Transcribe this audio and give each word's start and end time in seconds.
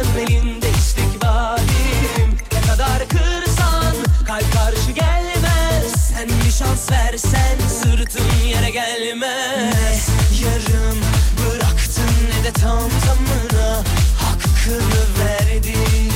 Ölmem 0.00 0.28
elinde 0.28 0.70
istikbalim 0.70 2.36
Ne 2.52 2.60
kadar 2.60 3.08
kırsan 3.08 3.94
kalp 4.26 4.52
karşı 4.52 4.90
gelmez. 4.90 6.12
Sen 6.14 6.28
bir 6.28 6.50
şans 6.50 6.90
versen 6.90 7.58
sırtın 7.68 8.46
yere 8.46 8.70
gelmez. 8.70 10.08
Yarım 10.42 10.98
bıraktın 11.38 12.12
ne 12.30 12.44
de 12.44 12.52
tam 12.52 12.90
tamına 13.06 13.76
Hakkını 14.18 15.02
verdin. 15.20 16.12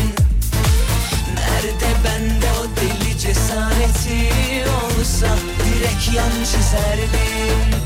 Nerede 1.35 1.91
bende 2.05 2.47
o 2.61 2.77
deli 2.77 3.19
cesareti 3.19 4.31
olsa 4.69 5.37
Direkt 5.65 6.17
yan 6.17 6.45
çizerdim 6.45 7.81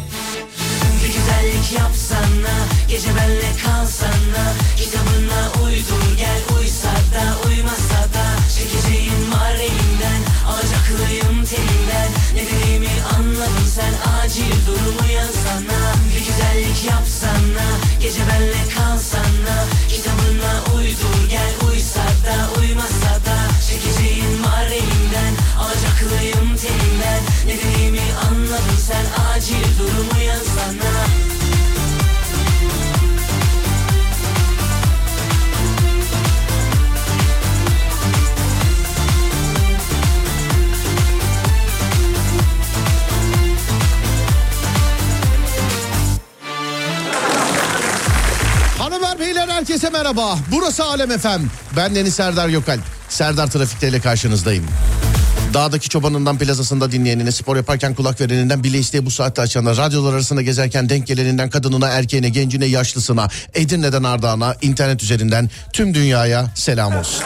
Bir 1.02 1.07
güzellik 1.07 1.73
yapsana 1.73 2.77
Gece 2.88 3.09
benle 3.16 3.51
kalsana 3.65 4.45
Kitabına 4.77 5.65
uydur. 5.65 6.16
Gel 6.19 6.41
Uysa 6.59 6.88
da 6.88 7.48
uymasa 7.48 8.01
da 8.15 8.27
Çekeceğim 8.59 9.33
var 9.33 9.55
elimden 9.55 10.20
Alacaklıyım 10.48 11.45
telinden. 11.45 12.10
Ne 12.34 12.43
dediğimi 12.46 12.93
anladın 13.16 13.66
sen 13.74 13.95
Acil 14.12 14.66
durumu 14.66 15.12
yazsana. 15.12 15.80
Bir 16.15 16.27
güzellik 16.27 16.84
yapsana. 16.84 17.66
Gece 18.01 18.20
benle 18.20 18.62
kalsana 18.74 18.88
herkese 49.69 49.91
merhaba. 49.91 50.38
Burası 50.52 50.85
Alem 50.85 51.11
Efem. 51.11 51.51
Ben 51.77 51.95
Deniz 51.95 52.15
Serdar 52.15 52.49
Gökalp. 52.49 52.80
Serdar 53.09 53.51
Trafik'te 53.51 53.88
ile 53.88 54.01
karşınızdayım. 54.01 54.65
Dağdaki 55.55 55.88
çobanından 55.88 56.38
plazasında 56.38 56.93
dinleyenine, 56.93 57.33
spor 57.33 57.57
yaparken 57.57 57.95
kulak 57.95 58.21
vereninden, 58.21 58.65
bile 58.65 58.79
isteye 58.79 59.07
bu 59.07 59.10
saatte 59.10 59.43
açana, 59.43 59.77
radyolar 59.77 60.13
arasında 60.13 60.43
gezerken 60.43 60.88
denk 60.88 61.07
geleninden 61.07 61.51
kadınına, 61.51 61.88
erkeğine, 61.88 62.29
gencine, 62.29 62.66
yaşlısına, 62.66 63.29
Edirne'den 63.55 64.03
Ardahan'a, 64.03 64.56
internet 64.62 65.03
üzerinden 65.03 65.50
tüm 65.72 65.94
dünyaya 65.94 66.47
selam 66.55 66.97
olsun. 66.97 67.25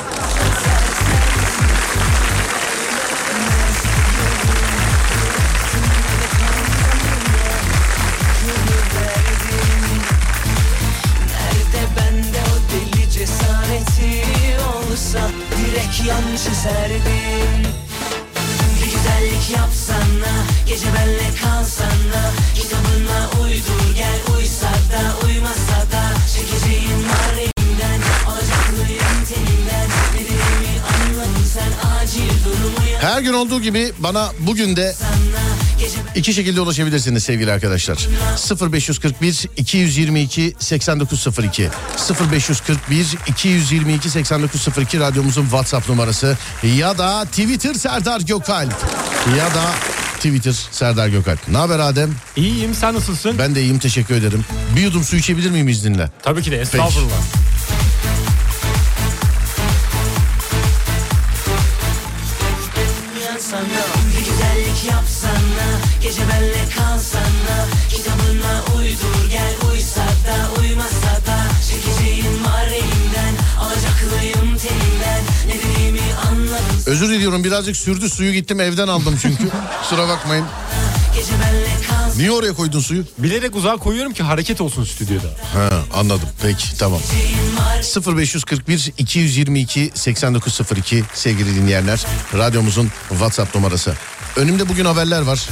Olduğu 33.43 33.61
gibi 33.63 33.93
bana 33.99 34.33
bugün 34.39 34.77
de 34.77 34.95
iki 36.15 36.35
şekilde 36.35 36.61
ulaşabilirsiniz 36.61 37.25
sevgili 37.25 37.53
arkadaşlar. 37.53 37.99
0541 38.73 39.47
222 39.57 40.55
8902 40.59 41.69
0541 42.33 43.07
222 43.27 44.11
8902 44.11 45.01
radyomuzun 45.01 45.43
WhatsApp 45.43 45.89
numarası 45.89 46.39
ya 46.77 46.99
da 46.99 47.25
Twitter 47.25 47.75
Serdar 47.75 48.21
Gökalp 48.21 48.75
ya 49.39 49.47
da 49.55 49.65
Twitter 50.17 50.55
Serdar 50.71 51.09
Gökalp. 51.09 51.49
Ne 51.49 51.57
haber 51.59 51.79
Adem? 51.79 52.11
İyiyim 52.37 52.75
sen 52.75 52.95
nasılsın? 52.95 53.39
Ben 53.39 53.55
de 53.55 53.61
iyiyim 53.63 53.79
teşekkür 53.79 54.15
ederim. 54.15 54.45
Bir 54.77 54.81
yudum 54.81 55.05
su 55.05 55.17
içebilir 55.17 55.51
miyim 55.51 55.69
izninle? 55.69 56.11
Tabii 56.23 56.43
ki 56.43 56.51
de 56.51 56.61
estağfurullah. 56.61 57.09
sana 57.11 57.62
Özür 76.93 77.09
diliyorum 77.09 77.45
birazcık 77.45 77.77
sürdü 77.77 78.11
suyu 78.11 78.33
gittim 78.33 78.61
evden 78.61 78.89
aldım 78.89 79.19
çünkü. 79.23 79.45
Kusura 79.83 80.09
bakmayın. 80.09 80.45
Niye 82.17 82.31
oraya 82.31 82.53
koydun 82.55 82.81
suyu? 82.81 83.05
Bilerek 83.19 83.57
uzağa 83.57 83.77
koyuyorum 83.77 84.13
ki 84.13 84.23
hareket 84.23 84.61
olsun 84.61 84.85
stüdyoda. 84.85 85.27
Ha 85.55 85.71
anladım 85.95 86.29
peki 86.43 86.79
tamam. 86.79 87.01
0541 88.17 88.93
222 88.99 89.91
8902 89.95 91.05
sevgili 91.15 91.55
dinleyenler 91.57 92.07
radyomuzun 92.35 92.91
WhatsApp 93.09 93.55
numarası. 93.55 93.95
Önümde 94.37 94.69
bugün 94.69 94.85
haberler 94.85 95.23
var. 95.23 95.49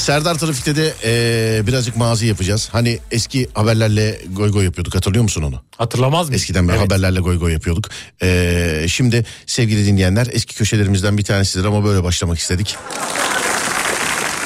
Serdar 0.00 0.34
Trafik'te 0.38 0.76
de 0.76 0.94
eee, 1.04 1.66
birazcık 1.66 1.96
mazi 1.96 2.26
yapacağız. 2.26 2.68
Hani 2.72 2.98
eski 3.10 3.48
haberlerle 3.54 4.20
goy 4.32 4.50
goy 4.52 4.64
yapıyorduk 4.64 4.94
hatırlıyor 4.94 5.22
musun 5.22 5.42
onu? 5.42 5.62
Hatırlamaz 5.78 6.20
mısın? 6.20 6.34
Eskiden 6.34 6.68
beri 6.68 6.76
Evet. 6.76 6.86
haberlerle 6.86 7.20
goy 7.20 7.38
goy 7.38 7.52
yapıyorduk. 7.52 7.88
Eee, 8.22 8.86
şimdi 8.88 9.26
sevgili 9.46 9.86
dinleyenler 9.86 10.28
eski 10.32 10.54
köşelerimizden 10.54 11.18
bir 11.18 11.24
tanesidir 11.24 11.64
ama 11.64 11.84
böyle 11.84 12.04
başlamak 12.04 12.38
istedik. 12.38 12.76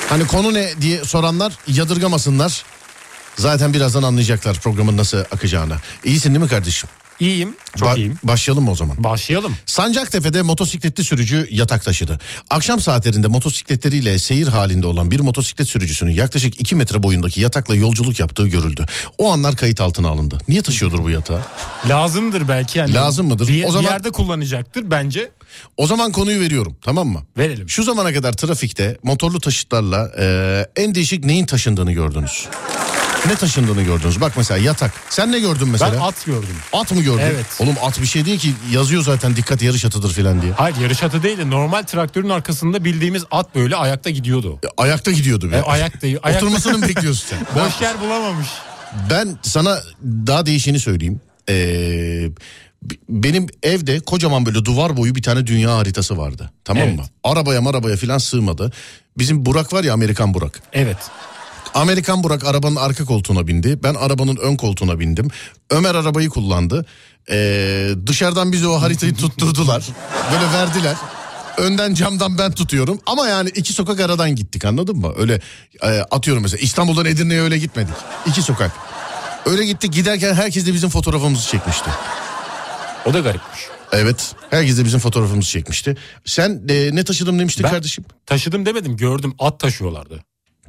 Hani 0.09 0.26
konu 0.26 0.54
ne 0.54 0.70
diye 0.81 1.04
soranlar 1.04 1.53
yadırgamasınlar. 1.66 2.65
Zaten 3.36 3.75
birazdan 3.75 4.03
anlayacaklar 4.03 4.56
programın 4.60 4.97
nasıl 4.97 5.19
akacağını. 5.19 5.76
İyisin 6.04 6.31
değil 6.31 6.42
mi 6.44 6.48
kardeşim? 6.50 6.88
İyiyim. 7.21 7.57
Çok 7.77 7.89
Ba- 7.89 7.97
iyiyim. 7.97 8.19
Başlayalım 8.23 8.65
mı 8.65 8.71
o 8.71 8.75
zaman? 8.75 9.05
Başlayalım. 9.05 9.57
Sancaktepe'de 9.67 10.43
motosikletli 10.43 11.05
sürücü 11.05 11.49
yatak 11.51 11.85
taşıdı. 11.85 12.19
Akşam 12.51 12.81
saatlerinde 12.81 13.27
motosikletleriyle 13.29 14.19
seyir 14.19 14.47
halinde 14.47 14.87
olan 14.87 15.11
bir 15.11 15.21
motosiklet 15.21 15.69
sürücüsünün 15.69 16.11
yaklaşık 16.13 16.61
2 16.61 16.75
metre 16.77 17.03
boyundaki 17.03 17.41
yatakla 17.41 17.75
yolculuk 17.75 18.21
yaptığı 18.21 18.49
görüldü. 18.49 18.87
O 19.19 19.33
anlar 19.33 19.57
kayıt 19.57 19.81
altına 19.81 20.09
alındı. 20.09 20.39
Niye 20.49 20.63
taşıyordur 20.63 21.05
bu 21.05 21.11
yatağı? 21.11 21.41
Lazımdır 21.89 22.49
belki 22.49 22.79
yani. 22.79 22.95
Lazım 22.95 23.27
mıdır? 23.27 23.49
Bir, 23.49 23.65
O 23.65 23.71
zaman- 23.71 23.85
bir 23.85 23.91
yerde 23.91 24.11
kullanacaktır 24.11 24.91
bence. 24.91 25.31
O 25.77 25.87
zaman 25.87 26.13
konuyu 26.13 26.41
veriyorum 26.41 26.77
tamam 26.83 27.09
mı? 27.09 27.23
Verelim. 27.39 27.69
Şu 27.69 27.83
zamana 27.83 28.13
kadar 28.13 28.33
trafikte 28.33 28.99
motorlu 29.03 29.41
taşıtlarla 29.41 30.11
e, 30.19 30.83
en 30.83 30.95
değişik 30.95 31.25
neyin 31.25 31.47
taşındığını 31.47 31.93
gördünüz? 31.93 32.49
Ne 33.27 33.35
taşındığını 33.37 33.83
gördünüz? 33.83 34.21
Bak 34.21 34.33
mesela 34.37 34.59
yatak. 34.61 34.93
Sen 35.09 35.33
ne 35.33 35.39
gördün 35.41 35.69
mesela? 35.69 35.93
Ben 35.93 35.99
at 35.99 36.25
gördüm. 36.27 36.57
At 36.73 36.93
mı 36.93 37.03
gördün? 37.03 37.23
Evet. 37.23 37.47
Oğlum 37.59 37.75
at 37.83 38.01
bir 38.01 38.07
şey 38.07 38.25
değil 38.25 38.39
ki 38.39 38.53
yazıyor 38.73 39.03
zaten 39.03 39.37
dikkat 39.37 39.62
yarış 39.62 39.84
atıdır 39.84 40.13
filan 40.13 40.43
diye. 40.43 40.53
Hayır 40.53 40.77
yarış 40.77 41.03
atı 41.03 41.22
değil 41.22 41.39
de 41.39 41.51
normal 41.51 41.83
traktörün 41.83 42.28
arkasında 42.28 42.84
bildiğimiz 42.84 43.25
at 43.31 43.54
böyle 43.54 43.77
ayakta 43.77 44.10
gidiyordu. 44.10 44.59
E, 44.65 44.66
Ayakta 44.83 45.10
gidiyordu 45.13 45.53
be. 45.53 45.57
E, 45.57 45.60
ayakta, 45.63 46.07
ayakta. 46.07 46.37
Oturmasını 46.37 46.78
mı 46.78 46.89
bekliyorsun 46.89 47.27
sen? 47.31 47.39
Boş 47.65 47.81
yer 47.81 48.01
bulamamış. 48.01 48.47
Ben 49.10 49.39
sana 49.43 49.78
daha 50.04 50.47
değişini 50.47 50.81
söyleyeyim. 50.81 51.21
Ee, 51.48 52.28
b- 52.83 52.95
benim 53.09 53.47
evde 53.63 54.01
kocaman 54.01 54.47
böyle 54.47 54.65
duvar 54.65 54.97
boyu 54.97 55.15
bir 55.15 55.22
tane 55.22 55.47
dünya 55.47 55.77
haritası 55.77 56.16
vardı. 56.19 56.51
Tamam 56.65 56.83
Evet. 56.83 56.97
mı? 56.98 57.04
Arabaya 57.25 57.60
marabaya 57.60 57.97
filan 57.97 58.19
sığmadı. 58.19 58.72
Bizim 59.19 59.47
Burak 59.47 59.72
var 59.72 59.84
ya 59.84 59.93
Amerikan 59.95 60.34
Burak. 60.34 60.63
Evet. 60.72 60.97
Amerikan 61.74 62.22
Burak 62.22 62.44
arabanın 62.44 62.76
arka 62.76 63.04
koltuğuna 63.04 63.47
bindi. 63.47 63.82
Ben 63.82 63.94
arabanın 63.94 64.36
ön 64.36 64.56
koltuğuna 64.56 65.00
bindim. 65.00 65.28
Ömer 65.71 65.94
arabayı 65.94 66.28
kullandı. 66.28 66.86
Ee, 67.30 67.91
dışarıdan 68.06 68.53
bize 68.53 68.66
o 68.66 68.82
haritayı 68.82 69.15
tutturdular. 69.16 69.84
Böyle 70.32 70.53
verdiler. 70.53 70.97
Önden 71.59 71.94
camdan 71.94 72.38
ben 72.38 72.53
tutuyorum. 72.53 73.00
Ama 73.06 73.28
yani 73.28 73.48
iki 73.48 73.72
sokak 73.72 74.00
aradan 74.00 74.36
gittik 74.36 74.65
anladın 74.65 74.97
mı? 74.97 75.12
Öyle 75.16 75.41
e, 75.82 75.88
atıyorum 75.88 76.42
mesela 76.42 76.60
İstanbul'dan 76.60 77.04
Edirne'ye 77.06 77.41
öyle 77.41 77.59
gitmedik. 77.59 77.94
İki 78.26 78.42
sokak. 78.42 78.72
Öyle 79.47 79.65
gittik 79.66 79.92
giderken 79.92 80.34
herkes 80.34 80.66
de 80.66 80.74
bizim 80.74 80.88
fotoğrafımızı 80.91 81.48
çekmişti. 81.48 81.91
O 83.06 83.15
da 83.15 83.21
garipmiş. 83.21 83.60
Evet 83.92 84.34
herkes 84.50 84.78
de 84.78 84.84
bizim 84.84 85.00
fotoğrafımızı 85.00 85.48
çekmişti. 85.50 85.97
Sen 86.24 86.62
e, 86.68 86.91
ne 86.97 87.04
taşıdım 87.04 87.38
demiştin 87.38 87.65
Ben- 87.65 87.71
kardeşim? 87.71 88.04
Taşıdım 88.26 88.66
demedim 88.66 88.97
gördüm 88.97 89.34
at 89.38 89.60
taşıyorlardı. 89.60 90.24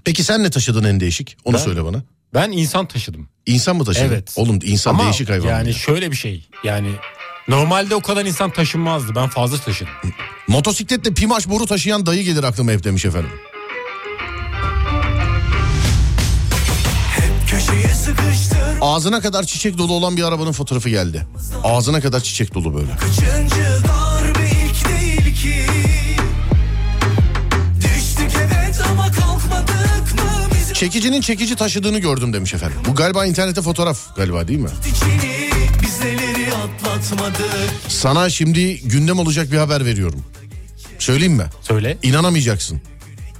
Peki 0.05 0.23
sen 0.23 0.43
ne 0.43 0.49
taşıdın 0.49 0.83
en 0.83 0.99
değişik? 0.99 1.37
Onu 1.45 1.55
Ben- 1.55 1.61
söyle 1.61 1.85
bana. 1.85 2.03
Ben 2.33 2.51
insan 2.51 2.85
taşıdım. 2.87 3.29
İnsan 3.45 3.75
mı 3.75 3.85
taşıdın? 3.85 4.05
Evet. 4.07 4.33
Oğlum 4.35 4.59
insan 4.63 4.91
Ama 4.91 5.03
değişik 5.03 5.29
hayvan. 5.29 5.47
yani 5.49 5.67
ya. 5.67 5.73
şöyle 5.73 6.11
bir 6.11 6.15
şey. 6.15 6.47
Yani 6.63 6.89
normalde 7.47 7.95
o 7.95 8.01
kadar 8.01 8.25
insan 8.25 8.49
taşınmazdı. 8.51 9.15
Ben 9.15 9.27
fazla 9.29 9.57
taşıdım. 9.57 9.93
Motosikletle 10.47 11.13
pimaş 11.13 11.49
boru 11.49 11.65
taşıyan 11.65 12.05
dayı 12.05 12.23
gelir 12.23 12.43
aklıma 12.43 12.71
hep 12.71 12.83
demiş 12.83 13.05
efendim. 13.05 13.29
Ağzına 18.81 19.21
kadar 19.21 19.43
çiçek 19.43 19.77
dolu 19.77 19.93
olan 19.93 20.17
bir 20.17 20.23
arabanın 20.23 20.51
fotoğrafı 20.51 20.89
geldi. 20.89 21.27
Ağzına 21.63 22.01
kadar 22.01 22.19
çiçek 22.19 22.53
dolu 22.53 22.73
böyle. 22.73 22.91
Kaçıncı 22.97 23.55
Çekicinin 30.75 31.21
çekici 31.21 31.55
taşıdığını 31.55 31.99
gördüm 31.99 32.33
demiş 32.33 32.53
efendim. 32.53 32.77
Bu 32.87 32.95
galiba 32.95 33.25
internette 33.25 33.61
fotoğraf 33.61 34.15
galiba 34.15 34.47
değil 34.47 34.59
mi? 34.59 34.69
Sana 37.87 38.29
şimdi 38.29 38.79
gündem 38.81 39.19
olacak 39.19 39.51
bir 39.51 39.57
haber 39.57 39.85
veriyorum. 39.85 40.23
Söyleyeyim 40.99 41.33
mi? 41.33 41.45
Söyle. 41.61 41.97
İnanamayacaksın. 42.03 42.81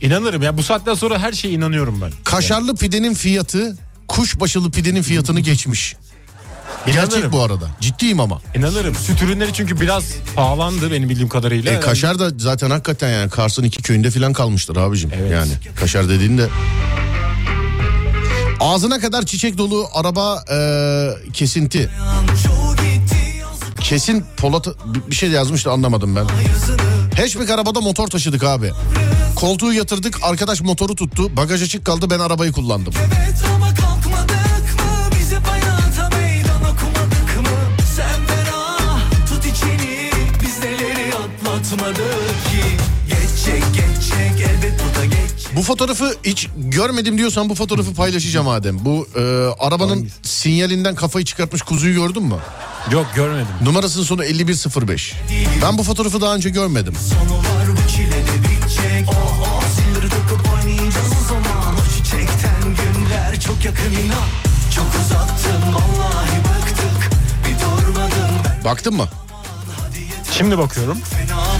İnanırım 0.01 0.41
ya 0.41 0.57
bu 0.57 0.63
saatten 0.63 0.93
sonra 0.93 1.19
her 1.19 1.33
şeye 1.33 1.53
inanıyorum 1.53 2.01
ben. 2.01 2.11
Kaşarlı 2.23 2.75
pidenin 2.75 3.13
fiyatı 3.13 3.77
kuşbaşılı 4.07 4.71
pidenin 4.71 5.01
fiyatını 5.01 5.39
geçmiş. 5.39 5.95
Gerçek 6.85 7.11
İnanırım. 7.13 7.31
bu 7.31 7.43
arada. 7.43 7.67
Ciddiyim 7.81 8.19
ama. 8.19 8.41
İnanırım. 8.55 8.95
Süt 8.95 9.21
ürünleri 9.23 9.53
çünkü 9.53 9.79
biraz 9.81 10.03
pahalandı 10.35 10.91
benim 10.91 11.09
bildiğim 11.09 11.29
kadarıyla. 11.29 11.71
E, 11.71 11.79
kaşar 11.79 12.19
da 12.19 12.29
zaten 12.37 12.69
hakikaten 12.69 13.09
yani 13.09 13.29
Kars'ın 13.29 13.63
iki 13.63 13.81
köyünde 13.81 14.11
falan 14.11 14.33
kalmıştır 14.33 14.75
abicim. 14.75 15.11
Evet. 15.15 15.31
Yani 15.31 15.51
kaşar 15.79 16.09
dediğinde. 16.09 16.49
Ağzına 18.59 18.99
kadar 18.99 19.25
çiçek 19.25 19.57
dolu 19.57 19.87
araba 19.93 20.43
e, 20.51 21.31
kesinti. 21.33 21.89
Kesin 23.81 24.25
Polat 24.37 24.67
bir- 25.09 25.15
şey 25.15 25.29
yazmış 25.29 25.65
da 25.65 25.71
anlamadım 25.71 26.15
ben. 26.15 26.25
Hatchback 27.21 27.49
arabada 27.49 27.81
motor 27.81 28.07
taşıdık 28.07 28.43
abi. 28.43 28.71
Koltuğu 29.35 29.73
yatırdık 29.73 30.17
arkadaş 30.23 30.61
motoru 30.61 30.95
tuttu. 30.95 31.37
Bagaj 31.37 31.63
açık 31.63 31.85
kaldı 31.85 32.09
ben 32.09 32.19
arabayı 32.19 32.51
kullandım. 32.51 32.93
Evet 32.97 33.37
ama 33.55 33.65
Bu 45.55 45.61
fotoğrafı 45.61 46.15
hiç 46.23 46.49
görmedim 46.57 47.17
diyorsan 47.17 47.49
bu 47.49 47.55
fotoğrafı 47.55 47.93
paylaşacağım 47.93 48.47
Adem. 48.47 48.85
Bu 48.85 49.07
e, 49.15 49.21
arabanın 49.59 50.09
sinyalinden 50.23 50.95
kafayı 50.95 51.25
çıkartmış 51.25 51.61
kuzuyu 51.61 51.93
gördün 51.93 52.23
mü? 52.23 52.35
Yok 52.91 53.05
görmedim. 53.15 53.47
Numarasının 53.61 54.03
sonu 54.03 54.21
5105. 54.21 55.13
Ben 55.61 55.77
bu 55.77 55.83
fotoğrafı 55.83 56.21
daha 56.21 56.35
önce 56.35 56.49
görmedim. 56.49 56.93
Sonu 57.09 57.37
var 57.37 57.67
bu 57.71 57.91
çile 57.91 58.11
de 58.11 58.43
bitecek 58.43 59.09
Oh 59.09 59.39
oh 59.41 59.63
zilleri 59.75 60.09
takıp 60.09 60.53
oynayacağız 60.53 61.13
o 61.23 61.27
zaman 61.27 61.75
O 61.75 61.97
çiçekten 61.97 62.61
günler 62.63 63.39
çok 63.39 63.65
yakın 63.65 63.91
inan 63.91 64.27
Çok 64.75 64.85
uzattın 65.05 65.73
vallahi 65.73 66.37
bıktık 66.37 67.09
Bir 67.47 67.59
durmadın 67.85 68.35
ben 68.45 68.63
Baktın 68.63 68.95
mı? 68.95 69.07
Şimdi 70.31 70.57
bakıyorum. 70.57 70.97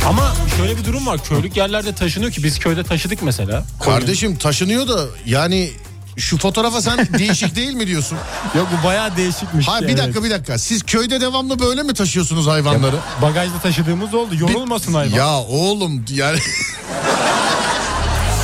Ama 0.07 0.33
şöyle 0.57 0.77
bir 0.77 0.85
durum 0.85 1.05
var. 1.05 1.23
Köylük 1.23 1.57
yerlerde 1.57 1.95
taşınıyor 1.95 2.31
ki 2.31 2.43
biz 2.43 2.59
köyde 2.59 2.83
taşıdık 2.83 3.23
mesela. 3.23 3.63
Kardeşim 3.83 4.35
taşınıyor 4.35 4.87
da 4.87 4.99
yani 5.25 5.71
şu 6.17 6.37
fotoğrafa 6.37 6.81
sen 6.81 7.07
değişik 7.19 7.55
değil 7.55 7.73
mi 7.73 7.87
diyorsun? 7.87 8.17
Yok 8.55 8.67
bu 8.81 8.87
bayağı 8.87 9.17
değişikmiş. 9.17 9.67
Ha 9.67 9.81
bir 9.81 9.85
Evet. 9.85 9.97
dakika 9.97 10.23
bir 10.23 10.29
dakika. 10.31 10.57
Siz 10.57 10.83
köyde 10.83 11.21
devamlı 11.21 11.59
böyle 11.59 11.83
mi 11.83 11.93
taşıyorsunuz 11.93 12.47
hayvanları? 12.47 12.95
Bagajda 13.21 13.59
taşıdığımız 13.59 14.13
oldu. 14.13 14.35
Yorulmasın 14.39 14.93
hayvan. 14.93 15.17
Ya 15.17 15.29
oğlum 15.37 16.05
yani 16.09 16.39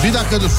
Bir 0.04 0.14
dakika 0.14 0.42
dur. 0.42 0.52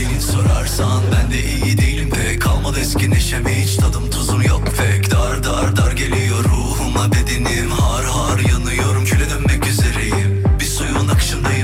Beni 0.00 0.22
sorarsan 0.22 1.02
ben 1.12 1.32
de 1.32 1.44
iyi 1.66 1.78
değilim 1.78 2.10
pek 2.10 2.42
Kalmadı 2.42 2.78
eski 2.80 3.10
neşem 3.10 3.46
hiç 3.48 3.76
tadım 3.76 4.10
tuzum 4.10 4.42
yok 4.42 4.62
pek 4.78 5.10
Dar 5.10 5.44
dar 5.44 5.76
dar 5.76 5.92
geliyor 5.92 6.44
ruhuma 6.44 7.12
bedenim 7.12 7.70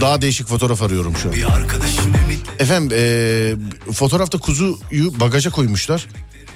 Daha 0.01 0.23
değişik 0.23 0.47
fotoğraf 0.49 0.83
arıyorum 0.83 1.17
şu 1.17 1.29
an. 1.29 1.35
Bir 1.35 1.45
arkadaşım 1.53 2.15
ümitle 2.25 2.53
Efendim 2.59 2.91
eee, 2.99 3.93
fotoğrafta 3.93 4.39
kuzuyu 4.39 5.21
bagaja 5.21 5.51
koymuşlar. 5.51 6.07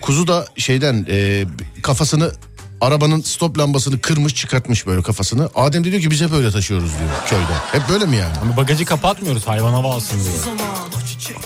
Kuzu 0.00 0.26
da 0.26 0.46
şeyden 0.56 1.06
eee, 1.08 1.46
kafasını 1.82 2.32
arabanın 2.80 3.20
stop 3.20 3.58
lambasını 3.58 4.00
kırmış 4.00 4.34
çıkartmış 4.34 4.86
böyle 4.86 5.02
kafasını. 5.02 5.50
Adem 5.54 5.84
de 5.84 5.90
diyor 5.90 6.02
ki 6.02 6.10
biz 6.10 6.20
hep 6.20 6.32
öyle 6.32 6.50
taşıyoruz 6.50 6.90
diyor 6.98 7.10
köyde. 7.28 7.58
Hep 7.72 7.88
böyle 7.88 8.04
mi 8.06 8.16
yani? 8.16 8.32
Ama 8.42 8.56
bagajı 8.56 8.84
kapatmıyoruz 8.84 9.46
hayvan 9.48 9.72
hava 9.72 9.94
alsın 9.94 10.18
diye. 10.20 10.54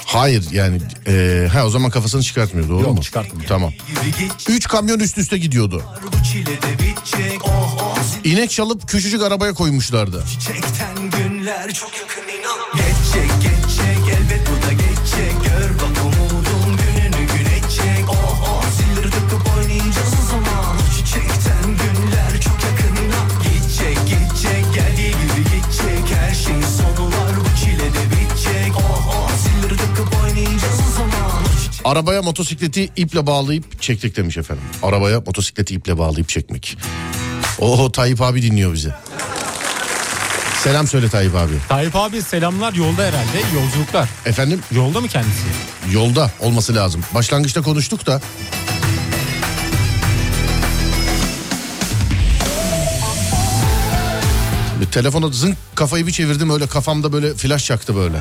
Hayır 0.06 0.44
yani 0.52 0.80
eee, 1.06 1.48
ha 1.52 1.66
o 1.66 1.70
zaman 1.70 1.90
kafasını 1.90 2.22
çıkartmıyor 2.22 2.68
doğru 2.68 2.82
Yok, 2.82 2.94
mu? 2.94 3.02
çıkartmıyor. 3.02 3.48
Tamam. 3.48 3.72
Üç 4.48 4.68
kamyon 4.68 4.98
üst 5.00 5.18
üste 5.18 5.38
gidiyordu. 5.38 5.82
Bu 6.12 6.24
çile 6.24 6.46
de 6.62 6.72
bitecek 6.78 7.44
Oh 7.44 7.76
oh 7.80 7.85
İnek 8.24 8.50
çalıp 8.50 8.88
küçücük 8.88 9.22
arabaya 9.22 9.54
koymuşlardı. 9.54 10.24
çiçekten 10.30 11.10
günler 11.10 11.74
çok 11.74 11.90
yakın 11.98 12.22
inan. 12.22 12.58
Geçecek 12.76 13.30
geçecek 13.42 14.18
elbet 14.18 14.48
bu 14.50 14.66
da 14.66 14.72
geçecek 14.72 15.34
Gör 15.44 15.70
bak 15.74 16.04
umudum 16.04 16.76
gününü 16.76 17.26
gün 17.26 17.46
edecek 17.46 18.04
Oh 18.08 18.42
oh 18.48 18.64
zilleri 18.76 19.10
takıp 19.10 19.56
oynayacağız 19.58 20.14
o 20.22 20.30
zaman. 20.30 20.76
Çiçekten 20.96 21.64
günler 21.64 22.40
çok 22.40 22.58
yakın 22.64 23.04
inan. 23.04 23.28
Gidecek 23.42 23.98
gidecek 24.06 24.74
geldiği 24.74 25.10
gibi 25.10 25.42
gidecek. 25.44 26.18
Her 26.18 26.34
şeyin 26.34 26.62
sonu 26.62 27.06
var 27.06 27.32
bu 27.40 27.60
çile 27.64 27.78
de 27.94 28.04
bitecek. 28.10 28.72
Oh 28.76 29.08
oh 29.14 29.30
zilleri 29.38 29.76
takıp 29.76 30.14
oynayacağız 30.24 30.80
o 30.90 30.96
zaman. 30.96 31.32
Arabaya 31.84 32.22
motosikleti 32.22 32.90
iple 32.96 33.26
bağlayıp 33.26 33.82
çektik 33.82 34.16
demiş 34.16 34.36
efendim. 34.36 34.64
Arabaya 34.82 35.20
motosikleti 35.20 35.74
iple 35.74 35.98
bağlayıp 35.98 36.28
çekmek. 36.28 36.76
Oho 37.58 37.92
Tayyip 37.92 38.20
abi 38.22 38.42
dinliyor 38.42 38.72
bizi. 38.72 38.90
Selam 40.62 40.86
söyle 40.86 41.08
Tayyip 41.08 41.34
abi. 41.34 41.52
Tayyip 41.68 41.96
abi 41.96 42.22
selamlar 42.22 42.72
yolda 42.72 43.02
herhalde 43.02 43.38
yolculuklar. 43.54 44.08
Efendim 44.26 44.60
Yolda 44.72 45.00
mı 45.00 45.08
kendisi? 45.08 45.42
yolda 45.92 46.30
olması 46.40 46.74
lazım. 46.74 47.04
Başlangıçta 47.14 47.62
konuştuk 47.62 48.06
da. 48.06 48.20
Bir 54.80 54.86
telefona 54.86 55.28
zınk 55.28 55.56
kafayı 55.74 56.06
bir 56.06 56.12
çevirdim 56.12 56.50
öyle 56.50 56.66
kafamda 56.66 57.12
böyle 57.12 57.34
flash 57.34 57.64
çaktı 57.64 57.96
böyle. 57.96 58.16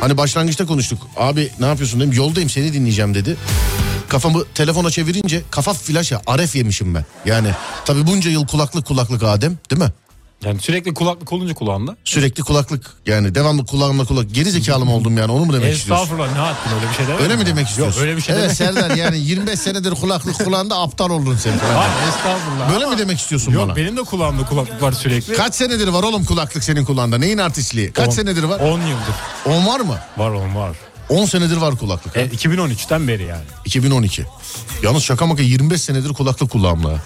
Hani 0.00 0.16
başlangıçta 0.16 0.66
konuştuk. 0.66 0.98
Abi 1.16 1.50
ne 1.60 1.66
yapıyorsun 1.66 2.00
dedim. 2.00 2.12
Yoldayım 2.12 2.50
seni 2.50 2.72
dinleyeceğim 2.72 3.14
dedi. 3.14 3.36
Kafamı 4.12 4.44
telefona 4.54 4.90
çevirince 4.90 5.42
kafa 5.50 5.72
flaşa 5.72 6.22
aref 6.26 6.56
yemişim 6.56 6.94
ben. 6.94 7.04
Yani 7.26 7.48
tabii 7.84 8.06
bunca 8.06 8.30
yıl 8.30 8.46
kulaklık 8.46 8.86
kulaklık 8.86 9.22
Adem 9.22 9.58
değil 9.70 9.82
mi? 9.82 9.88
Yani 10.44 10.60
sürekli 10.60 10.94
kulaklık 10.94 11.32
olunca 11.32 11.54
kulağında. 11.54 11.96
Sürekli 12.04 12.42
kulaklık 12.42 12.90
yani 13.06 13.34
devamlı 13.34 13.66
kulağımla 13.66 14.04
kulak. 14.04 14.34
Geri 14.34 14.50
zekalı 14.50 14.84
mı 14.84 14.94
oldum 14.94 15.18
yani 15.18 15.32
onu 15.32 15.44
mu 15.44 15.52
demek 15.52 15.74
istiyorsun? 15.74 16.04
Estağfurullah 16.04 16.32
ne 16.32 16.38
haddin 16.38 16.76
öyle 16.76 16.88
bir 16.90 16.94
şey 16.94 17.06
demedim. 17.06 17.24
Öyle 17.24 17.36
mi 17.36 17.46
demek 17.46 17.68
istiyorsun? 17.68 18.00
Yok 18.00 18.08
öyle 18.08 18.16
bir 18.16 18.22
şey 18.22 18.34
Evet 18.34 18.58
demedim. 18.60 18.74
Serdar 18.82 18.96
yani 18.96 19.18
25 19.18 19.58
senedir 19.58 19.90
kulaklık 19.90 20.44
kulağında 20.44 20.78
aptal 20.80 21.10
oldun 21.10 21.36
sen. 21.36 21.52
Hayır 21.74 21.92
estağfurullah. 22.08 22.72
Böyle 22.72 22.86
mi 22.86 22.98
demek 22.98 23.18
istiyorsun 23.18 23.52
Yok 23.52 23.62
bana? 23.68 23.76
benim 23.76 23.96
de 23.96 24.02
kulağımda 24.02 24.46
kulaklık 24.46 24.82
var 24.82 24.92
sürekli. 24.92 25.34
Kaç 25.34 25.54
senedir 25.54 25.88
var 25.88 26.02
oğlum 26.02 26.24
kulaklık 26.24 26.64
senin 26.64 26.84
kulağında? 26.84 27.18
Neyin 27.18 27.38
artistliği? 27.38 27.92
Kaç 27.92 28.08
On- 28.08 28.12
senedir 28.12 28.42
var? 28.44 28.60
10 28.60 28.80
yıldır. 28.80 29.14
10 29.46 29.66
var 29.66 29.80
mı? 29.80 29.98
Var 30.16 30.30
oğlum 30.30 30.56
var. 30.56 30.76
10 31.08 31.24
senedir 31.24 31.56
var 31.56 31.76
kulaklık. 31.76 32.16
E, 32.16 32.26
2013'ten 32.26 33.08
beri 33.08 33.22
yani. 33.22 33.44
2012. 33.64 34.26
Yalnız 34.82 35.02
şaka 35.02 35.26
maka 35.26 35.42
25 35.42 35.82
senedir 35.82 36.08
kulaklık 36.12 36.50
kulağımla. 36.50 37.02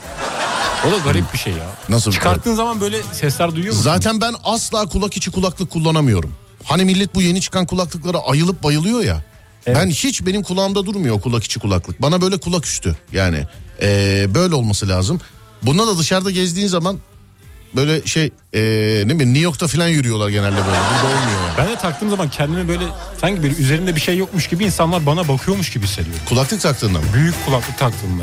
O 0.89 0.91
da 0.93 0.97
garip 1.05 1.33
bir 1.33 1.39
şey 1.39 1.53
ya. 1.53 1.67
Nasıl 1.89 2.11
bir 2.11 2.17
Çıkarttığın 2.17 2.55
zaman 2.55 2.81
böyle 2.81 3.03
sesler 3.13 3.55
duyuyor 3.55 3.75
musun? 3.75 3.85
Zaten 3.85 4.21
ben 4.21 4.35
asla 4.45 4.87
kulak 4.89 5.17
içi 5.17 5.31
kulaklık 5.31 5.71
kullanamıyorum. 5.71 6.33
Hani 6.65 6.85
millet 6.85 7.15
bu 7.15 7.23
yeni 7.23 7.41
çıkan 7.41 7.67
kulaklıklara 7.67 8.19
ayılıp 8.19 8.63
bayılıyor 8.63 9.01
ya. 9.03 9.25
Ben 9.67 9.91
hiç 9.91 10.27
benim 10.27 10.43
kulağımda 10.43 10.87
durmuyor 10.87 11.21
kulak 11.21 11.45
içi 11.45 11.61
kulaklık. 11.61 12.03
Bana 12.03 12.21
böyle 12.21 12.39
kulak 12.39 12.67
üstü 12.67 12.97
yani. 13.13 13.47
Ee, 13.83 14.27
böyle 14.35 14.55
olması 14.55 14.89
lazım. 14.89 15.21
Bunda 15.63 15.87
da 15.87 15.99
dışarıda 15.99 16.31
gezdiğin 16.31 16.69
zaman 16.69 16.99
böyle 17.77 18.07
şey 18.07 18.31
ee, 18.55 18.61
ne 19.07 19.15
bileyim 19.15 19.35
New 19.35 19.45
York'ta 19.45 19.67
falan 19.67 19.89
yürüyorlar 19.89 20.29
genelde 20.29 20.57
böyle. 20.57 20.67
Burada 20.67 21.07
olmuyor 21.07 21.41
yani. 21.49 21.59
Ben 21.59 21.69
de 21.69 21.77
taktığım 21.77 22.11
zaman 22.11 22.29
kendimi 22.29 22.69
böyle 22.69 22.85
sanki 23.21 23.43
bir 23.43 23.59
üzerimde 23.59 23.97
bir 23.97 24.01
şey 24.01 24.17
yokmuş 24.17 24.49
gibi 24.49 24.65
insanlar 24.65 25.07
bana 25.07 25.29
bakıyormuş 25.29 25.71
gibi 25.71 25.85
hissediyorum. 25.85 26.23
Kulaklık 26.29 26.61
taktığında 26.61 26.99
mı? 26.99 27.05
Büyük 27.15 27.35
kulaklık 27.47 27.79
taktığımda. 27.79 28.23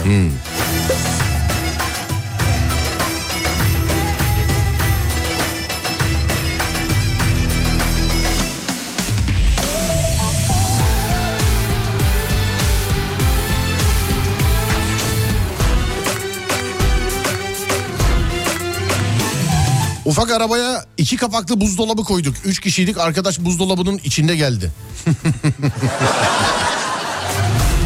Ufak 20.05 20.31
arabaya 20.31 20.85
iki 20.97 21.17
kapaklı 21.17 21.61
buzdolabı 21.61 22.03
koyduk. 22.03 22.35
Üç 22.45 22.59
kişiydik 22.59 22.97
arkadaş 22.97 23.39
buzdolabının 23.39 23.97
içinde 24.03 24.35
geldi. 24.35 24.71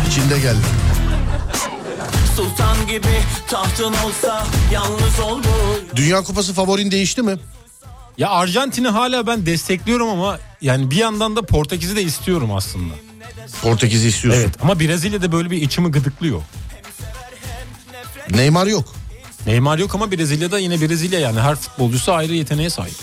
içinde 0.08 0.40
geldi. 0.40 0.66
Sultan 2.36 2.88
gibi 2.88 3.08
tahtın 3.48 3.94
olsa 3.94 4.48
yalnız 4.74 5.20
ol 5.20 5.42
bu 5.44 5.96
Dünya 5.96 6.24
Kupası 6.24 6.54
favorin 6.54 6.92
değişti 6.92 7.22
mi? 7.22 7.36
Ya 8.18 8.30
Arjantin'i 8.30 8.88
hala 8.88 9.28
ben 9.28 9.46
destekliyorum 9.46 10.10
ama 10.10 10.40
yani 10.62 10.92
bir 10.92 10.96
yandan 10.96 11.36
da 11.36 11.42
Portekiz'i 11.42 11.96
de 11.96 12.04
istiyorum 12.04 12.54
aslında. 12.54 12.94
Portekiz'i 13.62 14.08
istiyorsun. 14.08 14.42
Evet 14.42 14.56
ama 14.62 14.80
Brezilya'da 14.80 15.32
böyle 15.32 15.52
bir 15.52 15.62
içimi 15.62 15.92
gıdıklıyor. 15.92 16.42
Neymar 18.30 18.68
yok. 18.68 18.94
Neymar 19.46 19.77
yok 19.77 19.96
ama 19.96 20.12
Brezilya'da 20.12 20.60
yine 20.60 20.82
Brezilya 20.82 21.20
yani 21.20 21.39
her 21.39 21.56
futbolcusu 21.56 22.13
ayrı 22.13 22.34
yeteneğe 22.34 22.70
sahip. 22.70 22.96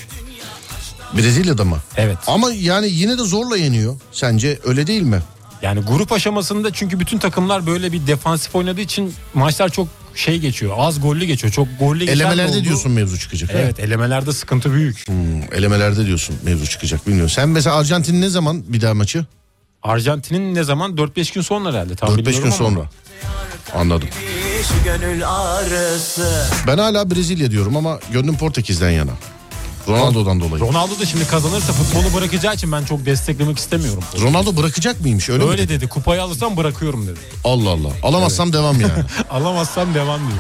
Brezilya'da 1.17 1.65
mı? 1.65 1.79
Evet. 1.97 2.19
Ama 2.27 2.53
yani 2.53 2.89
yine 2.91 3.19
de 3.19 3.23
zorla 3.23 3.57
yeniyor. 3.57 3.97
Sence 4.13 4.59
öyle 4.65 4.87
değil 4.87 5.03
mi? 5.03 5.21
Yani 5.63 5.81
grup 5.81 6.13
aşamasında 6.13 6.73
çünkü 6.73 7.01
bütün 7.01 7.19
takımlar 7.19 7.67
böyle 7.67 7.93
bir 7.93 8.07
defansif 8.07 8.55
oynadığı 8.55 8.81
için 8.81 9.15
maçlar 9.35 9.69
çok 9.69 9.89
şey 10.15 10.39
geçiyor. 10.39 10.75
Az 10.79 11.01
gollü 11.01 11.25
geçiyor. 11.25 11.53
Çok 11.53 11.69
gollü 11.79 11.99
geçen 12.01 12.19
de 12.19 12.23
Elemelerde 12.23 12.57
oldu. 12.57 12.65
diyorsun 12.65 12.93
mevzu 12.93 13.19
çıkacak. 13.19 13.51
Evet 13.55 13.81
elemelerde 13.81 14.33
sıkıntı 14.33 14.73
büyük. 14.73 15.09
Hmm, 15.09 15.43
elemelerde 15.53 16.07
diyorsun 16.07 16.37
mevzu 16.43 16.67
çıkacak 16.67 17.07
bilmiyorum. 17.07 17.31
Sen 17.31 17.49
mesela 17.49 17.77
Arjantin 17.77 18.21
ne 18.21 18.29
zaman 18.29 18.63
bir 18.73 18.81
daha 18.81 18.95
maçı? 18.95 19.25
Arjantin'in 19.83 20.55
ne 20.55 20.65
zaman 20.65 20.97
4-5 20.97 21.35
gün 21.35 21.41
sonra 21.43 21.69
herhalde. 21.73 21.97
Tam 21.97 22.09
4-5 22.09 22.17
bilmiyorum 22.19 22.43
gün 22.43 22.49
ama. 22.51 22.57
sonra. 22.57 22.89
Anladım. 23.75 24.09
Şu 24.69 24.85
gönül 24.85 25.29
ağrısı 25.29 26.47
Ben 26.67 26.79
hala 26.79 27.11
Brezilya 27.11 27.51
diyorum 27.51 27.77
ama 27.77 27.99
gönlüm 28.13 28.37
Portekiz'den 28.37 28.91
yana. 28.91 29.11
Ronaldo'dan 29.89 30.41
dolayı. 30.41 30.63
Ronaldo 30.63 30.99
da 31.01 31.07
şimdi 31.07 31.27
kazanırsa 31.27 31.73
futbolu 31.73 32.15
bırakacağı 32.15 32.55
için 32.55 32.73
ben 32.73 32.85
çok 32.85 33.07
desteklemek 33.07 33.59
istemiyorum. 33.59 34.03
Ronaldo 34.23 34.57
bırakacak 34.57 35.01
mıymış 35.01 35.29
öyle, 35.31 35.45
Öyle 35.45 35.63
mi? 35.63 35.69
dedi 35.69 35.89
kupayı 35.89 36.23
alırsam 36.23 36.57
bırakıyorum 36.57 37.07
dedi. 37.07 37.21
Allah 37.45 37.71
Allah. 37.71 37.89
Alamazsam 38.03 38.53
devam 38.53 38.81
yani. 38.81 38.93
Alamazsam 39.31 39.95
devam 39.95 40.21
diyor. 40.21 40.39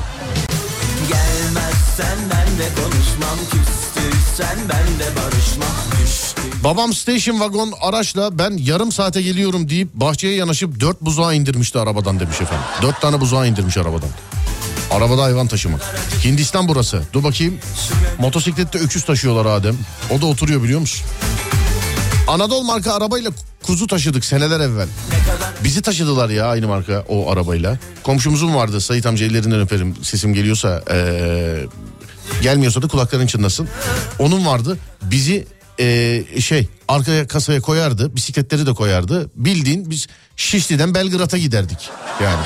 Gelmezsen 1.08 2.18
ben 2.30 2.58
de 2.58 2.68
konuşmam 2.82 3.38
Küstüysen 3.50 4.58
ben 4.68 4.98
de 4.98 5.16
barışmam 5.16 6.02
Düştü 6.02 6.42
Babam 6.64 6.92
station 6.92 7.34
wagon 7.34 7.72
araçla 7.80 8.38
ben 8.38 8.56
yarım 8.58 8.92
saate 8.92 9.22
geliyorum 9.22 9.68
deyip 9.68 9.94
bahçeye 9.94 10.34
yanaşıp 10.34 10.80
dört 10.80 11.00
buzağı 11.00 11.34
indirmişti 11.34 11.78
arabadan 11.78 12.20
demiş 12.20 12.40
efendim. 12.40 12.64
Dört 12.82 13.00
tane 13.00 13.20
buzağı 13.20 13.48
indirmiş 13.48 13.76
arabadan. 13.76 14.08
Arabada 14.90 15.22
hayvan 15.22 15.46
taşımak. 15.46 15.80
Hindistan 16.24 16.68
burası. 16.68 17.02
Dur 17.12 17.24
bakayım. 17.24 17.58
Motosiklette 18.18 18.78
öküz 18.78 19.04
taşıyorlar 19.04 19.46
Adem. 19.46 19.76
O 20.10 20.20
da 20.20 20.26
oturuyor 20.26 20.62
biliyor 20.62 20.80
musun? 20.80 21.06
Anadolu 22.28 22.64
marka 22.64 22.92
arabayla 22.94 23.30
kuzu 23.62 23.86
taşıdık 23.86 24.24
seneler 24.24 24.60
evvel. 24.60 24.88
Bizi 25.64 25.82
taşıdılar 25.82 26.28
ya 26.28 26.46
aynı 26.46 26.68
marka 26.68 27.04
o 27.08 27.30
arabayla. 27.30 27.78
Komşumuzun 28.02 28.54
vardı 28.54 28.80
Sayit 28.80 29.06
amca 29.06 29.26
ellerinden 29.26 29.60
öperim. 29.60 29.96
Sesim 30.02 30.34
geliyorsa 30.34 30.82
ee, 30.90 31.66
gelmiyorsa 32.42 32.82
da 32.82 32.88
kulakların 32.88 33.26
çınlasın. 33.26 33.68
Onun 34.18 34.46
vardı. 34.46 34.78
Bizi 35.02 35.46
ee, 35.80 36.24
şey 36.40 36.68
arkaya 36.88 37.26
kasaya 37.26 37.60
koyardı. 37.60 38.16
Bisikletleri 38.16 38.66
de 38.66 38.72
koyardı. 38.74 39.30
Bildiğin 39.36 39.90
biz 39.90 40.06
Şişli'den 40.36 40.94
Belgrad'a 40.94 41.38
giderdik. 41.38 41.90
Yani 42.22 42.44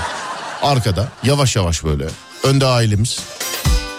arkada 0.62 1.08
yavaş 1.22 1.56
yavaş 1.56 1.84
böyle. 1.84 2.06
Önde 2.44 2.66
ailemiz. 2.66 3.18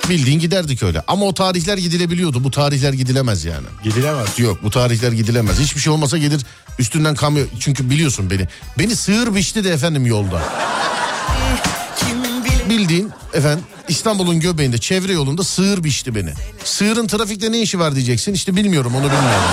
Bildiğin 0.09 0.39
giderdik 0.39 0.83
öyle. 0.83 1.01
Ama 1.07 1.25
o 1.25 1.33
tarihler 1.33 1.77
gidilebiliyordu. 1.77 2.43
Bu 2.43 2.51
tarihler 2.51 2.93
gidilemez 2.93 3.45
yani. 3.45 3.67
Gidilemez. 3.83 4.39
Yok 4.39 4.63
bu 4.63 4.69
tarihler 4.69 5.11
gidilemez. 5.11 5.59
Hiçbir 5.59 5.81
şey 5.81 5.93
olmasa 5.93 6.17
gelir 6.17 6.45
üstünden 6.79 7.15
kamyon. 7.15 7.47
Çünkü 7.59 7.89
biliyorsun 7.89 8.29
beni. 8.29 8.47
Beni 8.79 8.95
sığır 8.95 9.35
biçti 9.35 9.63
de 9.63 9.69
efendim 9.69 10.05
yolda. 10.05 10.41
Bildiğin 12.69 13.11
efendim 13.33 13.63
İstanbul'un 13.87 14.39
göbeğinde 14.39 14.77
çevre 14.77 15.13
yolunda 15.13 15.43
sığır 15.43 15.83
biçti 15.83 16.15
beni. 16.15 16.33
Sığırın 16.63 17.07
trafikte 17.07 17.51
ne 17.51 17.61
işi 17.61 17.79
var 17.79 17.95
diyeceksin. 17.95 18.33
İşte 18.33 18.55
bilmiyorum 18.55 18.91
onu 18.95 19.03
bilmiyorum. 19.03 19.43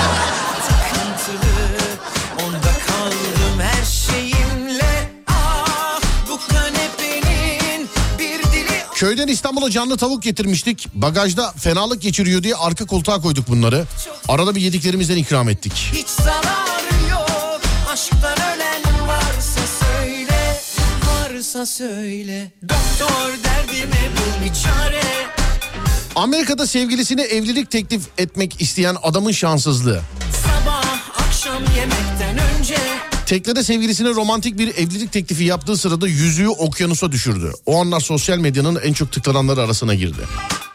Köyden 8.96 9.28
İstanbul'a 9.28 9.70
canlı 9.70 9.96
tavuk 9.96 10.22
getirmiştik. 10.22 10.88
Bagajda 10.94 11.52
fenalık 11.52 12.02
geçiriyor 12.02 12.42
diye 12.42 12.54
arka 12.54 12.86
koltuğa 12.86 13.20
koyduk 13.20 13.48
bunları. 13.48 13.84
Arada 14.28 14.54
bir 14.54 14.60
yediklerimizden 14.60 15.16
ikram 15.16 15.48
ettik. 15.48 15.72
Hiç 15.92 16.08
zararı 16.08 17.10
yok 17.10 17.60
Aşktan 17.92 18.38
ölen 18.56 19.08
varsa 19.08 19.60
söyle 19.80 20.60
Varsa 21.06 21.66
söyle 21.66 22.52
Doktor 22.62 23.44
derdime 23.44 24.10
bul 24.16 24.44
bir 24.44 24.54
çare 24.54 25.02
Amerika'da 26.16 26.66
sevgilisine 26.66 27.22
evlilik 27.22 27.70
teklif 27.70 28.02
etmek 28.18 28.60
isteyen 28.60 28.96
adamın 29.02 29.32
şanssızlığı. 29.32 30.00
Sabah 30.44 30.84
akşam 31.26 31.62
önce 31.62 31.95
Teknede 33.26 33.62
sevgilisine 33.62 34.08
romantik 34.08 34.58
bir 34.58 34.68
evlilik 34.68 35.12
teklifi 35.12 35.44
yaptığı 35.44 35.76
sırada 35.76 36.08
yüzüğü 36.08 36.48
okyanusa 36.48 37.12
düşürdü. 37.12 37.52
O 37.66 37.80
anlar 37.80 38.00
sosyal 38.00 38.38
medyanın 38.38 38.78
en 38.84 38.92
çok 38.92 39.12
tıklananları 39.12 39.60
arasına 39.60 39.94
girdi. 39.94 40.20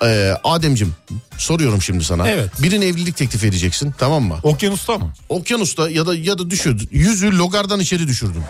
Ee, 0.03 0.33
Ademcim 0.43 0.93
soruyorum 1.37 1.81
şimdi 1.81 2.03
sana. 2.03 2.29
Evet. 2.29 2.49
Birine 2.59 2.85
evlilik 2.85 3.17
teklif 3.17 3.43
edeceksin 3.43 3.93
tamam 3.97 4.23
mı? 4.23 4.39
Okyanusta 4.43 4.97
mı? 4.97 5.13
Okyanusta 5.29 5.89
ya 5.89 6.07
da 6.07 6.15
ya 6.15 6.39
da 6.39 6.49
düşürdün. 6.49 6.89
Yüzüğü 6.91 7.37
logardan 7.37 7.79
içeri 7.79 8.07
düşürdün. 8.07 8.43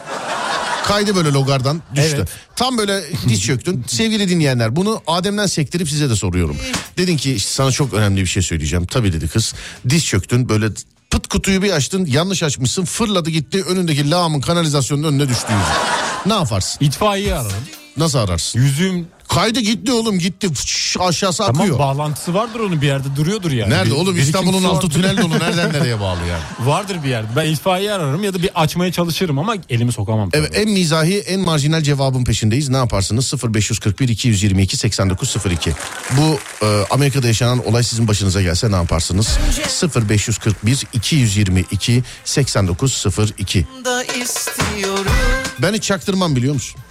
Kaydı 0.86 1.16
böyle 1.16 1.32
logardan 1.32 1.82
düştü. 1.96 2.16
Evet. 2.16 2.30
Tam 2.56 2.78
böyle 2.78 3.04
diz 3.30 3.42
çöktün. 3.42 3.84
Sevgili 3.88 4.30
dinleyenler 4.30 4.76
bunu 4.76 5.02
Adem'den 5.08 5.46
sektirip 5.46 5.90
size 5.90 6.10
de 6.10 6.16
soruyorum. 6.16 6.58
Dedin 6.98 7.18
ki 7.18 7.34
işte 7.34 7.52
sana 7.52 7.72
çok 7.72 7.94
önemli 7.94 8.22
bir 8.22 8.26
şey 8.26 8.44
söyleyeceğim. 8.44 8.86
Tabii 8.86 9.14
dedi 9.14 9.28
kız. 9.28 9.54
Diz 9.90 10.06
çöktün 10.06 10.50
böyle 10.50 10.68
pıt 11.12 11.28
kutuyu 11.28 11.62
bir 11.62 11.72
açtın 11.72 12.06
yanlış 12.06 12.44
açmışsın 12.44 12.86
fırladı 12.86 13.30
gitti 13.30 13.64
önündeki 13.64 14.12
lağımın 14.12 14.42
kanalizasyonun 14.42 15.04
önüne 15.04 15.30
düştü 15.30 15.54
yüzük. 15.54 16.26
Ne 16.26 16.34
yaparsın? 16.34 16.86
İtfaiyeyi 16.86 17.34
ararım. 17.36 17.64
Nasıl 17.98 18.20
ararsın? 18.20 18.60
Yüzüğüm 18.60 19.08
Kaydı 19.34 19.60
gitti 19.60 19.92
oğlum 19.94 20.20
gitti 20.20 20.54
Fış, 20.54 20.98
aşağısı 21.00 21.38
tamam 21.38 21.62
akıyor. 21.62 21.80
bağlantısı 21.80 22.34
vardır 22.34 22.60
onun 22.60 22.82
bir 22.82 22.88
yerde 22.88 23.16
duruyordur 23.16 23.52
yani. 23.52 23.70
Nerede 23.70 23.86
Bir- 23.92 23.96
oğlum 23.96 24.18
İstanbul'un 24.20 24.64
altı 24.64 24.76
vardır. 24.88 24.90
tünel 25.02 25.18
dolu 25.18 25.34
nereden 25.40 25.74
nereye 25.74 26.00
bağlı 26.00 26.20
yani? 26.30 26.44
Vardır 26.70 26.98
bir 27.04 27.10
yerde. 27.10 27.28
Ben 27.36 27.46
itfaiyeyi 27.46 27.92
ararım 27.94 28.24
ya 28.24 28.34
da 28.34 28.42
bir 28.44 28.50
açmaya 28.62 28.92
çalışırım 28.92 29.40
ama 29.40 29.56
elimi 29.70 29.92
sokamam. 29.92 30.30
tabii. 30.30 30.42
Evet 30.42 30.58
en 30.58 30.70
mizahi 30.70 31.20
en 31.20 31.40
marjinal 31.40 31.82
cevabın 31.82 32.24
peşindeyiz. 32.24 32.70
Ne 32.70 32.78
yaparsınız? 32.78 33.34
0541 33.54 34.10
222 34.10 34.78
8902. 34.78 35.72
Bu 36.18 36.40
e, 36.66 36.84
Amerika'da 36.90 37.28
yaşanan 37.28 37.68
olay 37.68 37.84
sizin 37.84 38.08
başınıza 38.08 38.42
gelse 38.42 38.72
ne 38.72 38.76
yaparsınız? 38.76 39.38
0541 39.96 40.84
222 40.94 42.04
8902. 42.26 43.66
da 43.86 44.04
istiyorum 44.04 45.12
Ben 45.62 45.74
hiç 45.74 45.84
çaktırmam 45.84 46.36
biliyor 46.36 46.54
musun? 46.54 46.82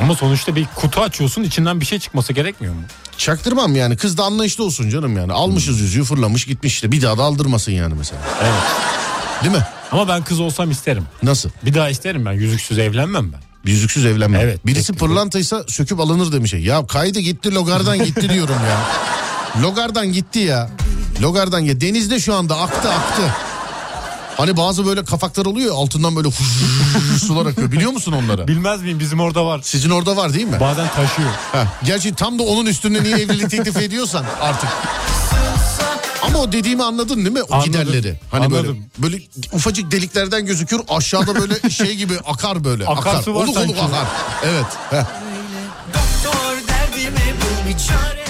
Ama 0.00 0.14
sonuçta 0.14 0.56
bir 0.56 0.66
kutu 0.74 1.00
açıyorsun 1.00 1.42
içinden 1.42 1.80
bir 1.80 1.86
şey 1.86 1.98
çıkması 1.98 2.32
gerekmiyor 2.32 2.74
mu? 2.74 2.80
Çaktırmam 3.18 3.76
yani. 3.76 3.96
Kız 3.96 4.18
da 4.18 4.24
anlayışlı 4.24 4.64
olsun 4.64 4.90
canım 4.90 5.16
yani. 5.16 5.32
Almışız 5.32 5.80
yüzüğü 5.80 6.04
fırlamış 6.04 6.44
gitmiş 6.44 6.74
işte. 6.74 6.92
Bir 6.92 7.02
daha 7.02 7.18
da 7.18 7.22
aldırmasın 7.22 7.72
yani 7.72 7.94
mesela. 7.98 8.20
Evet. 8.42 8.62
Değil 9.44 9.54
mi? 9.54 9.66
Ama 9.92 10.08
ben 10.08 10.24
kız 10.24 10.40
olsam 10.40 10.70
isterim. 10.70 11.04
Nasıl? 11.22 11.50
Bir 11.64 11.74
daha 11.74 11.90
isterim 11.90 12.26
ben. 12.26 12.32
Yüzüksüz 12.32 12.78
evlenmem 12.78 13.32
ben. 13.32 13.40
Yüzüksüz 13.70 14.06
evlenme. 14.06 14.38
Evet. 14.38 14.66
Birisi 14.66 14.92
pırlantaysa 14.92 15.64
söküp 15.68 16.00
alınır 16.00 16.32
demiş. 16.32 16.54
Ya 16.58 16.86
kaydı 16.86 17.20
gitti 17.20 17.54
logardan 17.54 18.04
gitti 18.04 18.28
diyorum 18.28 18.56
ya. 18.68 18.80
Logardan 19.62 20.12
gitti 20.12 20.38
ya. 20.38 20.70
Logardan 21.22 21.58
ya 21.60 21.80
denizde 21.80 22.20
şu 22.20 22.34
anda 22.34 22.58
aktı 22.60 22.88
aktı. 22.92 23.22
Hani 24.40 24.56
bazı 24.56 24.86
böyle 24.86 25.04
kafaklar 25.04 25.46
oluyor 25.46 25.74
altından 25.74 26.16
böyle 26.16 26.28
sular 27.20 27.46
akıyor. 27.46 27.72
Biliyor 27.72 27.92
musun 27.92 28.12
onları? 28.12 28.48
Bilmez 28.48 28.82
miyim 28.82 29.00
bizim 29.00 29.20
orada 29.20 29.46
var. 29.46 29.60
Sizin 29.64 29.90
orada 29.90 30.16
var 30.16 30.34
değil 30.34 30.46
mi? 30.46 30.60
Bazen 30.60 30.88
taşıyor. 30.88 31.28
Heh, 31.52 31.66
gerçi 31.84 32.14
tam 32.14 32.38
da 32.38 32.42
onun 32.42 32.66
üstünde 32.66 33.02
niye 33.02 33.16
evlilik 33.16 33.50
teklif 33.50 33.76
ediyorsan 33.76 34.24
artık. 34.40 34.68
Ama 36.22 36.38
o 36.38 36.52
dediğimi 36.52 36.82
anladın 36.82 37.16
değil 37.16 37.30
mi? 37.32 37.42
O 37.42 37.54
Anladım. 37.54 37.72
giderleri. 37.72 38.20
Hani 38.30 38.50
böyle 38.50 38.68
Anladım. 38.68 38.84
böyle 38.98 39.22
ufacık 39.52 39.90
deliklerden 39.90 40.46
gözüküyor. 40.46 40.82
Aşağıda 40.88 41.34
böyle 41.34 41.70
şey 41.70 41.94
gibi 41.96 42.18
akar 42.26 42.64
böyle. 42.64 42.86
Akarsu 42.86 43.30
akar. 43.30 43.40
var 43.40 43.46
oluk 43.46 43.56
oluk 43.56 43.76
akar. 43.78 44.06
Evet. 44.44 44.66
heh. 44.90 45.04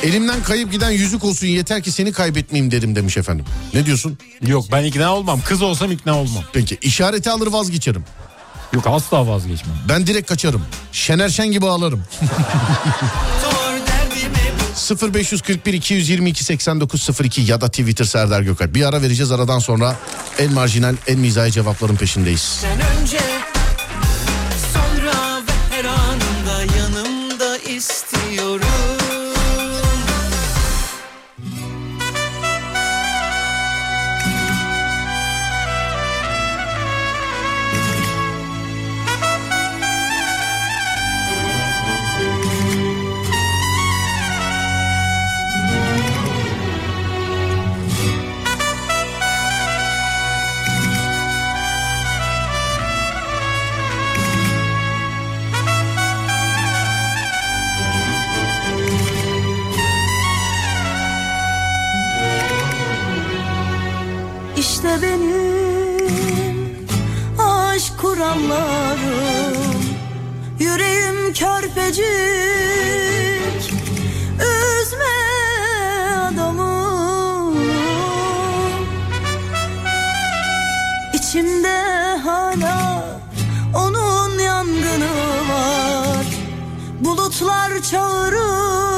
Elimden 0.03 0.43
kayıp 0.43 0.73
giden 0.73 0.91
yüzük 0.91 1.25
olsun 1.25 1.47
yeter 1.47 1.83
ki 1.83 1.93
seni 1.93 2.13
kaybetmeyeyim 2.13 2.73
derim 2.73 2.97
demiş 2.97 3.17
efendim. 3.17 3.45
Ne 3.75 3.87
diyorsun? 3.87 4.19
Yok 4.47 4.65
ben 4.73 4.85
ikna 4.85 5.15
olmam. 5.15 5.41
Kız 5.45 5.63
olsam 5.63 5.93
ikna 5.93 6.19
olmam. 6.19 6.45
Peki 6.53 6.79
işareti 6.83 7.31
alır 7.31 7.47
vazgeçerim. 7.47 8.05
Yok 8.73 8.87
asla 8.87 9.29
vazgeçmem. 9.29 9.77
Ben 9.89 10.07
direkt 10.07 10.29
kaçarım. 10.29 10.63
Şener 10.93 11.29
Şen 11.29 11.53
gibi 11.53 11.67
ağlarım. 11.67 12.05
Doktor 13.45 13.73
derdime 13.87 15.15
0541 15.15 15.75
222 15.75 16.45
8902 16.45 17.41
ya 17.41 17.61
da 17.61 17.69
Twitter 17.69 18.05
Serdar 18.05 18.41
Gökalp. 18.41 18.75
Bir 18.75 18.89
ara 18.89 19.03
vereceğiz 19.03 19.33
aradan 19.33 19.59
sonra 19.59 19.97
en 20.39 20.53
marjinal 20.53 20.95
en 21.07 21.19
mizahi 21.19 21.53
cevapların 21.53 21.97
peşindeyiz. 21.97 22.41
Sen 22.41 23.01
önce 23.01 23.19
Körpecik 71.75 72.05
Üzme 74.35 75.05
adamı. 76.29 77.53
İçimde 81.15 81.79
hala 82.25 83.03
onun 83.75 84.39
yangını 84.39 85.11
var. 85.51 86.27
Bulutlar 87.01 87.83
çağırır 87.91 88.90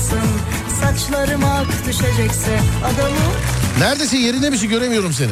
okşamasın 0.00 0.30
Saçlarım 0.80 1.44
ak 1.44 1.66
düşecekse 1.86 2.60
Adamım 2.84 3.18
Neredesin 3.78 4.16
yerinde 4.18 4.50
misin 4.50 4.68
göremiyorum 4.68 5.12
seni. 5.12 5.30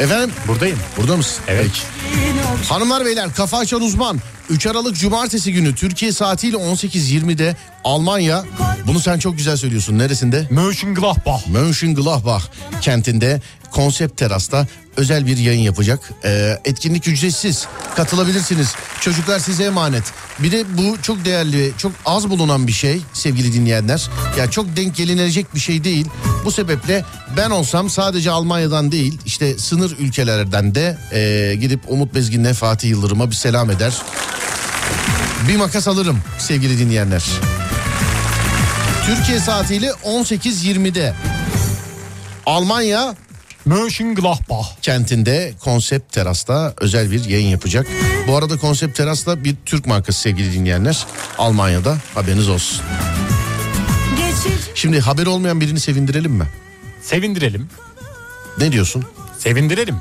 Efendim 0.00 0.34
Buradayım. 0.48 0.78
burada 0.96 1.16
mısın? 1.16 1.44
Evet. 1.48 1.64
Peki. 1.64 2.68
Hanımlar 2.68 3.04
beyler 3.04 3.34
kafa 3.34 3.58
açan 3.58 3.80
uzman 3.82 4.20
3 4.50 4.66
Aralık 4.66 4.96
Cumartesi 4.96 5.52
günü 5.52 5.74
Türkiye 5.74 6.12
saatiyle 6.12 6.56
18.20'de 6.56 7.56
Almanya 7.84 8.44
bunu 8.86 9.00
sen 9.00 9.18
çok 9.18 9.36
güzel 9.36 9.56
söylüyorsun 9.56 9.98
neresinde? 9.98 10.46
Mönchengladbach. 10.50 11.46
Mönchengladbach 11.46 12.44
kentinde 12.80 13.40
konsept 13.70 14.18
terasta 14.18 14.66
özel 14.96 15.26
bir 15.26 15.36
yayın 15.36 15.60
yapacak. 15.60 16.12
Ee, 16.24 16.58
etkinlik 16.64 17.08
ücretsiz. 17.08 17.66
Katılabilirsiniz. 17.96 18.74
Çocuklar 19.00 19.38
size 19.38 19.64
emanet. 19.64 20.04
Bir 20.38 20.52
de 20.52 20.64
bu 20.78 21.02
çok 21.02 21.24
değerli, 21.24 21.72
çok 21.78 21.92
az 22.04 22.30
bulunan 22.30 22.66
bir 22.66 22.72
şey 22.72 23.00
sevgili 23.12 23.52
dinleyenler. 23.52 24.08
Yani 24.38 24.50
çok 24.50 24.76
denk 24.76 24.96
gelinilecek 24.96 25.54
bir 25.54 25.60
şey 25.60 25.84
değil. 25.84 26.06
Bu 26.44 26.50
sebeple 26.50 27.04
ben 27.36 27.50
olsam 27.50 27.90
sadece 27.90 28.30
Almanya'dan 28.30 28.92
değil 28.92 29.18
işte 29.26 29.58
sınır 29.58 29.96
ülkelerden 29.98 30.74
de 30.74 30.98
e, 31.12 31.54
gidip 31.54 31.80
Umut 31.88 32.14
Bezgin'le 32.14 32.52
Fatih 32.52 32.90
Yıldırım'a 32.90 33.30
bir 33.30 33.36
selam 33.36 33.70
eder. 33.70 34.02
Bir 35.48 35.56
makas 35.56 35.88
alırım 35.88 36.18
sevgili 36.38 36.78
dinleyenler. 36.78 37.24
Türkiye 39.06 39.40
saatiyle 39.40 39.86
18.20'de 39.88 41.14
Almanya 42.46 43.14
Mönchengladbach. 43.64 44.66
kentinde 44.82 45.52
konsept 45.60 46.12
terasta 46.12 46.74
özel 46.80 47.10
bir 47.10 47.24
yayın 47.24 47.48
yapacak. 47.48 47.86
Bu 48.28 48.36
arada 48.36 48.56
konsept 48.56 48.96
terasta 48.96 49.44
bir 49.44 49.56
Türk 49.66 49.86
markası 49.86 50.20
sevgili 50.20 50.52
dinleyenler. 50.52 51.06
Almanya'da 51.38 51.98
haberiniz 52.14 52.48
olsun. 52.48 52.80
Şimdi 54.74 55.00
haber 55.00 55.26
olmayan 55.26 55.60
birini 55.60 55.80
sevindirelim 55.80 56.32
mi? 56.32 56.46
Sevindirelim. 57.02 57.68
Ne 58.58 58.72
diyorsun? 58.72 59.04
Sevindirelim. 59.38 59.96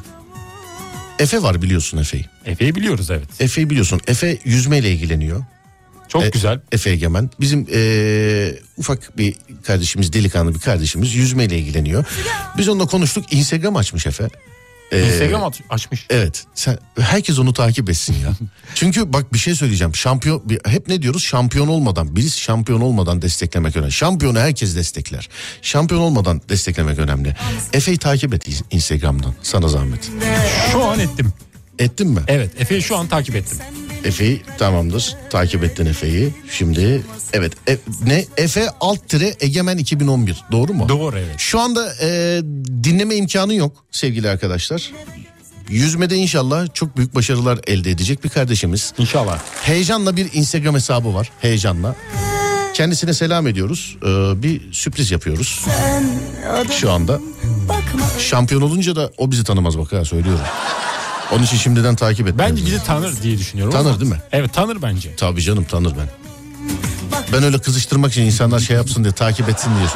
Efe 1.20 1.44
var 1.44 1.62
biliyorsun 1.62 1.98
Efe'yi. 1.98 2.26
Efe'yi 2.46 2.76
biliyoruz 2.76 3.12
evet. 3.12 3.42
Efe'yi 3.42 3.70
biliyorsun. 3.70 4.02
Efe 4.08 4.38
yüzmeyle 4.46 4.92
ilgileniyor. 4.92 5.44
Çok 6.16 6.24
E, 6.24 6.30
güzel. 6.30 6.60
Efe 6.72 6.90
Egemen. 6.90 7.30
Bizim 7.40 7.68
e, 7.74 8.54
ufak 8.78 9.18
bir 9.18 9.36
kardeşimiz, 9.64 10.14
delikanlı 10.14 10.56
bir 10.56 10.60
kardeşimiz 10.60 11.16
yüzmeyle 11.16 11.58
ilgileniyor. 11.60 12.06
Biz 12.58 12.70
onunla 12.70 12.86
konuştuk. 12.86 13.34
Instagram 13.34 13.76
açmış 13.76 14.08
Efe. 14.08 14.30
E, 14.92 15.08
Instagram 15.08 15.44
aç- 15.44 15.62
açmış. 15.70 16.06
Evet. 16.10 16.44
Sen 16.56 16.78
herkes 17.00 17.40
onu 17.40 17.54
takip 17.54 17.90
etsin 17.90 18.14
ya. 18.24 18.32
Çünkü 18.76 19.14
bak 19.14 19.34
bir 19.34 19.38
şey 19.40 19.56
söyleyeceğim. 19.56 19.96
Şampiyon 19.96 20.44
hep 20.66 20.88
ne 20.88 21.02
diyoruz? 21.02 21.24
Şampiyon 21.24 21.68
olmadan, 21.68 22.16
biz 22.16 22.38
şampiyon 22.38 22.82
olmadan 22.82 23.22
desteklemek 23.22 23.76
önemli. 23.76 23.92
Şampiyonu 23.92 24.40
herkes 24.40 24.76
destekler. 24.76 25.30
Şampiyon 25.62 26.02
olmadan 26.02 26.42
desteklemek 26.50 27.00
önemli. 27.00 27.36
Efe'yi 27.74 27.98
takip 27.98 28.34
et 28.34 28.48
Instagram'dan. 28.72 29.34
Sana 29.44 29.68
zahmet. 29.68 30.12
Şu 30.72 30.84
an 30.84 31.00
ettim. 31.00 31.34
Ettin 31.80 32.08
mi? 32.08 32.20
Evet 32.28 32.50
Efe'yi 32.60 32.82
şu 32.82 32.98
an 32.98 33.08
takip 33.08 33.36
ettim. 33.36 33.58
Efe'yi 34.06 34.42
tamamdır. 34.58 35.16
Takip 35.30 35.64
ettin 35.64 35.86
Efe'yi. 35.86 36.34
Şimdi 36.52 37.02
evet 37.34 37.54
E- 37.70 37.78
ne 38.06 38.26
Efe 38.38 38.70
alt 38.82 39.10
tire 39.10 39.36
Egemen 39.40 39.78
2011 39.78 40.44
doğru 40.52 40.74
mu? 40.74 40.90
Doğru 40.90 41.18
evet. 41.18 41.36
Şu 41.38 41.60
anda 41.60 41.94
e, 42.02 42.42
dinleme 42.84 43.16
imkanı 43.16 43.54
yok 43.56 43.84
sevgili 43.92 44.30
arkadaşlar. 44.30 44.92
Yüzmede 45.70 46.16
inşallah 46.16 46.74
çok 46.74 46.98
büyük 46.98 47.16
başarılar 47.16 47.60
elde 47.68 47.92
edecek 47.92 48.24
bir 48.24 48.30
kardeşimiz. 48.30 48.94
İnşallah. 48.98 49.40
Heyecanla 49.64 50.18
bir 50.18 50.34
Instagram 50.34 50.76
hesabı 50.76 51.14
var. 51.14 51.32
Heyecanla. 51.42 51.96
Kendisine 52.74 53.14
selam 53.14 53.48
ediyoruz. 53.48 53.98
Ee, 54.02 54.44
bir 54.44 54.74
sürpriz 54.74 55.12
yapıyoruz 55.12 55.66
şu 56.80 56.92
anda. 56.92 57.20
Şampiyon 58.20 58.62
olunca 58.62 58.96
da 58.96 59.12
o 59.18 59.32
bizi 59.32 59.44
tanımaz 59.44 59.78
bak 59.78 59.94
ha 59.94 60.06
söylüyorum. 60.06 60.46
Onun 61.32 61.44
için 61.44 61.58
şimdiden 61.58 61.96
takip 61.96 62.28
et. 62.28 62.36
Bence 62.38 62.66
bizi 62.66 62.84
tanır 62.84 63.22
diye 63.22 63.38
düşünüyorum. 63.38 63.74
Tanır 63.74 63.90
ama- 63.90 64.00
değil 64.00 64.12
mi? 64.12 64.20
Evet 64.32 64.54
tanır 64.54 64.82
bence. 64.82 65.16
Tabii 65.16 65.42
canım 65.42 65.64
tanır 65.64 65.94
ben. 65.98 66.08
Ben 67.34 67.44
öyle 67.44 67.60
kızıştırmak 67.60 68.12
için 68.12 68.22
insanlar 68.22 68.60
şey 68.60 68.76
yapsın 68.76 69.04
diye 69.04 69.14
takip 69.14 69.50
etsin 69.50 69.72
diye 69.78 69.88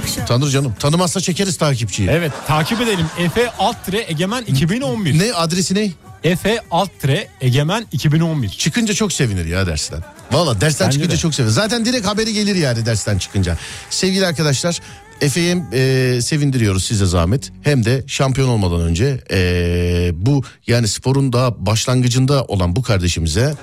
okşamasın 0.00 0.24
Tanır 0.26 0.50
canım. 0.50 0.74
Tanımazsa 0.78 1.20
çekeriz 1.20 1.56
takipçiyi. 1.56 2.08
Evet 2.08 2.32
takip 2.46 2.80
edelim. 2.80 3.06
Efe 3.18 3.50
alt 3.58 3.84
tire 3.86 4.04
Egemen 4.08 4.42
2011. 4.42 5.18
Ne 5.18 5.32
adresi 5.32 5.74
ne? 5.74 5.90
Efe 6.24 6.60
alt 6.70 6.90
tire 7.00 7.28
Egemen 7.40 7.86
2011. 7.92 8.48
Çıkınca 8.48 8.94
çok 8.94 9.12
sevinir 9.12 9.46
ya 9.46 9.66
dersten. 9.66 10.00
Valla 10.32 10.60
dersten 10.60 10.86
Bence 10.86 10.94
çıkınca 10.98 11.16
de. 11.16 11.20
çok 11.20 11.34
sevinir. 11.34 11.52
Zaten 11.52 11.84
direkt 11.84 12.06
haberi 12.06 12.32
gelir 12.32 12.54
yani 12.56 12.86
dersten 12.86 13.18
çıkınca. 13.18 13.56
Sevgili 13.90 14.26
arkadaşlar 14.26 14.80
Efe'yi 15.20 15.50
hem 15.50 15.66
e, 15.72 16.20
sevindiriyoruz 16.22 16.84
size 16.84 17.06
zahmet. 17.06 17.52
Hem 17.62 17.84
de 17.84 18.04
şampiyon 18.06 18.48
olmadan 18.48 18.80
önce 18.80 19.20
e, 19.30 20.10
bu 20.14 20.42
yani 20.66 20.88
sporun 20.88 21.32
daha 21.32 21.66
başlangıcında 21.66 22.44
olan 22.44 22.76
bu 22.76 22.82
kardeşimize 22.82 23.54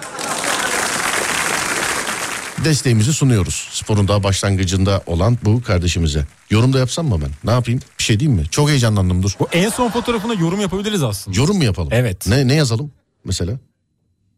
desteğimizi 2.65 3.13
sunuyoruz. 3.13 3.67
Sporun 3.71 4.07
daha 4.07 4.23
başlangıcında 4.23 5.01
olan 5.05 5.37
bu 5.45 5.63
kardeşimize. 5.63 6.25
Yorum 6.49 6.73
da 6.73 6.79
yapsam 6.79 7.07
mı 7.07 7.19
ben? 7.21 7.29
Ne 7.43 7.51
yapayım? 7.51 7.79
Bir 7.99 8.03
şey 8.03 8.19
diyeyim 8.19 8.39
mi? 8.39 8.45
Çok 8.51 8.69
heyecanlandım 8.69 9.23
dur. 9.23 9.31
Bu 9.39 9.47
en 9.51 9.69
son 9.69 9.89
fotoğrafına 9.89 10.33
yorum 10.33 10.61
yapabiliriz 10.61 11.03
aslında. 11.03 11.37
Yorum 11.39 11.57
mu 11.57 11.63
yapalım? 11.63 11.89
Evet. 11.91 12.27
Ne, 12.27 12.47
ne 12.47 12.53
yazalım 12.55 12.91
mesela? 13.25 13.59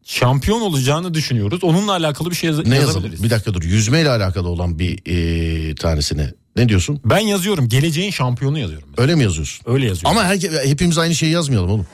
Şampiyon 0.04 0.60
olacağını 0.60 1.14
düşünüyoruz. 1.14 1.64
Onunla 1.64 1.92
alakalı 1.92 2.30
bir 2.30 2.34
şey 2.36 2.50
yaz- 2.50 2.66
Ne 2.66 2.74
yazabiliriz. 2.76 3.04
yazalım? 3.12 3.24
Bir 3.24 3.30
dakika 3.30 3.54
dur. 3.54 3.62
Yüzmeyle 3.62 4.10
alakalı 4.10 4.48
olan 4.48 4.78
bir 4.78 4.98
e, 5.70 5.74
tanesine. 5.74 6.32
Ne 6.56 6.68
diyorsun? 6.68 7.00
Ben 7.04 7.18
yazıyorum. 7.18 7.68
Geleceğin 7.68 8.10
şampiyonu 8.10 8.58
yazıyorum. 8.58 8.88
ben. 8.96 9.02
Öyle 9.02 9.14
mi 9.14 9.22
yazıyorsun? 9.22 9.72
Öyle 9.72 9.86
yazıyorum. 9.86 10.18
Ama 10.18 10.28
herke, 10.28 10.50
hepimiz 10.64 10.98
aynı 10.98 11.14
şeyi 11.14 11.32
yazmayalım 11.32 11.70
oğlum. 11.70 11.86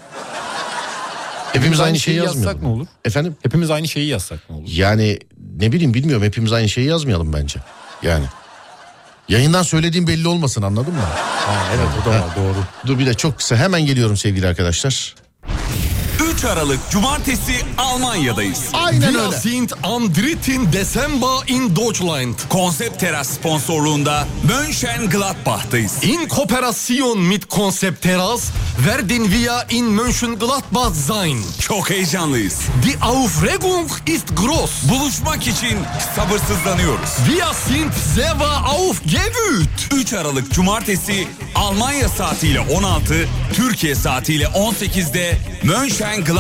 Hepimiz 1.53 1.81
aynı 1.81 1.99
şeyi 1.99 2.17
yazsak 2.17 2.35
yazmayalım. 2.37 2.63
ne 2.65 2.69
olur? 2.69 2.87
Efendim? 3.05 3.37
Hepimiz 3.43 3.71
aynı 3.71 3.89
şeyi 3.89 4.09
yazsak 4.09 4.51
ne 4.51 4.57
olur? 4.57 4.69
Yani 4.69 5.19
ne 5.61 5.73
bileyim 5.73 5.95
bilmiyorum 5.95 6.25
hepimiz 6.27 6.53
aynı 6.53 6.69
şeyi 6.69 6.87
yazmayalım 6.89 7.33
bence. 7.33 7.61
Yani. 8.03 8.25
Yayından 9.29 9.63
söylediğim 9.63 10.07
belli 10.07 10.29
olmasın 10.29 10.63
anladın 10.63 10.95
mı? 10.95 11.01
Ha, 11.01 11.55
evet 11.75 11.87
o 12.03 12.07
da 12.07 12.11
var 12.11 12.37
doğru. 12.37 12.57
Dur 12.87 12.99
bir 12.99 13.07
de 13.07 13.15
çok 13.15 13.39
kısa 13.39 13.57
hemen 13.57 13.87
geliyorum 13.87 14.17
sevgili 14.17 14.47
arkadaşlar. 14.47 15.15
3 16.47 16.51
Aralık 16.53 16.81
Cumartesi 16.91 17.53
Almanya'dayız. 17.79 18.61
Aynen 18.73 19.01
Wir 19.13 19.21
öyle. 19.27 19.37
sind 19.41 19.71
am 19.83 20.05
3. 20.05 20.13
Dezember 20.73 21.39
in 21.47 21.77
Deutschland. 21.77 22.35
Konsept 22.49 23.01
Teras 23.01 23.29
sponsorluğunda 23.29 24.27
Mönchengladbach'tayız. 24.49 25.93
In 26.05 26.29
Kooperation 26.29 27.19
mit 27.19 27.47
Konzept 27.47 28.03
Teras 28.03 28.45
werden 28.87 29.25
wir 29.25 29.77
in 29.77 29.85
Mönchengladbach 29.85 30.95
sein. 31.07 31.39
Çok 31.61 31.91
heyecanlıyız. 31.91 32.55
Die 32.85 32.99
Aufregung 33.03 33.91
ist 34.07 34.29
groß. 34.37 34.71
Buluşmak 34.89 35.43
için 35.47 35.79
sabırsızlanıyoruz. 36.17 37.11
Wir 37.27 37.45
sind 37.69 37.93
sehr 38.15 38.37
aufgewühlt. 38.67 39.95
3 39.95 40.13
Aralık 40.13 40.53
Cumartesi 40.53 41.29
Almanya 41.55 42.09
saatiyle 42.09 42.61
16, 42.61 43.29
Türkiye 43.55 43.95
saatiyle 43.95 44.45
18'de 44.45 45.39
Mönchengladbach 45.63 46.36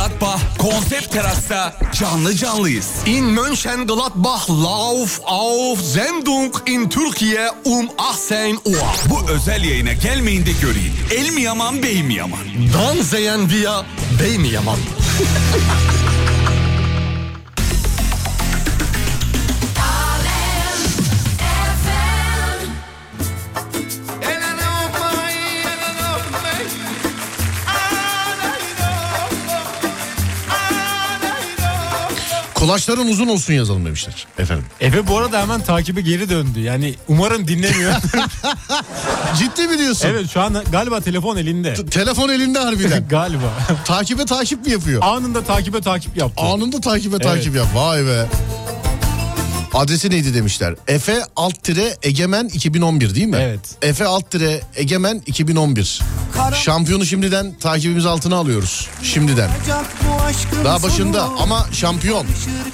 Konsept 0.59 1.13
Teras'ta 1.13 1.75
canlı 1.99 2.35
canlıyız. 2.35 2.87
In 3.07 3.25
Mönchengladbach 3.25 4.51
Lauf 4.51 5.21
auf 5.25 5.81
Sendung 5.81 6.55
in 6.67 6.89
Türkiye 6.89 7.51
um 7.65 7.89
18 7.99 8.57
Uhr. 8.65 9.11
Bu 9.11 9.31
özel 9.31 9.65
yayına 9.65 9.93
gelmeyin 9.93 10.47
de 10.47 10.53
göreyim. 10.53 10.95
El 11.17 11.31
mi 11.31 11.43
yaman 11.43 11.83
bey 11.83 12.03
mi 12.03 12.15
yaman? 12.15 12.41
Dann 12.75 13.03
sehen 13.03 13.49
wir 13.49 13.71
Beymiyaman. 14.21 14.79
Kulaçların 32.67 33.09
uzun 33.09 33.27
olsun 33.29 33.53
yazalım 33.53 33.85
demişler 33.87 34.27
efendim. 34.39 34.65
Efe 34.81 35.07
bu 35.07 35.19
arada 35.19 35.43
hemen 35.43 35.61
takibi 35.61 36.05
geri 36.05 36.31
döndü. 36.31 36.61
Yani 36.61 36.95
umarım 37.09 37.49
dinlemiyor. 37.49 37.93
Ciddi 39.39 39.69
mi 39.69 39.79
diyorsun? 39.79 40.09
evet 40.09 40.31
şu 40.31 40.41
an 40.41 40.63
galiba 40.73 41.01
telefon 41.01 41.37
elinde. 41.37 41.75
Telefon 41.75 42.29
elinde 42.29 42.59
harbiden. 42.59 43.09
galiba. 43.11 43.53
takibe 43.85 44.25
takip 44.25 44.67
mi 44.67 44.73
yapıyor? 44.73 45.03
Anında 45.03 45.45
takibe 45.45 45.81
takip 45.81 46.17
yaptı. 46.17 46.43
Anında 46.43 46.81
takibe 46.81 47.19
takip 47.19 47.57
yap. 47.57 47.67
Vay 47.75 48.07
be. 48.07 48.27
Adresi 49.77 50.11
neydi 50.11 50.35
demişler. 50.35 50.75
Efe 50.89 51.23
alt 51.37 51.63
tire 51.63 51.97
Egemen 52.03 52.49
2011 52.49 53.15
değil 53.15 53.27
mi? 53.27 53.37
Evet. 53.41 53.61
Efe 53.83 54.07
alt 54.07 54.31
tire 54.31 54.61
Egemen 54.77 55.23
2011. 55.27 56.01
Şampiyonu 56.55 57.07
şimdiden 57.07 57.55
takibimiz 57.61 58.07
altına 58.07 58.37
alıyoruz. 58.37 58.89
Şimdiden. 59.03 59.51
Daha 60.65 60.83
başında 60.83 61.27
sonu. 61.27 61.43
ama 61.43 61.67
şampiyon. 61.73 62.27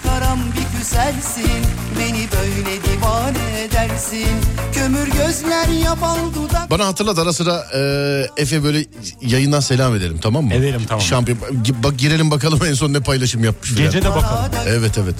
Karam 0.03 0.39
bir 0.41 0.79
güzelsin 0.79 1.63
Beni 1.99 2.27
böyle 2.33 2.83
divane 2.83 3.61
edersin 3.65 4.27
Kömür 4.73 5.07
gözler 5.07 5.69
yaban 5.69 6.35
dudak 6.35 6.71
Bana 6.71 6.87
hatırlat 6.87 7.19
ara 7.19 7.33
sıra 7.33 7.67
e, 7.75 8.43
Efe 8.43 8.65
böyle 8.65 8.85
yayından 9.21 9.61
selam 9.61 9.97
edelim 9.97 10.19
tamam 10.23 10.45
mı? 10.45 10.55
Edelim, 10.55 10.81
tamam. 10.89 11.03
Şampiyon. 11.03 11.39
Bak 11.83 11.99
girelim 11.99 12.31
bakalım 12.31 12.61
en 12.69 12.75
son 12.75 12.93
ne 12.93 13.01
paylaşım 13.01 13.45
yapmış. 13.45 13.71
filan. 13.71 13.85
Gece 13.85 14.03
de 14.03 14.11
bakalım. 14.11 14.51
Evet 14.67 14.99
evet. 14.99 15.15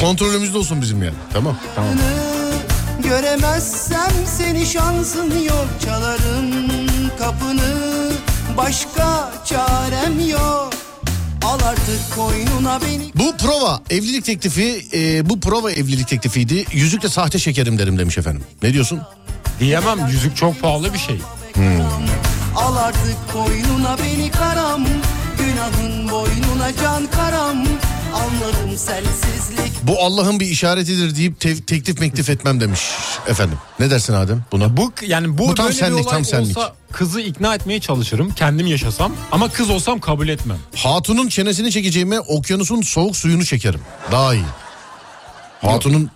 Kontrolümüzde 0.00 0.58
olsun 0.58 0.82
bizim 0.82 1.02
yani. 1.02 1.14
Tamam. 1.32 1.56
Tamam. 1.74 1.90
Göremezsem 3.02 4.12
seni 4.38 4.66
şansın 4.66 5.42
yok 5.44 5.68
Çalarım 5.84 6.50
kapını 7.18 7.74
Başka 8.56 9.32
çarem 9.44 10.28
yok 10.28 10.72
Al 11.44 11.58
artık 11.68 12.14
koynuna 12.16 12.80
beni 12.82 13.10
Bu 13.14 13.36
prova 13.36 13.80
evlilik 13.90 14.24
teklifi 14.24 14.86
e, 14.94 15.28
bu 15.30 15.40
prova 15.40 15.72
evlilik 15.72 16.08
teklifiydi. 16.08 16.64
Yüzükle 16.72 17.08
sahte 17.08 17.38
şekerim 17.38 17.78
derim 17.78 17.98
demiş 17.98 18.18
efendim. 18.18 18.44
Ne 18.62 18.72
diyorsun? 18.72 19.00
Diyemem 19.60 20.06
yüzük 20.08 20.36
çok 20.36 20.60
pahalı 20.60 20.92
bir 20.92 20.98
şey. 20.98 21.20
Al 22.56 22.76
artık 22.76 23.16
koynuna 23.32 23.96
beni 23.98 24.30
karam 24.30 24.84
Günahın 25.38 26.10
boynuna 26.10 26.76
can 26.82 27.06
karam 27.06 27.56
Anladım 28.14 28.76
sensizlik 28.78 29.72
Bu 29.82 30.02
Allah'ın 30.02 30.40
bir 30.40 30.46
işaretidir 30.46 31.16
deyip 31.16 31.40
te- 31.40 31.64
teklif 31.64 32.00
meklif 32.00 32.30
etmem 32.30 32.60
demiş 32.60 32.80
efendim. 33.28 33.58
Ne 33.78 33.90
dersin 33.90 34.12
Adem 34.14 34.44
buna? 34.52 34.76
Bu 34.76 34.92
yani 35.06 35.38
bu, 35.38 35.48
Bu 35.48 35.54
tam 35.54 35.66
böyle 35.66 35.76
senlik, 35.78 35.98
bir 35.98 36.04
olay 36.04 36.12
tam 36.14 36.24
senlik. 36.24 36.56
olsa 36.58 36.74
kızı 36.92 37.20
ikna 37.20 37.54
etmeye 37.54 37.80
çalışırım. 37.80 38.34
Kendim 38.34 38.66
yaşasam 38.66 39.12
ama 39.32 39.48
kız 39.48 39.70
olsam 39.70 40.00
kabul 40.00 40.28
etmem. 40.28 40.58
Hatunun 40.76 41.28
çenesini 41.28 41.70
çekeceğime 41.72 42.20
okyanusun 42.20 42.82
soğuk 42.82 43.16
suyunu 43.16 43.44
çekerim. 43.44 43.80
Daha 44.12 44.34
iyi. 44.34 44.44
Hatunun 45.62 46.10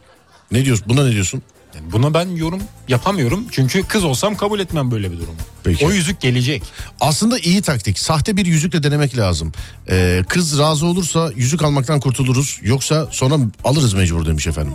ne 0.53 0.65
diyorsun? 0.65 0.87
Buna 0.89 1.05
ne 1.05 1.13
diyorsun? 1.13 1.43
Yani 1.79 1.93
buna 1.93 2.15
ben 2.15 2.29
yorum 2.29 2.63
yapamıyorum. 2.89 3.45
Çünkü 3.51 3.83
kız 3.83 4.05
olsam 4.05 4.37
kabul 4.37 4.61
etmem 4.61 4.91
böyle 4.91 5.13
bir 5.13 5.17
durumu. 5.17 5.37
Peki. 5.65 5.87
O 5.87 5.91
yüzük 5.91 6.21
gelecek. 6.21 6.63
Aslında 7.01 7.39
iyi 7.39 7.63
taktik. 7.63 7.99
Sahte 7.99 8.37
bir 8.37 8.47
yüzükle 8.47 8.83
denemek 8.83 9.17
lazım. 9.17 9.53
Ee, 9.91 10.25
kız 10.29 10.59
razı 10.59 10.87
olursa 10.87 11.31
yüzük 11.37 11.63
almaktan 11.63 12.01
kurtuluruz. 12.01 12.61
Yoksa 12.63 13.09
sonra 13.11 13.35
alırız 13.65 13.95
mecbur 13.95 14.27
demiş 14.27 14.47
efendim. 14.47 14.73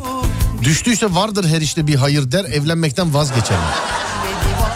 Düştüyse 0.63 1.13
vardır 1.15 1.45
her 1.47 1.61
işte 1.61 1.87
bir 1.87 1.95
hayır 1.95 2.31
der 2.31 2.45
evlenmekten 2.45 3.13
vazgeçer. 3.13 3.57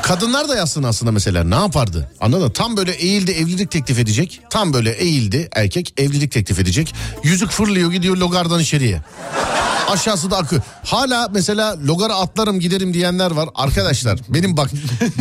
Kadınlar 0.08 0.50
da 0.50 0.56
yazsın 0.56 0.84
aslında 0.84 1.12
mesela 1.12 1.44
ne 1.44 1.56
yapardı? 1.56 2.12
Anladın? 2.20 2.50
Tam 2.50 2.78
böyle 2.78 2.92
eğildi 2.92 3.32
evlilik 3.32 3.72
teklif 3.72 4.00
edecek. 4.00 4.42
Tam 4.50 4.74
böyle 4.74 4.92
eğildi 4.92 5.50
erkek 5.52 5.94
evlilik 5.98 6.32
teklif 6.32 6.60
edecek. 6.60 6.96
Yüzük 7.24 7.50
fırlıyor 7.50 7.92
gidiyor 7.92 8.18
logardan 8.18 8.60
içeriye. 8.60 9.02
Aşağısı 9.88 10.32
da 10.32 10.38
akı. 10.38 10.62
Hala 10.86 11.28
mesela 11.32 11.78
logara 11.88 12.16
atlarım 12.16 12.60
giderim 12.60 12.94
diyenler 12.94 13.32
var. 13.32 13.50
Arkadaşlar 13.56 14.20
benim 14.30 14.58
bak 14.58 14.72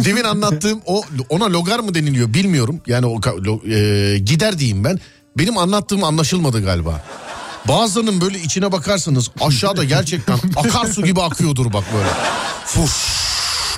demin 0.05 0.25
anlattığım 0.25 0.81
o 0.87 1.03
ona 1.29 1.53
logar 1.53 1.79
mı 1.79 1.95
deniliyor 1.95 2.35
bilmiyorum. 2.35 2.81
Yani 2.87 3.07
o 3.07 3.21
e, 3.69 4.19
gider 4.19 4.59
diyeyim 4.59 4.85
ben. 4.85 5.01
Benim 5.39 5.59
anlattığım 5.59 6.05
anlaşılmadı 6.05 6.65
galiba. 6.65 7.05
Bazılarının 7.69 8.21
böyle 8.21 8.41
içine 8.41 8.73
bakarsınız 8.73 9.31
aşağıda 9.41 9.85
gerçekten 9.85 10.39
akarsu 10.57 11.05
gibi 11.05 11.23
akıyordur 11.23 11.73
bak 11.73 11.85
böyle. 11.95 12.09
Fuş. 12.67 13.26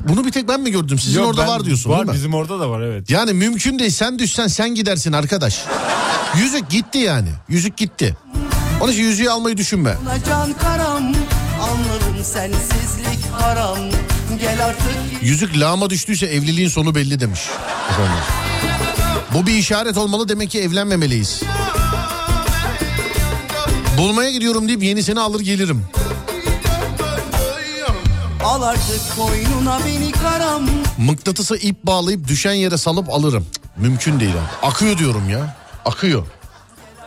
Bunu 0.04 0.24
bir 0.24 0.30
tek 0.32 0.48
ben 0.48 0.60
mi 0.60 0.70
gördüm? 0.70 0.98
Sizin 0.98 1.20
Yok, 1.20 1.28
orada 1.28 1.42
ben- 1.42 1.48
var 1.48 1.64
diyorsun 1.64 1.90
Var 1.90 1.98
değil 1.98 2.08
mi? 2.08 2.14
bizim 2.14 2.34
orada 2.34 2.60
da 2.60 2.70
var 2.70 2.80
evet. 2.80 3.10
Yani 3.10 3.32
mümkün 3.32 3.78
değil 3.78 3.90
sen 3.90 4.18
düşsen 4.18 4.46
sen 4.46 4.74
gidersin 4.74 5.12
arkadaş. 5.12 5.64
Yüzük 6.36 6.70
gitti 6.70 6.98
yani. 6.98 7.28
Yüzük 7.48 7.76
gitti. 7.76 8.16
Onun 8.80 8.92
için 8.92 9.02
yüzüğü 9.02 9.30
almayı 9.30 9.56
düşünme. 9.56 9.96
can 10.28 10.52
karam 10.52 11.02
Anladım 11.62 12.24
sensizlik 12.24 13.32
haram 13.32 13.78
Gel 14.40 14.64
artık 14.64 15.22
Yüzük 15.22 15.60
lağma 15.60 15.90
düştüyse 15.90 16.26
evliliğin 16.26 16.68
sonu 16.68 16.94
belli 16.94 17.20
demiş. 17.20 17.40
Efendim. 17.90 18.12
Bu 19.34 19.46
bir 19.46 19.52
işaret 19.54 19.96
olmalı 19.96 20.28
demek 20.28 20.50
ki 20.50 20.60
evlenmemeliyiz. 20.60 21.42
Bulmaya 23.98 24.30
gidiyorum 24.30 24.68
deyip 24.68 24.82
yenisini 24.82 25.20
alır 25.20 25.40
gelirim. 25.40 25.84
Al 28.44 28.62
artık 28.62 29.00
koynuna 29.16 29.78
beni 29.86 30.12
karam 30.12 30.62
Mıknatısa 30.98 31.56
ip 31.56 31.86
bağlayıp 31.86 32.28
düşen 32.28 32.52
yere 32.52 32.76
salıp 32.76 33.08
alırım. 33.10 33.46
Mümkün 33.76 34.20
değil 34.20 34.32
abi. 34.32 34.66
Akıyor 34.66 34.98
diyorum 34.98 35.28
ya. 35.30 35.56
Akıyor. 35.84 36.26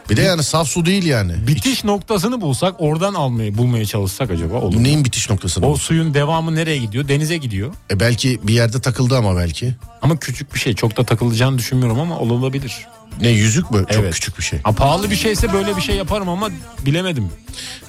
Bir 0.09 0.17
de 0.17 0.21
yani 0.21 0.43
saf 0.43 0.67
su 0.67 0.85
değil 0.85 1.05
yani. 1.05 1.47
Bitiş 1.47 1.83
noktasını 1.83 2.41
bulsak 2.41 2.75
oradan 2.79 3.13
almayı 3.13 3.57
bulmaya 3.57 3.85
çalışsak 3.85 4.31
acaba 4.31 4.55
olur 4.55 4.75
mu? 4.75 4.83
Neyin 4.83 5.05
bitiş 5.05 5.29
noktasını? 5.29 5.65
O 5.67 5.75
suyun 5.75 6.13
devamı 6.13 6.55
nereye 6.55 6.77
gidiyor? 6.77 7.07
Denize 7.07 7.37
gidiyor. 7.37 7.73
E 7.91 7.99
belki 7.99 8.39
bir 8.43 8.53
yerde 8.53 8.81
takıldı 8.81 9.17
ama 9.17 9.35
belki. 9.37 9.75
Ama 10.01 10.17
küçük 10.17 10.53
bir 10.53 10.59
şey. 10.59 10.73
Çok 10.75 10.97
da 10.97 11.03
takılacağını 11.03 11.57
düşünmüyorum 11.57 11.99
ama 11.99 12.19
olabilir. 12.19 12.87
Ne 13.21 13.29
yüzük 13.29 13.71
mü? 13.71 13.85
Çok 13.91 14.03
Evet. 14.03 14.13
küçük 14.13 14.37
bir 14.37 14.43
şey. 14.43 14.59
Ha, 14.63 14.71
pahalı 14.71 15.11
bir 15.11 15.15
şeyse 15.15 15.53
böyle 15.53 15.77
bir 15.77 15.81
şey 15.81 15.95
yaparım 15.95 16.29
ama 16.29 16.49
bilemedim. 16.85 17.29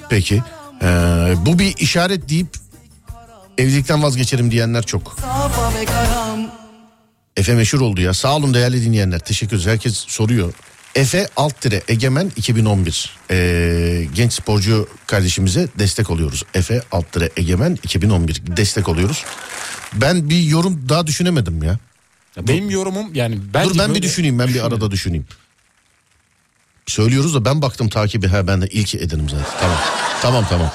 Peki. 0.09 0.43
Ee, 0.81 0.87
bu 1.45 1.59
bir 1.59 1.77
işaret 1.77 2.29
deyip 2.29 2.47
evlilikten 3.57 4.03
vazgeçerim 4.03 4.51
diyenler 4.51 4.83
çok. 4.83 5.17
Efe 7.37 7.53
meşhur 7.53 7.81
oldu 7.81 8.01
ya. 8.01 8.13
Sağ 8.13 8.35
olun 8.35 8.53
değerli 8.53 8.85
dinleyenler. 8.85 9.19
Teşekkür 9.19 9.55
ederiz. 9.55 9.71
Herkes 9.71 9.97
soruyor. 9.97 10.53
Efe 10.95 11.27
alt 11.35 11.61
tire 11.61 11.83
Egemen 11.87 12.31
2011. 12.35 13.15
Ee, 13.31 14.07
genç 14.15 14.33
sporcu 14.33 14.87
kardeşimize 15.07 15.67
destek 15.79 16.09
oluyoruz. 16.09 16.43
Efe 16.53 16.81
alt 16.91 17.11
tire 17.11 17.29
Egemen 17.37 17.77
2011 17.83 18.41
destek 18.57 18.89
oluyoruz. 18.89 19.25
Ben 19.93 20.29
bir 20.29 20.41
yorum 20.41 20.89
daha 20.89 21.07
düşünemedim 21.07 21.63
ya. 21.63 21.77
Ya 22.35 22.47
benim 22.47 22.69
yorumum 22.69 23.15
yani 23.15 23.39
bence 23.53 23.69
Dur 23.69 23.79
ben 23.79 23.95
bir 23.95 24.01
düşüneyim 24.01 24.39
ben 24.39 24.47
bir 24.47 24.65
arada 24.65 24.91
düşüneyim. 24.91 25.25
Söylüyoruz 26.85 27.35
da 27.35 27.45
ben 27.45 27.61
baktım 27.61 27.89
takibi 27.89 28.27
ha 28.27 28.47
ben 28.47 28.61
de 28.61 28.67
ilk 28.67 28.95
edenim 28.95 29.29
zaten. 29.29 29.45
Tamam 29.59 29.77
tamam 30.21 30.45
tamam. 30.49 30.71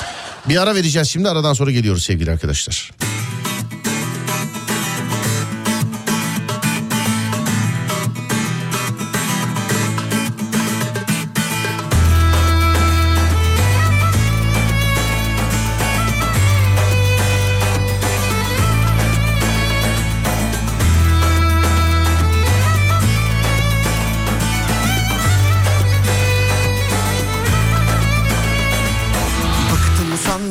Bir 0.48 0.62
ara 0.62 0.74
vereceğiz 0.74 1.08
şimdi 1.08 1.28
aradan 1.28 1.52
sonra 1.52 1.70
geliyoruz 1.70 2.04
sevgili 2.04 2.30
arkadaşlar. 2.30 2.90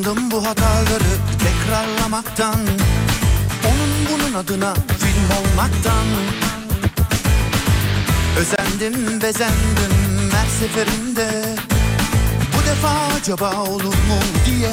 Utandım 0.08 0.30
bu 0.30 0.46
hataları 0.46 1.12
tekrarlamaktan 1.38 2.60
Onun 3.64 3.90
bunun 4.10 4.34
adına 4.34 4.74
film 4.74 5.30
olmaktan. 5.38 6.06
Özendim 8.38 9.22
bezendim 9.22 10.30
her 10.32 10.46
seferinde 10.60 11.56
Bu 12.56 12.66
defa 12.66 12.88
acaba 13.20 13.62
olur 13.62 13.94
mu 13.94 14.18
diye. 14.46 14.72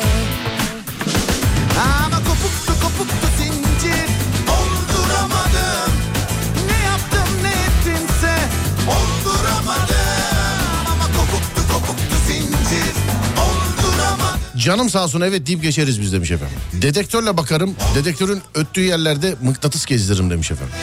Canım 14.66 14.90
sağ 14.90 15.04
olsun 15.04 15.22
evet 15.22 15.48
deyip 15.48 15.62
geçeriz 15.62 16.02
biz 16.02 16.14
demiş 16.14 16.32
efendim. 16.32 16.58
Dedektörle 16.74 17.38
bakarım. 17.38 17.76
Dedektörün 17.96 18.42
öttüğü 18.56 18.82
yerlerde 18.82 19.36
mıknatıs 19.42 19.86
gezdiririm 19.86 20.30
demiş 20.30 20.52
efendim. 20.52 20.76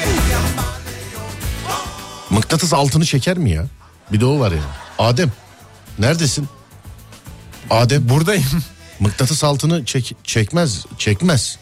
Mıknatıs 2.31 2.73
altını 2.73 3.05
çeker 3.05 3.39
mi 3.39 3.51
ya? 3.51 3.67
Bir 4.13 4.21
de 4.21 4.27
o 4.27 4.41
var 4.41 4.53
ya. 4.53 4.63
Adem 4.99 5.33
neredesin? 5.99 6.49
Adem 7.71 8.09
Buradayım. 8.09 8.45
mıknatıs 9.01 9.45
altını 9.45 9.85
çek, 9.85 10.17
çekmez 10.25 10.87
çekmez. 10.99 11.59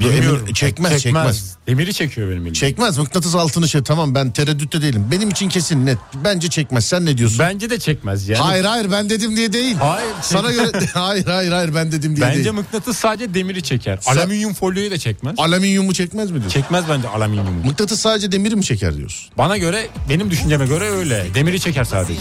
Ya 0.00 0.08
emin- 0.08 0.16
Bilmiyorum. 0.16 0.52
çekmez, 0.54 1.02
çekmez 1.02 1.56
Demiri 1.66 1.94
çekiyor 1.94 2.30
benim 2.30 2.42
elim. 2.42 2.52
Çekmez 2.52 2.98
mıknatıs 2.98 3.34
altını 3.34 3.68
şey 3.68 3.82
tamam 3.82 4.14
ben 4.14 4.30
tereddütte 4.30 4.82
değilim. 4.82 5.08
Benim 5.10 5.30
için 5.30 5.48
kesin 5.48 5.86
net. 5.86 5.98
Bence 6.24 6.48
çekmez. 6.50 6.86
Sen 6.86 7.06
ne 7.06 7.18
diyorsun? 7.18 7.38
Bence 7.38 7.70
de 7.70 7.78
çekmez 7.78 8.28
yani. 8.28 8.40
Hayır 8.42 8.64
hayır 8.64 8.92
ben 8.92 9.10
dedim 9.10 9.36
diye 9.36 9.52
değil. 9.52 9.76
Hayır, 9.76 10.10
Sana 10.22 10.52
göre 10.52 10.70
hayır 10.94 11.26
hayır 11.26 11.52
hayır 11.52 11.74
ben 11.74 11.92
dedim 11.92 12.16
diye 12.16 12.26
Bence 12.26 12.44
değil. 12.44 12.54
mıknatıs 12.54 12.96
sadece 12.98 13.34
demiri 13.34 13.62
çeker. 13.62 13.98
Sen- 14.00 14.16
Alüminyum 14.16 14.54
folyoyu 14.54 14.90
da 14.90 14.98
çekmez. 14.98 15.34
Alüminyumu 15.38 15.94
çekmez 15.94 16.30
mi 16.30 16.40
diyorsun? 16.40 16.60
Çekmez 16.60 16.84
bence 16.90 17.08
alüminyumu. 17.08 17.50
Mıknatıs 17.64 18.00
sadece 18.00 18.32
demiri 18.32 18.56
mi 18.56 18.64
çeker 18.64 18.96
diyorsun? 18.96 19.28
Bana 19.38 19.56
göre 19.56 19.86
benim 20.08 20.30
düşünceme 20.30 20.66
göre 20.66 20.90
öyle. 20.90 21.26
Demiri 21.34 21.60
çeker 21.60 21.84
sadece. 21.84 22.20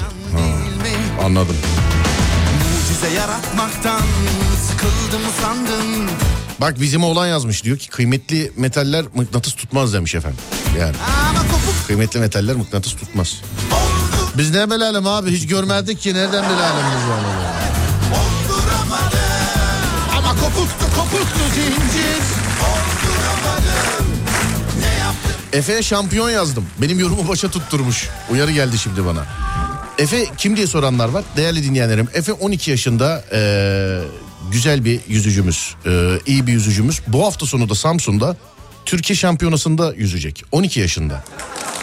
Anladım. 1.23 1.55
Mucize 2.89 3.15
yaratmaktan 3.15 4.01
Sıkıldım 4.67 5.21
sandım 5.41 6.09
Bak 6.61 6.81
bizim 6.81 7.03
oğlan 7.03 7.27
yazmış 7.27 7.63
diyor 7.63 7.77
ki 7.77 7.89
kıymetli 7.89 8.51
metaller 8.57 9.05
mıknatıs 9.15 9.53
tutmaz 9.55 9.93
demiş 9.93 10.15
efendim. 10.15 10.39
Yani 10.79 10.95
kıymetli 11.87 12.19
metaller 12.19 12.55
mıknatıs 12.55 12.95
tutmaz. 12.95 13.41
Biz 14.37 14.51
ne 14.51 14.71
bilelim 14.71 15.07
abi 15.07 15.31
hiç 15.31 15.47
görmedik 15.47 15.99
ki 16.01 16.13
nereden 16.13 16.43
biz 16.43 16.57
onu? 17.09 17.27
Ama 20.17 20.29
kopuktu 20.29 20.85
kopuktu 20.95 21.39
zincir 21.55 22.25
Efe'ye 25.53 25.81
şampiyon 25.83 26.29
yazdım. 26.29 26.65
Benim 26.81 26.99
yorumu 26.99 27.27
başa 27.27 27.51
tutturmuş. 27.51 28.09
Uyarı 28.31 28.51
geldi 28.51 28.77
şimdi 28.77 29.05
bana. 29.05 29.25
Efe 29.97 30.25
kim 30.37 30.57
diye 30.57 30.67
soranlar 30.67 31.09
var. 31.09 31.23
Değerli 31.37 31.63
dinleyenlerim. 31.63 32.07
Efe 32.13 32.33
12 32.33 32.71
yaşında 32.71 33.23
eee, 33.31 34.01
güzel 34.51 34.85
bir 34.85 34.99
yüzücümüz. 35.07 35.75
eee, 35.85 36.19
iyi 36.25 36.47
bir 36.47 36.51
yüzücümüz. 36.53 37.01
Bu 37.07 37.25
hafta 37.25 37.45
sonu 37.45 37.69
da 37.69 37.75
Samsun'da 37.75 38.37
Türkiye 38.85 39.17
şampiyonasında 39.17 39.93
yüzecek. 39.93 40.43
12 40.51 40.79
yaşında. 40.79 41.23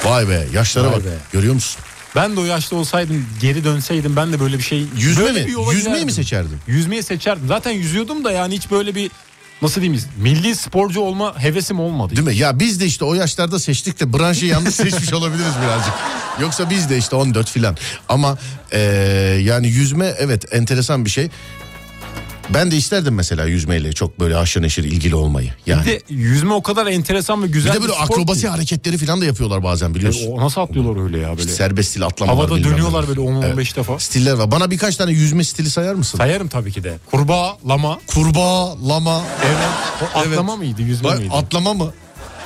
Vay 0.05 0.29
be 0.29 0.47
yaşlara 0.55 0.87
Vay 0.87 0.93
bak. 0.97 1.05
be. 1.05 1.09
Görüyor 1.33 1.55
musun? 1.55 1.81
Ben 2.17 2.37
de 2.37 2.41
o 2.41 2.45
yaşta 2.45 2.77
olsaydım 2.77 3.27
geri 3.41 3.65
dönseydim 3.65 4.17
ben 4.17 4.33
de 4.33 4.41
böyle 4.41 4.59
bir 4.59 4.63
şey... 4.63 4.85
Yüzme 4.99 5.25
böyle 5.25 5.45
mi? 5.45 5.47
bir 5.71 5.73
Yüzmeyi 5.77 6.05
mi 6.05 6.13
seçerdin? 6.13 6.59
Yüzmeyi 6.67 7.03
seçerdim. 7.03 7.49
Zaten 7.49 7.71
yüzüyordum 7.71 8.25
da 8.25 8.33
yani 8.33 8.55
hiç 8.57 8.71
böyle 8.71 8.95
bir 8.95 9.11
nasıl 9.63 9.81
diyeyim 9.81 10.03
milli 10.17 10.57
sporcu 10.57 11.01
olma 11.01 11.39
hevesim 11.43 11.81
olmadı. 11.81 12.17
Değil 12.17 12.27
mi? 12.29 12.37
Ya 12.37 12.59
biz 12.61 12.81
de 12.81 12.87
işte 12.87 13.05
o 13.05 13.15
yaşlarda 13.15 13.59
seçtik 13.59 14.01
de 14.01 14.13
branşı 14.13 14.47
yanlış 14.47 14.75
seçmiş 14.75 15.13
olabiliriz 15.13 15.53
birazcık. 15.65 15.95
Yoksa 16.41 16.71
biz 16.71 16.91
de 16.91 16.99
işte 16.99 17.17
14 17.17 17.51
filan. 17.51 17.77
Ama 18.09 18.39
eee, 18.73 18.79
yani 19.43 19.69
yüzme 19.69 20.15
evet 20.19 20.55
enteresan 20.55 21.05
bir 21.05 21.11
şey. 21.11 21.29
Ben 22.51 22.71
de 22.71 22.77
isterdim 22.77 23.15
mesela 23.15 23.45
yüzmeyle 23.45 23.93
çok 23.93 24.21
böyle 24.21 24.35
haşır 24.35 24.63
neşir 24.63 24.85
ilgili 24.85 25.15
olmayı. 25.15 25.53
Yani. 25.67 25.81
Bir 25.83 25.87
de 25.87 26.01
yüzme 26.09 26.53
o 26.55 26.63
kadar 26.63 26.87
enteresan 26.87 27.43
ve 27.43 27.47
Bir 27.47 27.53
güzel 27.53 27.75
de 27.75 27.81
böyle 27.83 27.93
spor 27.93 28.05
akrobasi 28.05 28.41
ki. 28.41 28.49
hareketleri 28.49 28.99
falan 28.99 29.21
da 29.21 29.25
yapıyorlar 29.25 29.63
bazen 29.65 29.95
biliyorsun. 29.95 30.27
O 30.33 30.41
nasıl 30.41 30.61
atlıyorlar 30.61 31.03
öyle 31.05 31.19
ya 31.19 31.39
böyle. 31.39 31.49
Serbest 31.51 31.91
stil 31.91 32.07
atlamalar. 32.07 32.37
Havada 32.49 32.65
dönüyorlar 32.65 33.09
böyle 33.09 33.21
10-15 33.21 33.77
defa. 33.77 33.99
Stiller 33.99 34.33
var. 34.33 34.51
Bana 34.51 34.71
birkaç 34.71 34.97
tane 34.97 35.13
yüzme 35.13 35.45
stili 35.45 35.71
sayar 35.71 35.95
mısın? 35.95 36.19
Sayarım 36.19 36.49
tabii 36.49 36.73
ki 36.73 36.85
de. 36.85 36.99
Kurbağa, 37.11 37.57
lama. 37.69 37.99
Kurbağa, 38.07 38.89
lama. 38.89 39.23
Evet. 39.47 39.57
O 40.03 40.05
Evet. 40.19 40.29
atlama 40.33 40.57
mıydı, 40.57 40.83
yüzme 40.83 41.09
Bak, 41.09 41.19
miydi? 41.19 41.31
atlama 41.35 41.75
mı? 41.75 41.93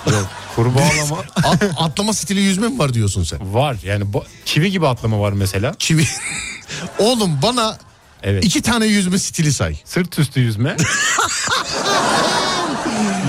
Yok. 0.07 0.27
Kurbağa, 0.57 0.81
lama. 0.81 1.23
At- 1.37 1.71
atlama 1.79 2.13
stili 2.13 2.41
yüzme 2.41 2.69
mi 2.69 2.79
var 2.79 2.95
diyorsun 2.95 3.25
sen? 3.25 3.55
var 3.55 3.77
yani 3.85 4.05
çivi 4.45 4.71
gibi 4.71 4.87
atlama 4.89 5.21
var 5.21 5.33
mesela. 5.33 5.75
Çivi. 5.79 6.05
Oğlum 6.99 7.39
bana 7.43 7.79
Evet. 8.29 8.45
iki 8.45 8.63
tane 8.63 8.87
yüzme 8.87 9.19
stili 9.19 9.53
say. 9.53 9.77
Sırt 9.85 10.19
üstü 10.19 10.41
yüzme. 10.41 10.77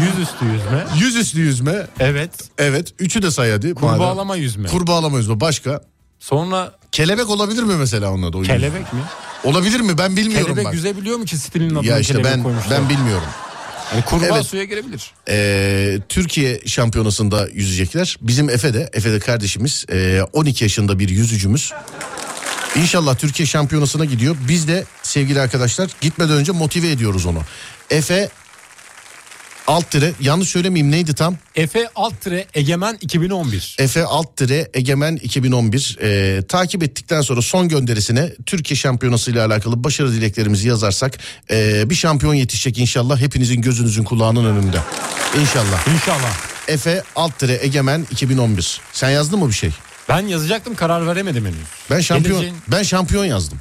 Yüz 0.02 0.20
üstü 0.28 0.46
yüzme. 0.46 0.86
Yüzüstü 1.00 1.40
yüzme. 1.40 1.88
Evet. 2.00 2.32
Evet. 2.58 2.94
Üçü 3.00 3.22
de 3.22 3.32
say 3.32 3.52
hadi. 3.52 3.74
Kurbağalama 3.74 4.36
yüzme. 4.36 4.68
Kurbağalama 4.70 5.18
yüzme. 5.18 5.40
Başka? 5.40 5.82
Sonra 6.20 6.72
Kelebek 6.92 7.30
olabilir 7.30 7.64
mi 7.64 7.76
mesela 7.76 8.12
onun 8.12 8.24
adı? 8.24 8.38
yüzme? 8.38 8.54
kelebek 8.56 8.94
mi? 8.94 9.00
Olabilir 9.44 9.80
mi? 9.80 9.98
Ben 9.98 10.18
bilmiyorum 10.18 10.46
Kelebek 10.48 10.66
bak. 10.66 10.74
yüzebiliyor 10.74 11.18
mu 11.18 11.26
ki 11.26 11.38
stilinin 11.38 11.76
adına 11.76 11.92
Ya 11.92 12.00
işte 12.00 12.24
ben 12.24 12.44
koymuşlar? 12.44 12.80
ben 12.80 12.90
bilmiyorum. 12.90 13.28
Yani 13.94 14.06
kurbağa 14.06 14.26
Evet. 14.36 14.46
suya 14.46 14.64
girebilir. 14.64 15.12
Ee, 15.30 16.00
Türkiye 16.10 16.62
şampiyonasında 16.66 17.48
yüzecekler. 17.54 18.18
Bizim 18.22 18.50
Efe 18.50 18.74
de, 18.74 18.90
Efe 18.94 19.12
de 19.12 19.20
kardeşimiz 19.20 19.86
e, 19.92 20.22
12 20.34 20.64
yaşında 20.66 21.00
bir 21.00 21.10
yüzücümüz. 21.10 21.74
İnşallah 22.82 23.16
Türkiye 23.16 23.46
şampiyonasına 23.46 24.06
gidiyor. 24.06 24.36
Biz 24.48 24.68
de 24.68 24.86
sevgili 25.04 25.42
arkadaşlar 25.42 25.90
gitmeden 26.02 26.36
önce 26.36 26.52
motive 26.52 26.90
ediyoruz 26.92 27.26
onu. 27.26 27.42
Efe 27.90 28.30
alt 29.68 29.92
tire 29.92 30.14
yanlış 30.22 30.50
söylemeyeyim 30.50 30.92
neydi 30.92 31.14
tam? 31.14 31.38
Efe 31.56 31.88
Altre 31.96 32.48
Egemen 32.54 32.98
2011. 33.02 33.76
Efe 33.80 34.04
alt 34.04 34.38
tire 34.38 34.70
Egemen 34.74 35.16
2011 35.16 35.98
Ee, 36.02 36.42
takip 36.48 36.84
ettikten 36.84 37.22
sonra 37.22 37.42
son 37.42 37.70
gönderisine 37.70 38.34
Türkiye 38.46 38.78
şampiyonası 38.78 39.32
ile 39.32 39.42
alakalı 39.42 39.84
başarı 39.84 40.14
dileklerimizi 40.14 40.68
yazarsak 40.68 41.18
ee, 41.52 41.90
bir 41.90 41.96
şampiyon 41.96 42.34
yetişecek 42.34 42.78
inşallah 42.78 43.20
hepinizin 43.20 43.62
gözünüzün 43.62 44.04
kulağının 44.04 44.46
önünde. 44.46 44.80
İnşallah. 45.42 45.88
İnşallah. 45.96 46.38
Efe 46.68 47.04
alt 47.16 47.40
tire 47.40 47.60
Egemen 47.62 48.08
2011. 48.12 48.82
Sen 48.94 49.10
yazdın 49.10 49.40
mı 49.40 49.50
bir 49.50 49.56
şey? 49.56 49.72
Ben 50.10 50.28
yazacaktım 50.28 50.76
karar 50.76 51.08
veremedim 51.08 51.46
henüz. 51.46 51.58
Ben 51.92 52.00
şampiyon 52.00 52.42
Geleceğin- 52.42 52.56
ben 52.68 52.84
şampiyon 52.84 53.26
yazdım. 53.26 53.60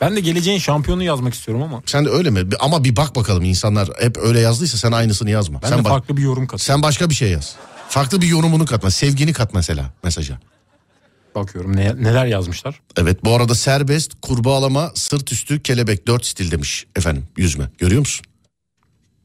Ben 0.00 0.16
de 0.16 0.20
geleceğin 0.20 0.58
şampiyonu 0.58 1.02
yazmak 1.02 1.34
istiyorum 1.34 1.62
ama. 1.62 1.82
Sen 1.86 2.04
de 2.04 2.10
öyle 2.10 2.30
mi? 2.30 2.40
Ama 2.60 2.84
bir 2.84 2.96
bak 2.96 3.16
bakalım 3.16 3.44
insanlar 3.44 3.88
hep 4.00 4.16
öyle 4.18 4.40
yazdıysa 4.40 4.78
sen 4.78 4.92
aynısını 4.92 5.30
yazma. 5.30 5.62
Ben 5.62 5.68
sen 5.68 5.84
de 5.84 5.88
farklı 5.88 6.16
bir 6.16 6.22
yorum 6.22 6.46
katayım. 6.46 6.58
sen 6.58 6.82
başka 6.82 7.10
bir 7.10 7.14
şey 7.14 7.30
yaz. 7.30 7.56
Farklı 7.88 8.20
bir 8.22 8.26
yorumunu 8.26 8.66
katma. 8.66 8.90
Sevgini 8.90 9.32
kat 9.32 9.54
mesela 9.54 9.90
mesaja. 10.04 10.38
Bakıyorum 11.34 11.76
ne, 11.76 11.94
neler 12.02 12.26
yazmışlar. 12.26 12.80
Evet 12.96 13.24
bu 13.24 13.34
arada 13.36 13.54
serbest, 13.54 14.12
kurbağalama, 14.22 14.92
sırt 14.94 15.32
üstü, 15.32 15.62
kelebek 15.62 16.06
dört 16.06 16.26
stil 16.26 16.50
demiş 16.50 16.86
efendim 16.96 17.26
yüzme. 17.36 17.64
Görüyor 17.78 18.00
musun? 18.00 18.26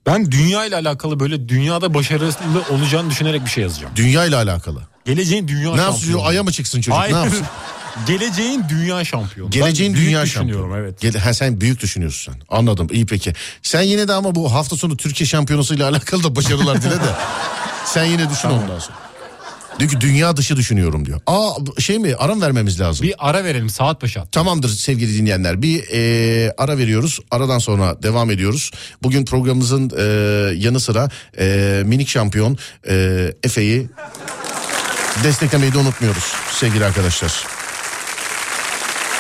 Ben 0.06 0.32
dünya 0.32 0.66
ile 0.66 0.76
alakalı 0.76 1.20
böyle 1.20 1.50
dünyada 1.50 1.94
başarılı 1.94 2.64
olacağını 2.72 3.10
düşünerek 3.10 3.46
bir 3.46 3.50
şey 3.50 3.64
yazacağım. 3.64 3.94
Dünya 3.96 4.26
ile 4.26 4.36
alakalı. 4.36 4.82
Geleceğin 5.08 5.48
dünya 5.48 5.76
Ne 5.76 5.82
yapsın? 5.82 6.00
şampiyonu. 6.00 6.26
Aya 6.28 6.44
mı 6.44 6.52
çıksın 6.52 6.82
çocuk? 6.82 7.00
Hayır. 7.00 7.14
Ne 7.14 7.18
yapsın? 7.18 7.46
Geleceğin 8.08 8.64
dünya 8.70 9.06
şampiyonu. 9.06 9.50
Geleceğin 9.52 9.94
Ben 9.94 9.98
büyük 10.00 10.10
dünya 10.10 10.24
düşünüyorum 10.24 10.64
şampiyonu. 10.72 10.84
evet. 10.88 11.02
Gele- 11.02 11.20
ha, 11.20 11.34
sen 11.34 11.62
büyük 11.62 11.82
düşünüyorsun 11.82 12.32
sen. 12.34 12.42
Anladım. 12.50 12.88
İyi 12.92 13.06
peki. 13.06 13.34
Sen 13.62 13.82
yine 13.82 14.08
de 14.08 14.14
ama 14.14 14.36
bu 14.36 14.54
hafta 14.54 14.76
sonu 14.76 14.98
Türkiye 14.98 15.28
şampiyonası 15.28 15.76
ile 15.76 15.84
alakalı 15.86 16.24
da 16.24 16.36
başarılar 16.36 16.82
dile 16.82 16.92
de. 16.96 17.12
Sen 17.86 18.04
yine 18.06 18.30
düşün 18.30 18.50
ondan 18.50 18.80
sonra. 18.80 18.98
Diyor 19.80 19.92
ki 19.92 20.02
dünya 20.02 20.38
dışı 20.38 20.56
düşünüyorum 20.58 21.06
diyor. 21.06 21.20
Aa 21.28 21.52
şey 21.80 22.00
mi 22.00 22.16
aram 22.16 22.42
vermemiz 22.42 22.80
lazım. 22.80 23.08
Bir 23.08 23.16
ara 23.20 23.44
verelim 23.44 23.70
saat 23.70 24.02
başı 24.02 24.22
at. 24.22 24.32
Tamamdır 24.32 24.70
sevgili 24.70 25.18
dinleyenler. 25.18 25.62
Bir 25.62 25.84
e, 25.94 26.54
ara 26.58 26.78
veriyoruz. 26.78 27.20
Aradan 27.32 27.60
sonra 27.60 28.04
devam 28.04 28.32
ediyoruz. 28.32 28.72
Bugün 29.04 29.26
programımızın 29.26 29.92
e, 29.98 30.04
yanı 30.56 30.80
sıra 30.80 31.10
e, 31.40 31.84
minik 31.86 32.08
şampiyon 32.10 32.58
e, 32.90 33.34
Efe'yi 33.44 33.88
desteklemeyi 35.24 35.74
de 35.74 35.78
unutmuyoruz 35.78 36.34
sevgili 36.52 36.86
arkadaşlar. 36.86 37.46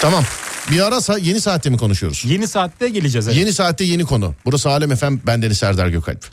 Tamam. 0.01 0.23
Bir 0.71 0.79
arasa 0.87 1.17
yeni 1.17 1.41
saatte 1.41 1.69
mi 1.69 1.77
konuşuyoruz? 1.77 2.23
Yeni 2.25 2.47
saatte 2.47 2.89
geleceğiz. 2.89 3.27
Evet. 3.27 3.37
Yeni 3.37 3.53
saatte 3.53 3.83
yeni 3.83 4.05
konu. 4.05 4.35
Burası 4.45 4.69
Alem 4.69 4.91
Efem. 4.91 5.21
Ben 5.27 5.41
Deniz 5.41 5.57
Serdar 5.57 5.87
Gökalp. 5.87 6.25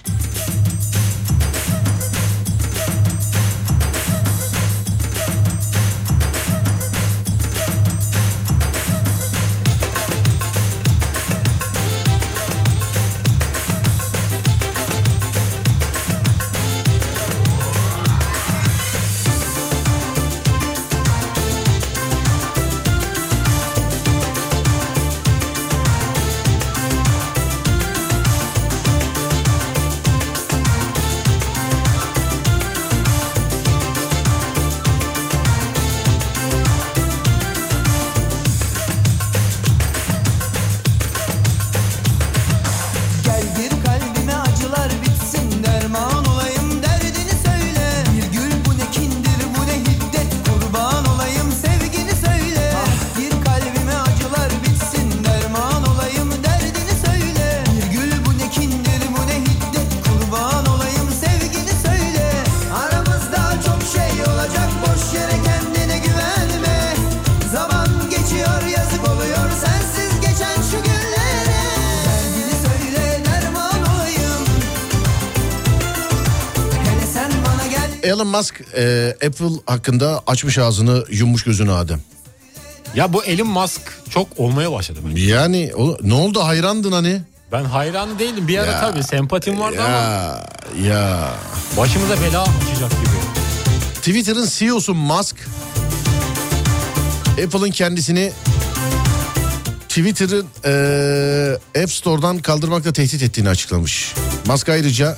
Musk 78.35 78.61
e, 78.77 79.15
Apple 79.27 79.47
hakkında 79.67 80.23
açmış 80.27 80.59
ağzını 80.59 81.05
yummuş 81.11 81.43
gözünü 81.45 81.73
Adem. 81.73 82.01
Ya 82.95 83.13
bu 83.13 83.25
Elon 83.25 83.47
Musk 83.49 83.81
çok 84.11 84.29
olmaya 84.41 84.73
başladı 84.73 84.99
bence. 85.11 85.23
Yani 85.23 85.73
o, 85.77 85.97
ne 86.03 86.15
oldu 86.15 86.41
hayrandın 86.45 86.93
hani? 86.93 87.23
Ben 87.53 87.65
hayranı 87.65 88.19
değilim. 88.19 88.49
Bir 88.49 88.59
ara 88.59 88.71
Ya. 88.71 88.81
tabii 88.81 89.03
sempatim 89.03 89.61
vardı 89.61 89.77
ama 89.83 89.91
Ya 89.97 90.45
ya. 90.85 91.31
başımıza 91.79 92.15
bela 92.23 92.43
açacak 92.43 92.91
gibi. 92.91 93.15
Twitter'ın 93.95 94.49
CEO'su 94.59 94.95
Musk 94.95 95.37
Apple'ın 97.45 97.71
kendisini 97.71 98.33
Twitter'ın 99.89 100.47
eee, 100.65 101.83
App 101.83 101.93
Store'dan 101.93 102.39
kaldırmakla 102.39 102.93
tehdit 102.93 103.23
ettiğini 103.23 103.49
açıklamış. 103.49 104.15
Musk 104.47 104.69
ayrıca 104.69 105.17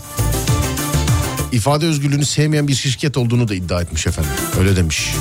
ifade 1.52 1.86
özgürlüğünü 1.86 2.24
sevmeyen 2.24 2.68
bir 2.68 2.74
şirket 2.74 3.16
olduğunu 3.16 3.48
da 3.48 3.54
iddia 3.54 3.82
etmiş 3.82 4.06
efendim. 4.06 4.32
Öyle 4.58 4.76
demiş. 4.76 5.14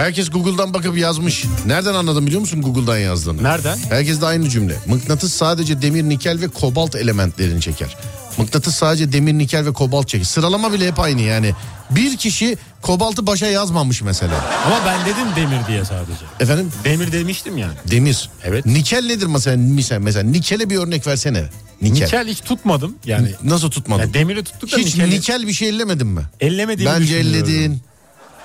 Herkes 0.00 0.30
Google'dan 0.30 0.74
bakıp 0.74 0.98
yazmış. 0.98 1.44
Nereden 1.66 1.94
anladım 1.94 2.26
biliyor 2.26 2.40
musun 2.40 2.62
Google'dan 2.62 2.98
yazdığını? 2.98 3.42
Nereden? 3.42 3.78
Herkes 3.88 4.20
de 4.20 4.26
aynı 4.26 4.48
cümle. 4.48 4.76
Mıknatıs 4.86 5.32
sadece 5.32 5.82
demir, 5.82 6.02
nikel 6.02 6.40
ve 6.40 6.48
kobalt 6.48 6.94
elementlerini 6.94 7.60
çeker. 7.60 7.96
Mıknatıs 8.38 8.74
sadece 8.74 9.12
demir, 9.12 9.32
nikel 9.32 9.66
ve 9.66 9.72
kobalt 9.72 10.08
çeker. 10.08 10.24
Sıralama 10.24 10.72
bile 10.72 10.86
hep 10.88 10.98
aynı 10.98 11.20
yani. 11.20 11.54
Bir 11.90 12.16
kişi 12.16 12.56
kobaltı 12.82 13.26
başa 13.26 13.46
yazmamış 13.46 14.02
mesela. 14.02 14.34
Ama 14.66 14.80
ben 14.86 15.00
dedim 15.06 15.26
demir 15.36 15.66
diye 15.68 15.84
sadece. 15.84 16.24
Efendim? 16.40 16.72
Demir 16.84 17.12
demiştim 17.12 17.56
yani. 17.58 17.74
Demir. 17.90 18.30
Evet. 18.44 18.66
Nikel 18.66 19.06
nedir 19.06 19.26
mesela? 19.26 19.56
Mesela, 19.56 20.00
mesela 20.00 20.30
nikele 20.30 20.70
bir 20.70 20.76
örnek 20.78 21.06
versene. 21.06 21.44
Nikel. 21.82 22.04
Nikel 22.04 22.28
hiç 22.28 22.40
tutmadım 22.40 22.94
yani. 23.04 23.28
Nasıl 23.44 23.70
tutmadın? 23.70 24.02
Ya 24.02 24.14
demiri 24.14 24.44
tuttuk 24.44 24.72
da 24.72 24.76
Hiç 24.76 24.86
nikeli 24.86 25.10
nikel 25.10 25.46
bir 25.46 25.52
şey 25.52 25.68
ellemedin 25.68 26.06
mi? 26.06 26.22
ellemediğimi 26.40 26.94
Bence 26.94 27.04
düşünüyorum. 27.04 27.50
elledin. 27.50 27.80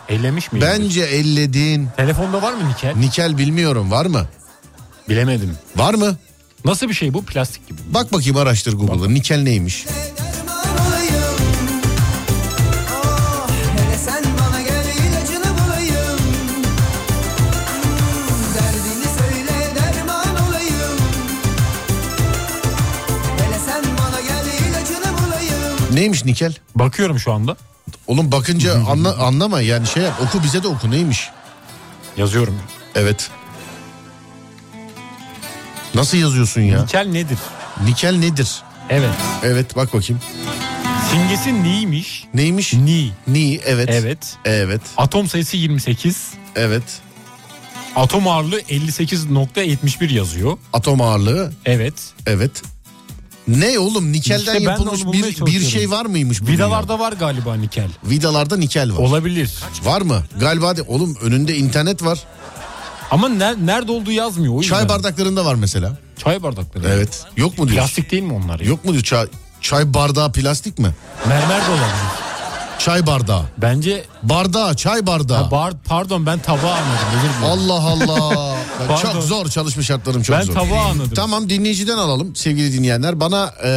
Ellemiş 0.10 0.52
miyim? 0.52 0.68
Bence 0.68 1.02
elledin. 1.02 1.88
Telefonda 1.98 2.42
var 2.42 2.54
mı 2.54 2.70
nikel? 2.70 2.96
Nikel 2.96 3.38
bilmiyorum 3.38 3.92
var 3.92 4.06
mı? 4.06 4.26
Bilemedim. 5.10 5.58
Var 5.76 5.94
mı? 5.94 6.16
Nasıl 6.66 6.90
bir 6.90 6.94
şey 6.94 7.14
bu? 7.14 7.26
Plastik 7.26 7.68
gibi. 7.68 7.80
Bak 7.94 8.14
bakayım 8.14 8.38
araştır 8.38 8.74
Google'da. 8.74 9.08
Nikel 9.10 9.40
neymiş? 9.40 9.86
derman 9.88 10.88
olayım 10.88 11.38
hele 13.78 13.98
sen 13.98 14.24
bana 14.40 14.62
gel 14.62 14.86
ilacını 14.86 15.58
bulayım 15.58 16.20
Derdini 18.56 19.08
söyle 19.18 19.76
derman 19.76 20.48
olayım 20.50 20.98
Hele 23.38 23.60
sen 23.66 23.84
bana 23.98 24.22
gel 24.22 24.68
ilacını 24.70 25.18
bulayım 25.18 25.96
Neymiş 25.96 26.26
nikel? 26.26 26.56
Bakıyorum 26.76 27.20
şu 27.20 27.34
anda. 27.34 27.58
Oğlum 28.08 28.32
bakınca 28.32 28.74
anla, 28.90 29.18
anlama 29.18 29.62
yani 29.62 29.88
şey 29.88 30.04
yap 30.04 30.22
oku 30.28 30.44
bize 30.44 30.64
de 30.64 30.68
oku 30.68 30.92
neymiş? 30.92 31.30
Yazıyorum. 32.18 32.60
Evet. 32.96 33.30
Nasıl 35.96 36.18
yazıyorsun 36.18 36.62
ya? 36.62 36.82
Nikel 36.82 37.08
nedir? 37.08 37.38
Nikel 37.86 38.16
nedir? 38.16 38.64
Evet. 38.90 39.10
Evet 39.44 39.76
bak 39.76 39.94
bakayım. 39.94 40.22
Simgesi 41.12 41.64
niymiş? 41.64 42.26
Neymiş? 42.34 42.74
Ni. 42.74 43.12
Ni 43.28 43.56
evet. 43.66 43.90
Evet. 43.92 44.36
Evet. 44.46 44.82
Atom 44.98 45.28
sayısı 45.30 45.58
28. 45.58 46.34
Evet. 46.56 46.84
Atom 47.96 48.28
ağırlığı 48.28 48.60
58.71 48.62 50.14
yazıyor. 50.14 50.58
Atom 50.74 51.02
ağırlığı 51.02 51.54
Evet. 51.66 51.94
evet. 52.28 52.62
Ne 53.48 53.80
oğlum 53.80 54.12
nikelden 54.12 54.40
İşte 54.40 54.54
ben 54.54 54.60
de 54.60 54.70
yapılmış 54.70 55.00
onu 55.02 55.06
bulmaya 55.08 55.24
bir, 55.24 55.28
bir 55.28 55.36
çalışıyorum. 55.36 55.70
şey 55.70 55.92
var 55.92 56.06
mıymış 56.06 56.42
bu 56.42 56.48
Vidalarda 56.48 57.00
var 57.00 57.14
galiba 57.14 57.56
nikel. 57.56 57.84
dünyada? 57.84 58.10
Vidalarda 58.16 58.58
nikel 58.58 58.94
var. 58.94 58.98
Olabilir. 58.98 59.54
var 59.84 60.02
mı? 60.02 60.24
Galiba 60.40 60.78
de, 60.78 60.82
oğlum 60.82 61.18
önünde 61.22 61.58
internet 61.58 62.04
var. 62.04 62.20
Ama 63.12 63.28
ner- 63.28 63.66
nerede 63.66 63.92
olduğu 63.92 64.12
yazmıyor. 64.12 64.54
O 64.54 64.62
yüzden. 64.62 64.76
Çay 64.78 64.90
bardaklarında 64.90 65.46
var 65.46 65.56
mesela. 65.56 65.98
Çay 66.24 66.44
bardakları. 66.44 66.84
Evet. 66.88 67.24
Yok 67.38 67.58
mu 67.58 67.68
diyorsun? 67.68 67.76
Plastik 67.88 68.12
değil 68.12 68.24
mi 68.24 68.34
onlar? 68.34 68.60
ya? 68.60 68.68
Yok 68.68 68.86
mu 68.86 68.92
diyor 68.92 69.04
çay, 69.04 69.28
çay 69.62 69.94
bardağı 69.94 70.32
plastik 70.32 70.80
mi? 70.80 70.90
Mermer 71.28 71.62
de 71.62 71.70
olabilir. 71.70 72.26
Çay 72.80 73.08
bardağı. 73.08 73.44
Bence 73.58 74.04
Bardağı, 74.24 74.76
çay 74.76 75.08
bardağı. 75.08 75.52
Bar, 75.52 75.74
pardon 75.86 76.26
ben 76.26 76.40
tabağı 76.40 76.74
anladım. 76.74 77.08
Özür 77.18 77.30
dilerim. 77.30 77.44
Allah 77.44 77.90
Allah. 77.90 78.55
Pardon. 78.88 79.12
çok 79.14 79.24
zor 79.24 79.50
çalışma 79.50 79.84
şartlarım 79.84 80.24
çok 80.24 80.36
Ben 80.38 80.42
zor. 80.42 80.54
tabağı 80.54 80.80
anladım. 80.80 81.12
Tamam 81.16 81.50
dinleyiciden 81.50 81.98
alalım 81.98 82.36
sevgili 82.36 82.74
dinleyenler. 82.74 83.20
Bana 83.20 83.54
e, 83.66 83.70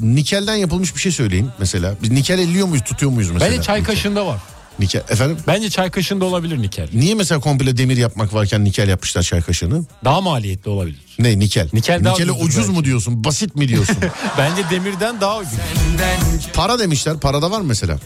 nikelden 0.00 0.54
yapılmış 0.54 0.94
bir 0.94 1.00
şey 1.00 1.12
söyleyin 1.12 1.48
mesela. 1.58 1.94
Biz 2.02 2.10
nikel 2.10 2.38
elliyor 2.38 2.66
muyuz 2.66 2.84
tutuyor 2.84 3.12
muyuz 3.12 3.30
mesela? 3.30 3.50
Bence 3.52 3.62
çay 3.62 3.80
Nikel. 3.80 3.94
kaşığında 3.94 4.26
var. 4.26 4.38
Nikel. 4.78 5.02
Efendim? 5.08 5.36
Bence 5.46 5.70
çay 5.70 5.90
kaşığında 5.90 6.24
olabilir 6.24 6.62
nikel. 6.62 6.88
Niye 6.94 7.14
mesela 7.14 7.40
komple 7.40 7.76
demir 7.76 7.96
yapmak 7.96 8.34
varken 8.34 8.64
nikel 8.64 8.88
yapmışlar 8.88 9.22
çay 9.22 9.42
kaşığını? 9.42 9.84
Daha 10.04 10.20
maliyetli 10.20 10.70
olabilir. 10.70 10.98
Ne 11.18 11.38
nikel? 11.38 11.68
Nikel 11.72 12.04
daha 12.04 12.12
Nikele 12.12 12.32
ucuz 12.32 12.46
ucuz 12.48 12.68
mu 12.68 12.74
belki. 12.74 12.84
diyorsun? 12.84 13.24
Basit 13.24 13.56
mi 13.56 13.68
diyorsun? 13.68 13.96
Bence 14.38 14.62
demirden 14.70 15.20
daha 15.20 15.38
ucuz. 15.38 15.52
para 16.54 16.78
demişler. 16.78 17.18
Parada 17.20 17.50
var 17.50 17.60
mı 17.60 17.66
mesela? 17.66 17.98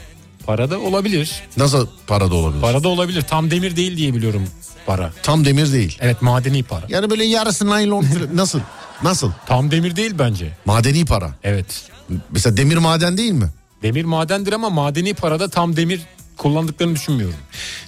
Parada 0.47 0.80
olabilir. 0.80 1.30
Nasıl 1.57 1.86
parada 2.07 2.34
olabilir? 2.34 2.61
Parada 2.62 2.88
olabilir. 2.88 3.22
Tam 3.22 3.51
demir 3.51 3.76
değil 3.76 3.97
diye 3.97 4.14
biliyorum 4.14 4.42
para. 4.87 5.12
Tam 5.22 5.45
demir 5.45 5.72
değil. 5.72 5.99
Evet 6.01 6.22
madeni 6.22 6.62
para. 6.62 6.87
Yani 6.89 7.11
böyle 7.11 7.24
yarısı 7.24 7.66
naylon 7.66 8.07
nasıl? 8.34 8.61
Nasıl? 9.03 9.32
Tam 9.47 9.70
demir 9.70 9.97
değil 9.97 10.14
bence. 10.18 10.53
Madeni 10.64 11.05
para. 11.05 11.30
Evet. 11.43 11.66
Mesela 12.30 12.57
demir 12.57 12.76
maden 12.76 13.18
değil 13.18 13.32
mi? 13.32 13.49
Demir 13.82 14.05
madendir 14.05 14.53
ama 14.53 14.70
madeni 14.70 15.14
parada 15.14 15.49
tam 15.49 15.76
demir 15.76 16.01
kullandıklarını 16.37 16.95
düşünmüyorum. 16.95 17.37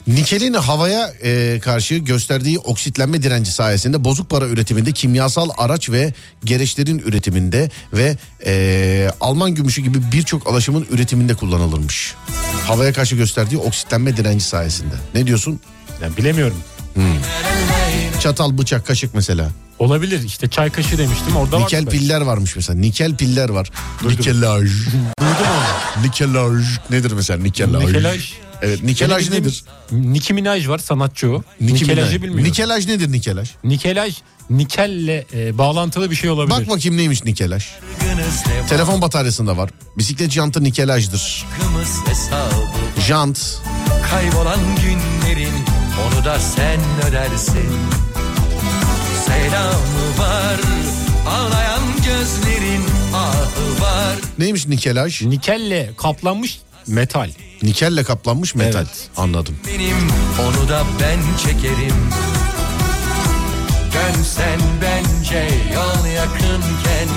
Nikelin 0.06 0.54
havaya 0.54 1.12
e, 1.22 1.60
karşı 1.60 1.94
gösterdiği 1.94 2.58
oksitlenme 2.58 3.22
direnci 3.22 3.52
sayesinde 3.52 4.04
bozuk 4.04 4.30
para 4.30 4.46
üretiminde, 4.48 4.92
kimyasal 4.92 5.48
araç 5.58 5.90
ve 5.90 6.12
gereçlerin 6.44 6.98
üretiminde 6.98 7.70
ve 7.92 8.16
e, 8.46 9.10
Alman 9.20 9.54
gümüşü 9.54 9.82
gibi 9.82 9.98
birçok 10.12 10.46
alaşımın 10.46 10.86
üretiminde 10.90 11.34
kullanılırmış. 11.34 12.14
Havaya 12.66 12.92
karşı 12.92 13.16
gösterdiği 13.16 13.58
oksitlenme 13.58 14.16
direnci 14.16 14.44
sayesinde. 14.44 14.94
Ne 15.14 15.26
diyorsun? 15.26 15.60
Yani 16.02 16.16
bilemiyorum. 16.16 16.56
Çatal, 18.20 18.58
bıçak, 18.58 18.86
kaşık 18.86 19.14
mesela. 19.14 19.50
Olabilir 19.78 20.22
işte 20.22 20.48
çay 20.48 20.70
kaşığı 20.70 20.98
demiştim 20.98 21.36
orada 21.36 21.56
var. 21.56 21.62
Nikel 21.64 21.86
piller 21.86 22.20
varmış 22.20 22.56
mesela. 22.56 22.78
Nikel 22.78 23.16
piller 23.16 23.48
var. 23.48 23.70
Nikelaj. 24.04 24.68
Duydum 24.68 25.08
onu. 25.40 26.04
Nikelaj 26.04 26.64
nedir 26.90 27.12
mesela 27.12 27.42
nikelaj? 27.42 27.84
Nikelaj. 27.84 28.32
Evet 28.62 28.82
nikelaj 28.82 29.30
Benim 29.30 29.42
nedir? 29.42 29.64
Nicki 29.92 30.34
Minaj 30.34 30.68
var 30.68 30.78
sanatçı 30.78 31.30
o. 31.30 31.42
Nicki 31.60 31.74
Nikelajı 31.74 32.00
Minaj. 32.00 32.14
bilmiyorum. 32.22 32.44
Nikelaj 32.44 32.86
nedir 32.86 33.12
nikelaj? 33.12 33.50
Nikelaj 33.64 34.16
nikelle 34.50 35.26
e, 35.34 35.58
bağlantılı 35.58 36.10
bir 36.10 36.16
şey 36.16 36.30
olabilir. 36.30 36.56
Bak 36.56 36.68
bakayım 36.68 36.96
neymiş 36.96 37.24
nikelaj. 37.24 37.66
Telefon 38.68 39.02
bataryasında 39.02 39.56
var. 39.56 39.70
Bisiklet 39.98 40.30
jantı 40.30 40.64
nikelajdır. 40.64 41.46
Jant. 43.06 43.58
Kaybolan 44.10 44.58
onu 44.58 45.17
da 46.28 46.38
sen 46.38 46.80
ödersin 47.08 47.70
Selamı 49.26 50.18
var 50.18 50.60
ağlayan 51.28 51.82
gözlerin 51.96 52.82
ah 53.14 53.48
sabahı 53.58 53.80
var 53.80 54.16
Neymiş 54.38 54.66
nikelaj? 54.66 55.22
Nikelle 55.22 55.90
kaplanmış 55.96 56.58
metal. 56.86 57.30
Nikelle 57.62 58.04
kaplanmış 58.04 58.54
metal. 58.54 58.80
Evet. 58.80 59.08
Anladım. 59.16 59.56
benim 59.66 59.96
onu 60.48 60.68
da 60.68 60.82
ben 61.00 61.36
çekerim 61.42 61.96
Dönsen 63.94 64.60
bence 64.82 65.48
yol 65.74 66.06
yakınken 66.06 67.08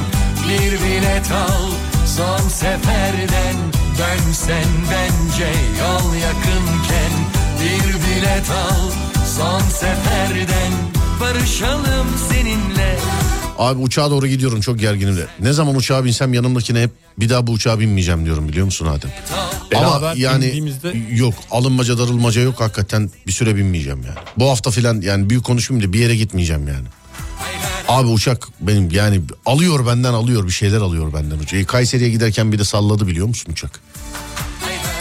bir 0.48 0.72
bilet 0.72 1.32
al 1.32 1.72
son 2.18 2.50
seferden 2.50 3.56
Dönsen 3.98 4.66
bence 4.92 5.52
yol 5.80 6.14
yakınken 6.16 7.41
bir 7.62 7.94
bilet 7.94 8.50
al 8.50 8.92
son 9.38 9.60
seferden 9.60 10.72
Barışalım 11.22 12.08
seninle 12.30 12.98
Abi 13.58 13.82
uçağa 13.82 14.12
doğru 14.12 14.28
gidiyorum 14.28 14.62
çok 14.62 14.80
gerginim 14.80 15.18
de. 15.18 15.28
Ne 15.40 15.54
zaman 15.54 15.76
uçağa 15.76 16.06
binsem 16.06 16.34
yanımdakine 16.34 16.82
hep 16.82 16.92
bir 17.20 17.30
daha 17.30 17.48
bu 17.48 17.52
uçağa 17.52 17.80
binmeyeceğim 17.80 18.26
diyorum 18.26 18.48
biliyor 18.50 18.66
musun 18.66 18.86
Adem? 18.86 19.12
Ama 19.76 20.14
yani 20.16 20.46
bindiğimizde- 20.46 21.16
yok 21.16 21.34
alınmaca 21.52 21.98
darılmaca 21.98 22.42
yok 22.42 22.60
hakikaten 22.60 23.12
bir 23.28 23.32
süre 23.32 23.56
binmeyeceğim 23.56 24.02
yani. 24.04 24.18
Bu 24.38 24.50
hafta 24.50 24.72
filan 24.72 25.02
yani 25.02 25.30
büyük 25.30 25.44
konuşmayayım 25.44 25.90
da 25.90 25.94
bir 25.94 26.00
yere 26.00 26.16
gitmeyeceğim 26.16 26.68
yani. 26.68 26.88
Abi 27.88 28.08
uçak 28.08 28.48
benim 28.62 28.92
yani 28.92 29.22
alıyor 29.46 29.88
benden 29.88 30.14
alıyor 30.14 30.48
bir 30.48 30.52
şeyler 30.52 30.78
alıyor 30.78 31.14
benden 31.14 31.40
uçak. 31.40 31.54
E, 31.60 31.64
Kayseri'ye 31.66 32.10
giderken 32.10 32.52
bir 32.52 32.60
de 32.60 32.64
salladı 32.64 33.08
biliyor 33.08 33.28
musun 33.28 33.52
uçak? 33.52 33.80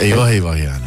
Eyvah 0.01 0.29
eyvah 0.29 0.57
yani. 0.57 0.85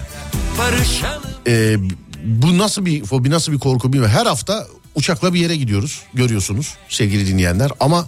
Ee, 1.46 1.76
bu 2.24 2.58
nasıl 2.58 2.86
bir 2.86 3.04
fobi 3.04 3.30
nasıl 3.30 3.52
bir 3.52 3.58
korku 3.58 3.92
bilmiyorum. 3.92 4.16
Her 4.18 4.26
hafta 4.26 4.66
uçakla 4.94 5.34
bir 5.34 5.40
yere 5.40 5.56
gidiyoruz 5.56 6.02
görüyorsunuz 6.14 6.74
sevgili 6.88 7.26
dinleyenler 7.26 7.70
ama 7.80 8.06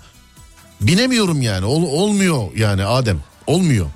binemiyorum 0.81 1.43
yani 1.43 1.65
Ol- 1.67 1.83
olmuyor 2.03 2.43
yani 2.57 2.85
Adem 2.85 3.21
olmuyor. 3.47 3.87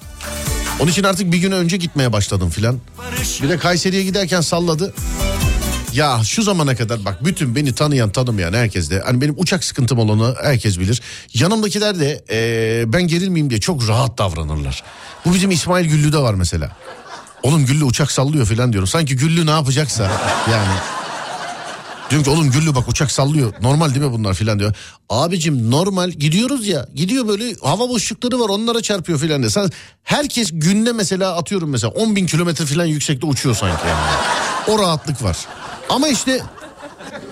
Onun 0.81 0.91
için 0.91 1.05
artık 1.05 1.33
bir 1.33 1.39
gün 1.39 1.53
önce 1.53 1.77
gitmeye 1.77 2.13
başladım 2.13 2.51
filan. 2.51 2.79
Bir 3.43 3.49
de 3.49 3.59
Kayseri'ye 3.59 4.03
giderken 4.03 4.41
salladı. 4.41 4.95
Ya 5.93 6.21
şu 6.25 6.43
zamana 6.43 6.77
kadar 6.77 7.05
bak 7.05 7.25
bütün 7.25 7.57
beni 7.57 7.73
tanıyan 7.75 8.11
tanımayan 8.11 8.53
herkes 8.53 8.91
de 8.91 9.01
hani 9.07 9.21
benim 9.21 9.35
uçak 9.39 9.65
sıkıntım 9.65 9.99
olanı 9.99 10.35
herkes 10.43 10.79
bilir. 10.79 11.03
Yanımdakiler 11.35 12.01
de 12.01 12.25
eee, 12.31 12.93
ben 12.93 13.03
gerilmeyeyim 13.03 13.51
diye 13.51 13.61
çok 13.61 13.89
rahat 13.89 14.19
davranırlar. 14.19 14.83
Bu 15.27 15.35
bizim 15.35 15.51
İsmail 15.51 15.87
Güllü'de 15.89 16.19
var 16.19 16.35
mesela. 16.35 16.77
Oğlum 17.43 17.67
Güllü 17.67 17.85
uçak 17.85 18.11
sallıyor 18.11 18.47
falan 18.47 18.73
diyorum. 18.73 18.89
Sanki 18.89 19.17
Güllü 19.17 19.47
ne 19.47 19.51
yapacaksa 19.51 20.11
yani. 20.51 20.75
Diyorum 22.11 22.25
ki 22.25 22.31
oğlum 22.31 22.51
Güllü 22.51 22.75
bak 22.75 22.89
uçak 22.89 23.11
sallıyor. 23.11 23.53
Normal 23.63 23.89
değil 23.91 24.07
mi 24.07 24.13
bunlar 24.13 24.35
filan 24.35 24.59
diyor. 24.59 24.75
Abicim 25.09 25.71
normal 25.71 26.11
gidiyoruz 26.11 26.67
ya. 26.67 26.87
Gidiyor 26.95 27.29
böyle 27.29 27.55
hava 27.63 27.89
boşlukları 27.89 28.41
var 28.41 28.49
onlara 28.49 28.83
çarpıyor 28.83 29.19
filan 29.19 29.41
diyor. 29.41 29.53
Sen, 29.53 29.71
herkes 30.03 30.51
günde 30.53 30.93
mesela 30.93 31.37
atıyorum 31.37 31.71
mesela 31.71 31.91
10 31.91 32.17
bin 32.17 32.27
kilometre 32.27 32.67
filan 32.67 32.85
yüksekte 32.85 33.27
uçuyor 33.27 33.55
sanki 33.55 33.87
yani. 33.89 34.01
O 34.69 34.79
rahatlık 34.79 35.23
var. 35.23 35.37
Ama 35.89 36.09
işte 36.09 36.41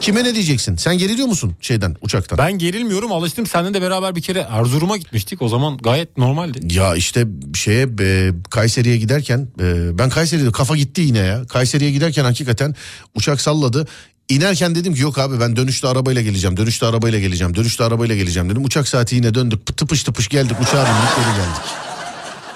kime 0.01 0.25
ne 0.25 0.35
diyeceksin? 0.35 0.77
Sen 0.77 0.99
geriliyor 0.99 1.29
musun 1.29 1.57
şeyden 1.61 1.97
uçaktan? 2.01 2.39
Ben 2.39 2.59
gerilmiyorum 2.59 3.13
alıştım. 3.13 3.47
Seninle 3.47 3.75
de 3.75 3.83
beraber 3.83 4.17
bir 4.17 4.23
kere 4.23 4.47
Erzurum'a 4.51 4.97
gitmiştik. 4.97 5.43
O 5.43 5.49
zaman 5.49 5.77
gayet 5.77 6.19
normaldi. 6.19 6.75
Ya 6.75 6.95
işte 6.95 7.27
şeye 7.55 7.89
e, 8.01 8.31
Kayseri'ye 8.51 8.97
giderken 8.97 9.49
e, 9.61 9.99
ben 9.99 10.11
Kayseri'de 10.11 10.53
kafa 10.53 10.77
gitti 10.77 11.01
yine 11.01 11.19
ya. 11.19 11.45
Kayseri'ye 11.47 11.91
giderken 11.91 12.25
hakikaten 12.25 12.75
uçak 13.15 13.41
salladı. 13.41 13.87
İnerken 14.29 14.75
dedim 14.75 14.95
ki 14.95 15.01
yok 15.03 15.19
abi 15.19 15.41
ben 15.41 15.57
dönüşte 15.57 15.89
arabayla 15.89 16.23
geleceğim. 16.23 16.57
Dönüşte 16.57 16.87
arabayla 16.87 17.19
geleceğim. 17.19 17.57
Dönüşte 17.57 17.85
arabayla 17.85 18.17
geleceğim 18.17 18.51
dedim. 18.51 18.65
Uçak 18.65 18.89
saati 18.89 19.15
yine 19.15 19.35
döndük. 19.35 19.77
Tıpış 19.77 20.03
tıpış 20.03 20.29
geldik 20.29 20.57
uçağa 20.63 20.85
bindik 20.85 21.17
geri 21.17 21.37
geldik. 21.37 21.63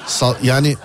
Sa- 0.07 0.37
yani 0.43 0.77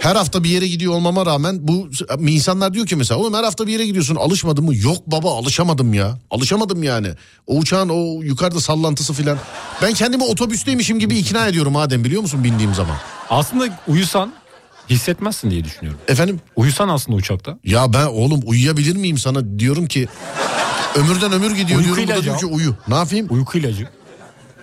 her 0.00 0.16
hafta 0.16 0.44
bir 0.44 0.48
yere 0.50 0.68
gidiyor 0.68 0.92
olmama 0.94 1.26
rağmen 1.26 1.68
bu 1.68 1.88
insanlar 2.20 2.74
diyor 2.74 2.86
ki 2.86 2.96
mesela 2.96 3.20
oğlum 3.20 3.34
her 3.34 3.44
hafta 3.44 3.66
bir 3.66 3.72
yere 3.72 3.86
gidiyorsun 3.86 4.14
alışmadın 4.16 4.64
mı? 4.64 4.76
Yok 4.76 5.06
baba 5.06 5.36
alışamadım 5.38 5.94
ya. 5.94 6.18
Alışamadım 6.30 6.82
yani. 6.82 7.08
O 7.46 7.56
uçağın 7.56 7.88
o 7.88 8.22
yukarıda 8.22 8.60
sallantısı 8.60 9.12
filan. 9.12 9.38
Ben 9.82 9.92
kendimi 9.94 10.24
otobüsteymişim 10.24 10.98
gibi 10.98 11.18
ikna 11.18 11.46
ediyorum 11.48 11.76
Adem 11.76 12.04
biliyor 12.04 12.22
musun 12.22 12.44
bindiğim 12.44 12.74
zaman. 12.74 12.96
Aslında 13.30 13.64
uyusan 13.88 14.32
hissetmezsin 14.90 15.50
diye 15.50 15.64
düşünüyorum. 15.64 16.00
Efendim 16.08 16.40
Uyusan 16.56 16.88
aslında 16.88 17.16
uçakta. 17.16 17.58
ya 17.64 17.92
ben 17.92 18.06
oğlum 18.06 18.40
uyuyabilir 18.46 18.96
miyim 18.96 19.18
sana 19.18 19.58
diyorum 19.58 19.86
ki 19.86 20.08
ömürden 20.94 21.32
ömür 21.32 21.56
gidiyor 21.56 21.80
Uyku 21.80 21.96
diyorum 21.96 22.14
bu 22.14 22.18
da 22.20 22.22
diyor 22.24 22.38
ki 22.38 22.46
uyu. 22.46 22.74
Ne 22.88 22.94
yapayım? 22.94 23.26
Uyku 23.30 23.58
ilacı. 23.58 23.88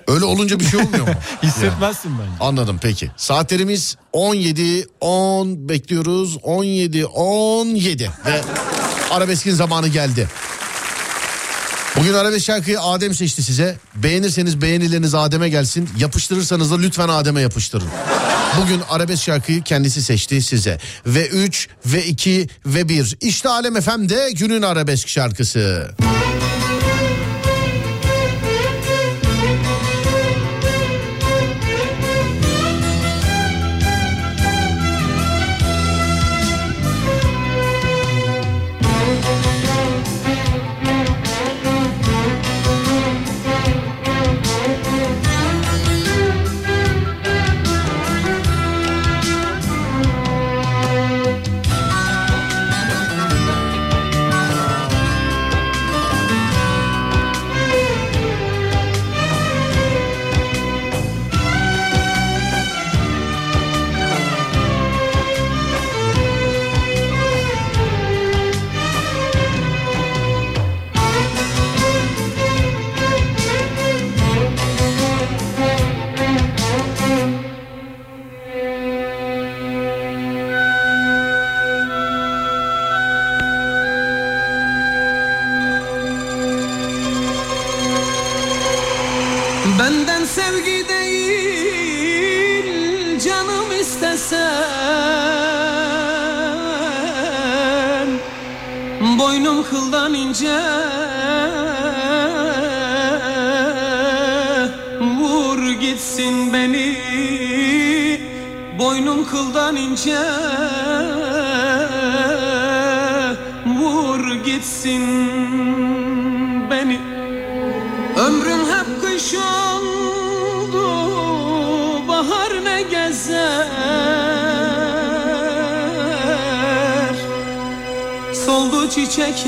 Öyle 0.07 0.25
olunca 0.25 0.59
bir 0.59 0.65
şey 0.65 0.79
olmuyor 0.79 1.07
mu? 1.07 1.13
Hissetmezsin 1.43 2.11
bence. 2.19 2.31
Anladım 2.39 2.79
peki. 2.81 3.11
Saatlerimiz 3.17 3.97
17 4.13 4.87
10 5.01 5.69
bekliyoruz. 5.69 6.37
17 6.43 7.05
17 7.05 8.11
ve 8.25 8.41
arabeskin 9.11 9.51
zamanı 9.51 9.87
geldi. 9.87 10.27
Bugün 11.97 12.13
arabesk 12.13 12.45
şarkıyı 12.45 12.81
Adem 12.81 13.13
seçti 13.13 13.43
size. 13.43 13.77
Beğenirseniz 13.95 14.61
beğenileriniz 14.61 15.15
Adem'e 15.15 15.49
gelsin. 15.49 15.89
Yapıştırırsanız 15.97 16.71
da 16.71 16.77
lütfen 16.77 17.07
Adem'e 17.09 17.41
yapıştırın. 17.41 17.87
Bugün 18.61 18.81
arabesk 18.89 19.23
şarkıyı 19.23 19.63
kendisi 19.63 20.01
seçti 20.03 20.41
size. 20.41 20.79
Ve 21.05 21.27
3 21.27 21.67
ve 21.85 22.05
2 22.05 22.47
ve 22.65 22.89
1. 22.89 23.17
İşte 23.21 23.49
Alem 23.49 23.81
FM'de 23.81 24.31
günün 24.31 24.61
arabesk 24.61 25.07
şarkısı. 25.07 25.91
Benden 26.01 26.42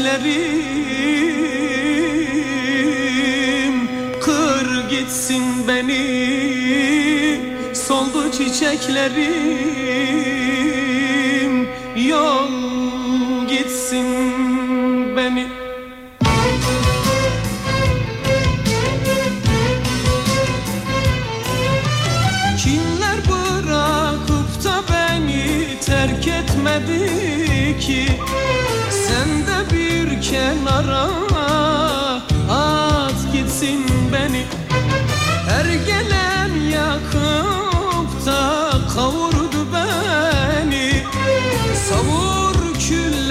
çiçeklerim 0.06 0.36
Kır 4.22 4.89
gitsin 4.89 5.68
beni 5.68 6.06
Soldu 7.74 8.32
çiçeklerim 8.32 9.64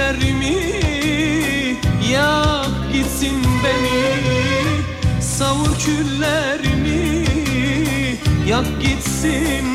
ellerimi 0.05 0.57
Yak 2.13 2.93
gitsin 2.93 3.43
beni. 3.65 5.21
Savur 5.21 5.79
küllerimi 5.79 7.25
Yak 8.49 8.67
gitsin 8.83 9.74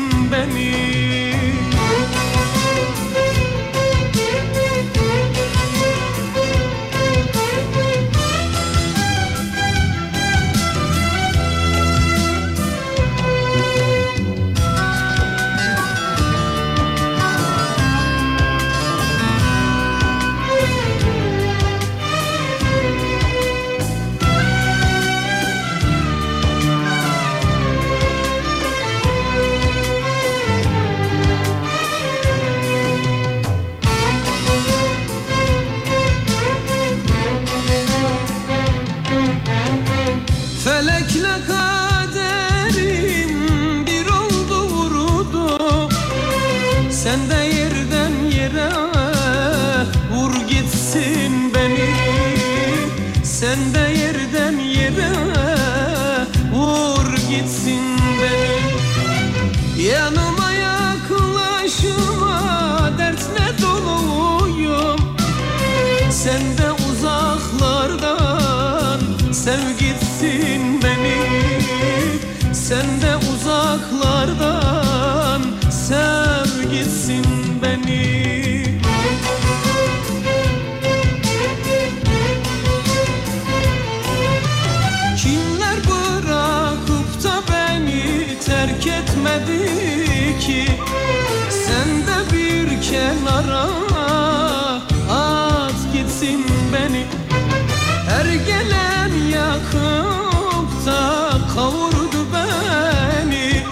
yakıp 99.60 100.86
da 100.86 101.30
kavurdu 101.54 102.26
beni. 102.32 103.64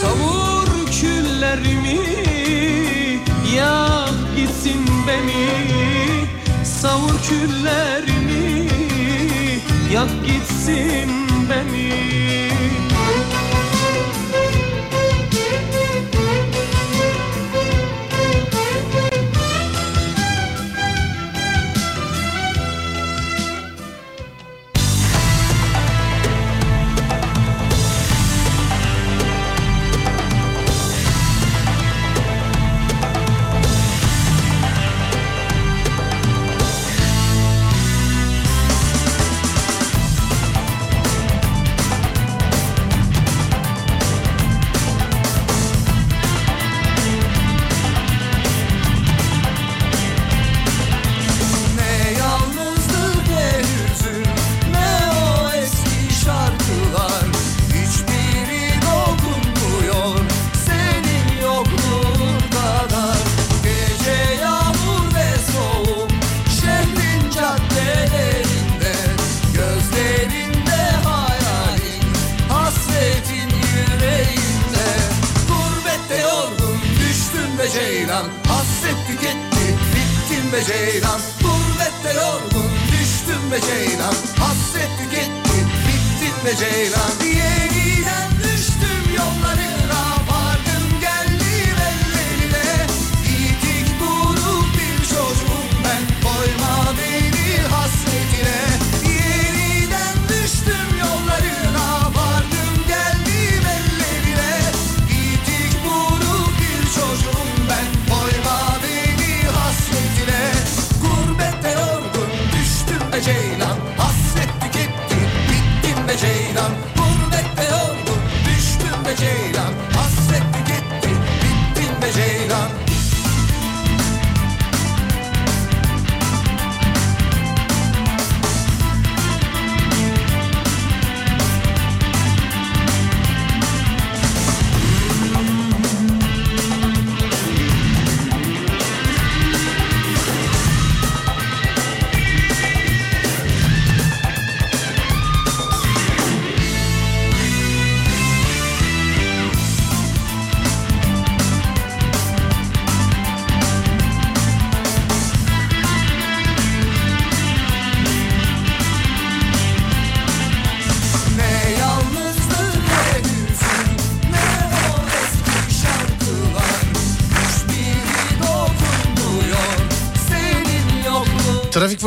Savur 0.00 0.68
küllerimi 1.00 2.00
yak 3.56 4.36
gitsin 4.36 4.86
beni. 5.06 5.48
Savur 6.64 7.18
küllerimi 7.28 8.68
yak 9.92 10.10
gitsin 10.26 11.11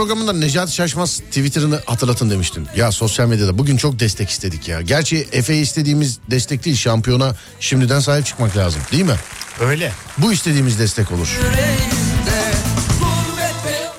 programında 0.05 0.33
Necati 0.33 0.71
Şaşmaz 0.71 1.19
Twitter'ını 1.19 1.81
hatırlatın 1.85 2.29
demiştim. 2.29 2.67
Ya 2.75 2.91
sosyal 2.91 3.27
medyada 3.27 3.57
bugün 3.57 3.77
çok 3.77 3.99
destek 3.99 4.29
istedik 4.29 4.67
ya. 4.67 4.81
Gerçi 4.81 5.27
Efe'ye 5.31 5.61
istediğimiz 5.61 6.19
destek 6.31 6.65
değil 6.65 6.75
şampiyona 6.75 7.35
şimdiden 7.59 7.99
sahip 7.99 8.25
çıkmak 8.25 8.57
lazım 8.57 8.81
değil 8.91 9.03
mi? 9.03 9.15
Öyle. 9.59 9.91
Bu 10.17 10.33
istediğimiz 10.33 10.79
destek 10.79 11.11
olur. 11.11 11.39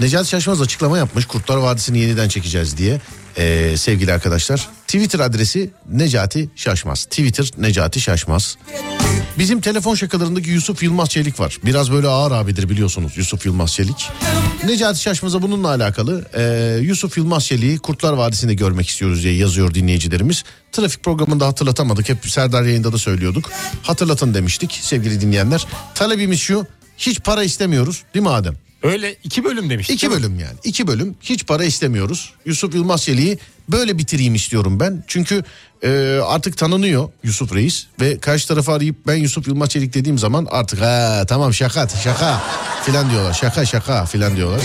Necati 0.01 0.29
Şaşmaz 0.29 0.61
açıklama 0.61 0.99
yapmış. 0.99 1.27
Kurtlar 1.27 1.57
Vadisi'ni 1.57 1.99
yeniden 1.99 2.29
çekeceğiz 2.29 2.77
diye. 2.77 3.01
Ee, 3.37 3.75
sevgili 3.77 4.13
arkadaşlar. 4.13 4.69
Twitter 4.87 5.21
adresi 5.21 5.71
Necati 5.91 6.49
Şaşmaz. 6.57 7.05
Twitter 7.05 7.51
Necati 7.59 8.01
Şaşmaz. 8.01 8.57
Bizim 9.39 9.61
telefon 9.61 9.95
şakalarındaki 9.95 10.51
Yusuf 10.51 10.83
Yılmaz 10.83 11.09
Çelik 11.11 11.41
var. 11.41 11.59
Biraz 11.65 11.93
böyle 11.93 12.07
ağır 12.07 12.33
abidir 12.33 12.69
biliyorsunuz 12.69 13.13
Yusuf 13.17 13.47
Yılmaz 13.47 13.73
Çelik. 13.73 14.11
Necati 14.65 15.01
Şaşmaz'a 15.01 15.43
bununla 15.43 15.69
alakalı 15.69 16.25
e, 16.35 16.79
Yusuf 16.83 17.19
Yılmaz 17.19 17.47
Çelik'i 17.47 17.79
Kurtlar 17.79 18.13
Vadisi'nde 18.13 18.55
görmek 18.55 18.89
istiyoruz 18.89 19.23
diye 19.23 19.35
yazıyor 19.35 19.75
dinleyicilerimiz. 19.75 20.45
Trafik 20.73 21.05
programında 21.05 21.47
hatırlatamadık. 21.47 22.09
Hep 22.09 22.31
Serdar 22.31 22.63
yayında 22.63 22.93
da 22.93 22.99
söylüyorduk. 22.99 23.51
Hatırlatın 23.83 24.35
demiştik 24.35 24.79
sevgili 24.83 25.21
dinleyenler. 25.21 25.67
Talebimiz 25.95 26.41
şu. 26.41 26.67
Hiç 26.99 27.21
para 27.21 27.43
istemiyoruz 27.43 28.03
değil 28.15 28.23
mi 28.23 28.31
Adem? 28.31 28.66
Öyle 28.83 29.15
iki 29.25 29.45
bölüm 29.45 29.71
demiş. 29.71 29.91
İki 29.91 30.11
bölüm 30.11 30.39
yani. 30.39 30.55
iki 30.65 30.87
bölüm. 30.87 31.15
Hiç 31.23 31.47
para 31.47 31.65
istemiyoruz. 31.65 32.33
Yusuf 32.45 32.75
Yılmaz 32.75 33.03
Çelik'i 33.03 33.39
böyle 33.69 33.99
bitireyim 33.99 34.35
istiyorum 34.35 34.81
ben. 34.81 35.05
Çünkü 35.07 35.45
e, 35.83 36.21
artık 36.27 36.57
tanınıyor 36.59 37.09
Yusuf 37.25 37.55
Reis. 37.55 37.87
Ve 38.01 38.19
karşı 38.19 38.49
tarafa 38.49 38.75
arayıp 38.75 38.97
ben 39.07 39.15
Yusuf 39.15 39.49
Yılmaz 39.49 39.69
Çelik 39.69 39.95
dediğim 39.95 40.19
zaman 40.19 40.47
artık 40.51 40.81
ha 40.81 41.25
tamam 41.29 41.55
şaka 41.55 41.89
şaka 41.89 42.43
filan 42.85 43.11
diyorlar. 43.11 43.33
Şaka 43.33 43.67
şaka 43.67 44.07
filan 44.07 44.37
diyorlar. 44.37 44.61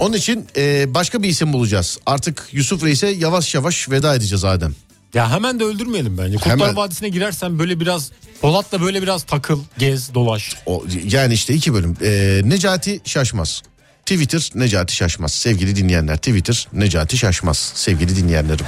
Onun 0.00 0.16
için 0.16 0.46
e, 0.56 0.94
başka 0.94 1.22
bir 1.22 1.28
isim 1.28 1.52
bulacağız. 1.52 1.98
Artık 2.06 2.48
Yusuf 2.52 2.84
Reis'e 2.84 3.08
yavaş 3.08 3.54
yavaş 3.54 3.90
veda 3.90 4.14
edeceğiz 4.14 4.44
Adem. 4.44 4.74
Ya 5.14 5.30
hemen 5.30 5.60
de 5.60 5.64
öldürmeyelim 5.64 6.18
bence. 6.18 6.36
Kurtlar 6.36 6.52
Hemen. 6.60 6.76
Vadisi'ne 6.76 7.08
girersen 7.08 7.58
böyle 7.58 7.80
biraz 7.80 8.10
Polat'la 8.40 8.80
böyle 8.80 9.02
biraz 9.02 9.22
takıl, 9.22 9.60
gez, 9.78 10.14
dolaş. 10.14 10.56
O, 10.66 10.84
yani 11.04 11.34
işte 11.34 11.54
iki 11.54 11.74
bölüm. 11.74 11.96
E, 12.02 12.40
Necati 12.44 13.00
Şaşmaz. 13.04 13.62
Twitter 14.06 14.50
Necati 14.54 14.96
Şaşmaz. 14.96 15.32
Sevgili 15.32 15.76
dinleyenler 15.76 16.16
Twitter 16.16 16.68
Necati 16.72 17.18
Şaşmaz. 17.18 17.72
Sevgili 17.74 18.16
dinleyenlerim. 18.16 18.66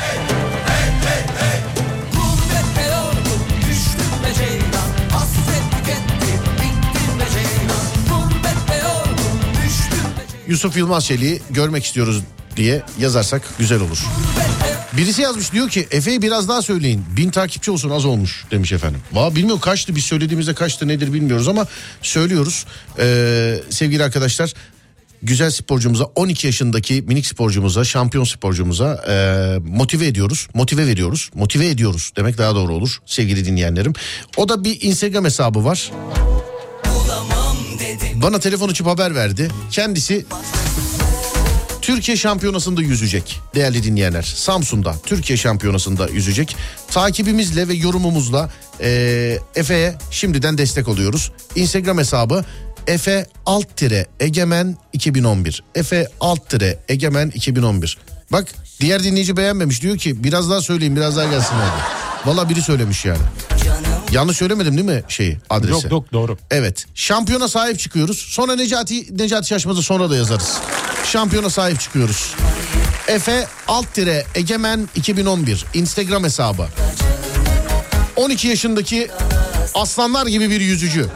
Yusuf 10.49 10.77
Yılmaz 10.77 11.07
Çelik'i 11.07 11.43
görmek 11.51 11.85
istiyoruz 11.85 12.23
diye 12.57 12.83
yazarsak 12.99 13.43
güzel 13.59 13.81
olur. 13.81 13.99
Birisi 14.97 15.23
yazmış 15.23 15.53
diyor 15.53 15.69
ki 15.69 15.87
Efe'yi 15.91 16.23
biraz 16.23 16.49
daha 16.49 16.63
söyleyin. 16.63 17.05
Bin 17.17 17.31
takipçi 17.31 17.71
olsun 17.71 17.91
az 17.91 18.05
olmuş 18.05 18.45
demiş 18.51 18.73
efendim. 18.73 19.01
Valla 19.13 19.37
bilmiyorum 19.37 19.61
kaçtı 19.61 19.97
biz 19.97 20.05
söylediğimizde 20.05 20.55
kaçtı 20.55 20.89
nedir 20.89 21.13
bilmiyoruz 21.13 21.49
ama 21.49 21.67
söylüyoruz. 22.03 22.67
Ee, 22.99 23.61
sevgili 23.71 24.05
arkadaşlar 24.05 24.55
güzel 25.23 25.51
sporcumuza 25.51 26.05
12 26.05 26.47
yaşındaki 26.47 27.03
minik 27.03 27.27
sporcumuza 27.27 27.85
şampiyon 27.85 28.25
sporcumuza 28.25 29.05
e, 29.09 29.15
motive 29.69 30.07
ediyoruz. 30.07 30.49
Motive 30.55 30.87
veriyoruz. 30.87 31.31
Motive 31.35 31.69
ediyoruz 31.69 32.13
demek 32.17 32.39
daha 32.39 32.55
doğru 32.55 32.75
olur 32.75 32.99
sevgili 33.07 33.45
dinleyenlerim. 33.45 33.93
O 34.37 34.49
da 34.49 34.65
bir 34.65 34.83
Instagram 34.83 35.25
hesabı 35.25 35.65
var. 35.65 35.91
Bana 38.15 38.39
telefon 38.39 38.69
açıp 38.69 38.87
haber 38.87 39.15
verdi. 39.15 39.49
Kendisi 39.71 40.27
Türkiye 41.87 42.17
şampiyonasında 42.17 42.83
yüzecek 42.83 43.41
değerli 43.55 43.83
dinleyenler. 43.83 44.23
Samsun'da 44.23 44.95
Türkiye 45.07 45.37
şampiyonasında 45.37 46.09
yüzecek. 46.09 46.57
Takibimizle 46.91 47.69
ve 47.69 47.75
yorumumuzla 47.75 48.51
eee 48.81 49.41
Efe'ye 49.55 49.95
şimdiden 50.11 50.59
destek 50.59 50.89
oluyoruz. 50.89 51.33
Instagram 51.57 51.99
hesabı 51.99 52.45
Efe 52.87 53.27
alt 53.47 53.77
tire 53.77 54.07
egemen 54.21 54.77
2011. 54.93 55.63
Efe 55.75 56.09
alt 56.21 56.51
tire 56.51 56.79
egemen 56.89 57.29
2011. 57.35 57.99
Bak 58.33 58.49
diğer 58.81 59.03
dinleyici 59.03 59.37
beğenmemiş 59.37 59.83
diyor 59.83 59.99
ki 59.99 60.25
biraz 60.25 60.51
daha 60.51 60.61
söyleyin 60.61 60.97
biraz 60.97 61.17
daha 61.17 61.31
gelsin 61.31 61.55
hadi. 61.55 61.83
Valla 62.29 62.49
biri 62.49 62.63
söylemiş 62.63 63.05
yani. 63.05 63.19
Yanlış 64.13 64.37
söylemedim 64.37 64.77
değil 64.77 64.89
mi 64.89 65.03
şeyi 65.09 65.39
adresi? 65.51 65.73
Yok 65.73 65.91
yok 65.91 66.13
doğru. 66.13 66.39
Evet. 66.51 66.87
Şampiyona 66.95 67.49
sahip 67.49 67.79
çıkıyoruz. 67.79 68.19
Sonra 68.19 68.57
Necati 68.57 69.19
Necati 69.19 69.49
Şaşmaz'ı 69.49 69.83
sonra 69.83 70.11
da 70.11 70.17
yazarız. 70.17 70.57
Şampiyona 71.13 71.51
sahip 71.51 71.81
çıkıyoruz. 71.81 72.35
Efe 73.09 73.47
alt 73.69 73.95
tire 73.95 74.27
Egemen 74.35 74.89
2011 74.95 75.65
Instagram 75.75 76.25
hesabı. 76.25 76.69
12 78.17 78.49
yaşındaki 78.49 79.09
aslanlar 79.75 80.27
gibi 80.27 80.51
bir 80.51 80.61
yüzücü. 80.61 81.07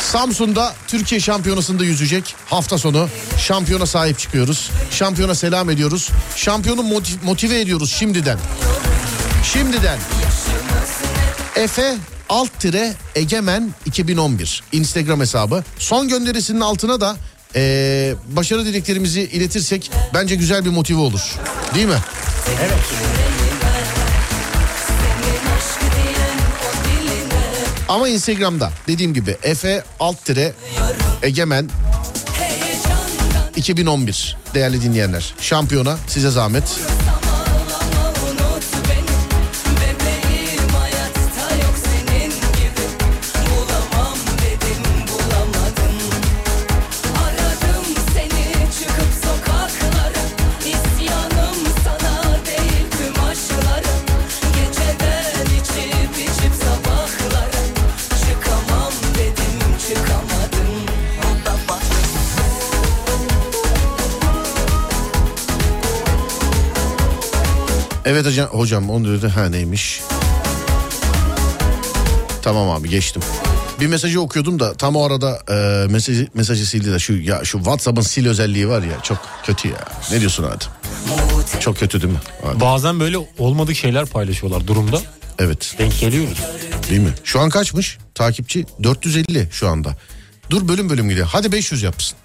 Samsun'da 0.00 0.74
Türkiye 0.86 1.20
şampiyonasında 1.20 1.84
yüzecek. 1.84 2.34
Hafta 2.46 2.78
sonu 2.78 3.08
şampiyona 3.38 3.86
sahip 3.86 4.18
çıkıyoruz. 4.18 4.70
Şampiyona 4.90 5.34
selam 5.34 5.70
ediyoruz. 5.70 6.10
Şampiyonu 6.36 6.80
motiv- 6.80 7.24
motive 7.24 7.60
ediyoruz 7.60 7.94
şimdiden. 7.98 8.38
Şimdiden. 9.52 9.98
Efe 11.56 11.94
alt 12.28 12.60
tire 12.60 12.94
Egemen 13.14 13.74
2011 13.86 14.62
Instagram 14.72 15.20
hesabı. 15.20 15.64
Son 15.78 16.08
gönderisinin 16.08 16.60
altına 16.60 17.00
da 17.00 17.16
eee, 17.56 18.14
başarı 18.28 18.66
dileklerimizi 18.66 19.20
iletirsek 19.22 19.90
bence 20.14 20.34
güzel 20.34 20.64
bir 20.64 20.70
motive 20.70 20.98
olur. 20.98 21.20
Değil 21.74 21.86
mi? 21.86 21.98
Ama 27.88 28.08
Instagram'da 28.08 28.70
dediğim 28.88 29.14
gibi 29.14 29.36
Efe 29.42 29.82
alt 30.00 30.24
tire 30.24 30.52
Egemen 31.22 31.70
2011 33.56 34.36
değerli 34.54 34.82
dinleyenler. 34.82 35.34
Şampiyona 35.40 35.96
size 36.08 36.30
zahmet. 36.30 36.64
Evet 68.06 68.26
hocam, 68.26 68.48
hocam 68.48 68.90
onu 68.90 69.12
dedi 69.12 69.28
ha 69.28 69.48
neymiş. 69.48 70.00
Tamam 72.42 72.70
abi 72.70 72.90
geçtim. 72.90 73.22
Bir 73.80 73.86
mesajı 73.86 74.20
okuyordum 74.20 74.60
da 74.60 74.74
tam 74.74 74.96
o 74.96 75.04
arada 75.06 75.38
e, 75.50 75.86
mesajı, 75.92 76.28
mesajı 76.34 76.66
sildi 76.66 76.92
de 76.92 76.98
şu 76.98 77.12
ya 77.16 77.44
şu 77.44 77.58
WhatsApp'ın 77.58 78.02
sil 78.12 78.26
özelliği 78.28 78.68
var 78.68 78.82
ya 78.82 79.02
çok 79.02 79.18
kötü 79.44 79.68
ya. 79.68 79.84
Ne 80.10 80.20
diyorsun 80.20 80.44
Adem? 80.44 80.68
Çok 81.60 81.78
kötü 81.78 82.02
değil 82.02 82.12
mi? 82.12 82.18
Adem? 82.46 82.60
Bazen 82.60 83.00
böyle 83.00 83.18
olmadık 83.38 83.76
şeyler 83.76 84.06
paylaşıyorlar 84.06 84.66
durumda. 84.66 85.00
Evet 85.38 85.74
Denk 85.78 86.00
geliyoruz. 86.00 86.38
değil 86.90 87.00
mi? 87.00 87.12
Şu 87.24 87.40
an 87.40 87.50
kaçmış 87.50 87.98
takipçi? 88.14 88.66
450 88.82 89.48
şu 89.50 89.68
anda. 89.68 89.96
Dur 90.50 90.68
bölüm 90.68 90.90
bölüm 90.90 91.08
gidiyor. 91.08 91.28
Hadi 91.32 91.52
500 91.52 91.82
yapsın. 91.82 92.18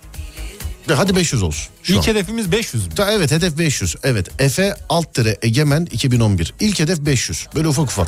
De 0.89 0.93
hadi 0.93 1.15
500 1.15 1.43
olsun. 1.43 1.69
Şu 1.83 1.93
İlk 1.93 1.99
an. 1.99 2.03
hedefimiz 2.07 2.51
500 2.51 2.87
mü? 2.87 2.95
Ta, 2.95 3.11
evet 3.11 3.31
hedef 3.31 3.57
500. 3.57 3.95
Evet 4.03 4.27
Efe 4.39 4.75
alt 4.89 5.13
tire 5.13 5.37
Egemen 5.41 5.87
2011. 5.91 6.53
İlk 6.59 6.79
hedef 6.79 6.99
500. 6.99 7.47
Böyle 7.55 7.67
ufak 7.67 7.85
ufak. 7.85 8.07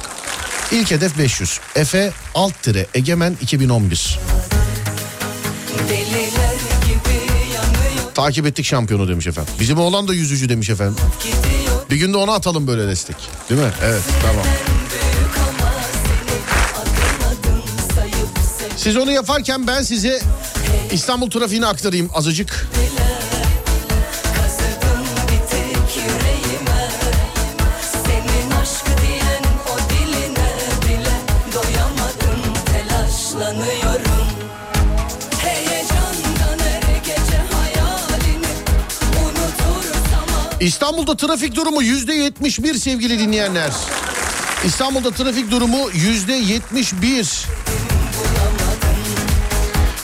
İlk 0.71 0.91
hedef 0.91 1.17
500. 1.17 1.59
Efe 1.75 2.11
alt 2.35 2.63
tire 2.63 2.87
Egemen 2.93 3.37
2011. 3.41 4.19
Deliler 5.89 6.05
gibi 6.85 7.13
yanıyor 7.53 8.13
Takip 8.15 8.45
ettik 8.45 8.65
şampiyonu 8.65 9.07
demiş 9.07 9.27
efendim. 9.27 9.53
Bizim 9.59 9.77
oğlan 9.79 10.07
da 10.07 10.13
yüzücü 10.13 10.49
demiş 10.49 10.69
efendim. 10.69 10.95
Bir 11.91 11.95
günde 11.95 12.17
ona 12.17 12.33
atalım 12.33 12.67
böyle 12.67 12.87
destek. 12.87 13.15
Değil 13.49 13.61
mi? 13.61 13.71
Evet 13.83 14.01
tamam. 14.21 14.45
Siz 18.77 18.97
onu 18.97 19.11
yaparken 19.11 19.67
ben 19.67 19.81
size 19.81 20.19
İstanbul 20.93 21.29
trafiğini 21.29 21.65
aktarayım 21.65 22.09
azıcık. 22.13 22.67
Bir 22.75 22.93
İstanbul'da 40.63 41.17
trafik 41.17 41.55
durumu 41.55 41.81
yüzde 41.81 42.13
71 42.13 42.73
sevgili 42.75 43.19
dinleyenler. 43.19 43.71
İstanbul'da 44.65 45.11
trafik 45.11 45.51
durumu 45.51 45.89
yüzde 45.93 46.33
71. 46.33 47.45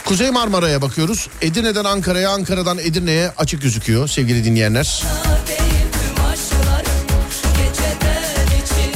Kuzey 0.09 0.31
Marmara'ya 0.31 0.81
bakıyoruz. 0.81 1.27
Edirne'den 1.41 1.85
Ankara'ya, 1.85 2.29
Ankara'dan 2.29 2.77
Edirne'ye 2.77 3.31
açık 3.37 3.61
gözüküyor 3.61 4.07
sevgili 4.07 4.45
dinleyenler. 4.45 5.03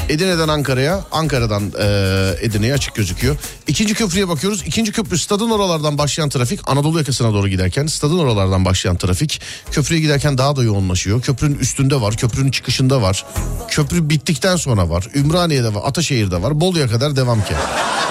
Edirne'den 0.09 0.47
Ankara'ya, 0.47 1.05
Ankara'dan 1.11 1.63
e, 1.79 1.85
Edirne'ye 2.41 2.73
açık 2.73 2.95
gözüküyor. 2.95 3.37
İkinci 3.67 3.93
köprüye 3.93 4.27
bakıyoruz. 4.27 4.63
İkinci 4.65 4.91
köprü 4.91 5.17
stadın 5.17 5.49
oralardan 5.49 5.97
başlayan 5.97 6.29
trafik 6.29 6.59
Anadolu 6.65 6.97
yakasına 6.97 7.33
doğru 7.33 7.47
giderken 7.47 7.87
stadın 7.87 8.19
oralardan 8.19 8.65
başlayan 8.65 8.97
trafik 8.97 9.41
köprüye 9.71 10.01
giderken 10.01 10.37
daha 10.37 10.55
da 10.55 10.63
yoğunlaşıyor. 10.63 11.21
Köprünün 11.21 11.55
üstünde 11.55 12.01
var, 12.01 12.17
köprünün 12.17 12.51
çıkışında 12.51 13.01
var. 13.01 13.25
Köprü 13.69 14.09
bittikten 14.09 14.55
sonra 14.55 14.89
var. 14.89 15.07
Ümraniye'de 15.15 15.73
var, 15.73 15.81
Ataşehir'de 15.85 16.41
var. 16.41 16.59
Bolu'ya 16.61 16.87
kadar 16.87 17.15
devam 17.15 17.45
ki. 17.45 17.53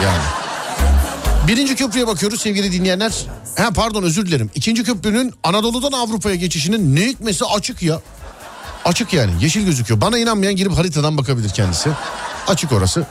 Yani. 0.02 0.41
Birinci 1.48 1.76
köprüye 1.76 2.06
bakıyoruz 2.06 2.40
sevgili 2.40 2.72
dinleyenler. 2.72 3.12
Ha 3.56 3.70
pardon 3.74 4.02
özür 4.02 4.26
dilerim. 4.26 4.50
İkinci 4.54 4.84
köprünün 4.84 5.34
Anadolu'dan 5.42 5.92
Avrupa'ya 5.92 6.36
geçişinin 6.36 6.96
ne 6.96 7.06
hikmesi 7.06 7.44
açık 7.44 7.82
ya. 7.82 8.00
Açık 8.84 9.12
yani 9.12 9.32
yeşil 9.40 9.64
gözüküyor. 9.64 10.00
Bana 10.00 10.18
inanmayan 10.18 10.56
girip 10.56 10.72
haritadan 10.72 11.16
bakabilir 11.16 11.50
kendisi. 11.50 11.90
Açık 12.46 12.72
orası. 12.72 13.06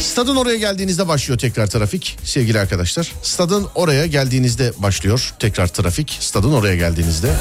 Stadın 0.00 0.36
oraya 0.36 0.58
geldiğinizde 0.58 1.08
başlıyor 1.08 1.38
tekrar 1.38 1.66
trafik 1.66 2.18
sevgili 2.24 2.60
arkadaşlar. 2.60 3.12
Stadın 3.22 3.66
oraya 3.74 4.06
geldiğinizde 4.06 4.72
başlıyor 4.78 5.32
tekrar 5.38 5.66
trafik. 5.66 6.18
Stadın 6.20 6.52
oraya 6.52 6.76
geldiğinizde. 6.76 7.32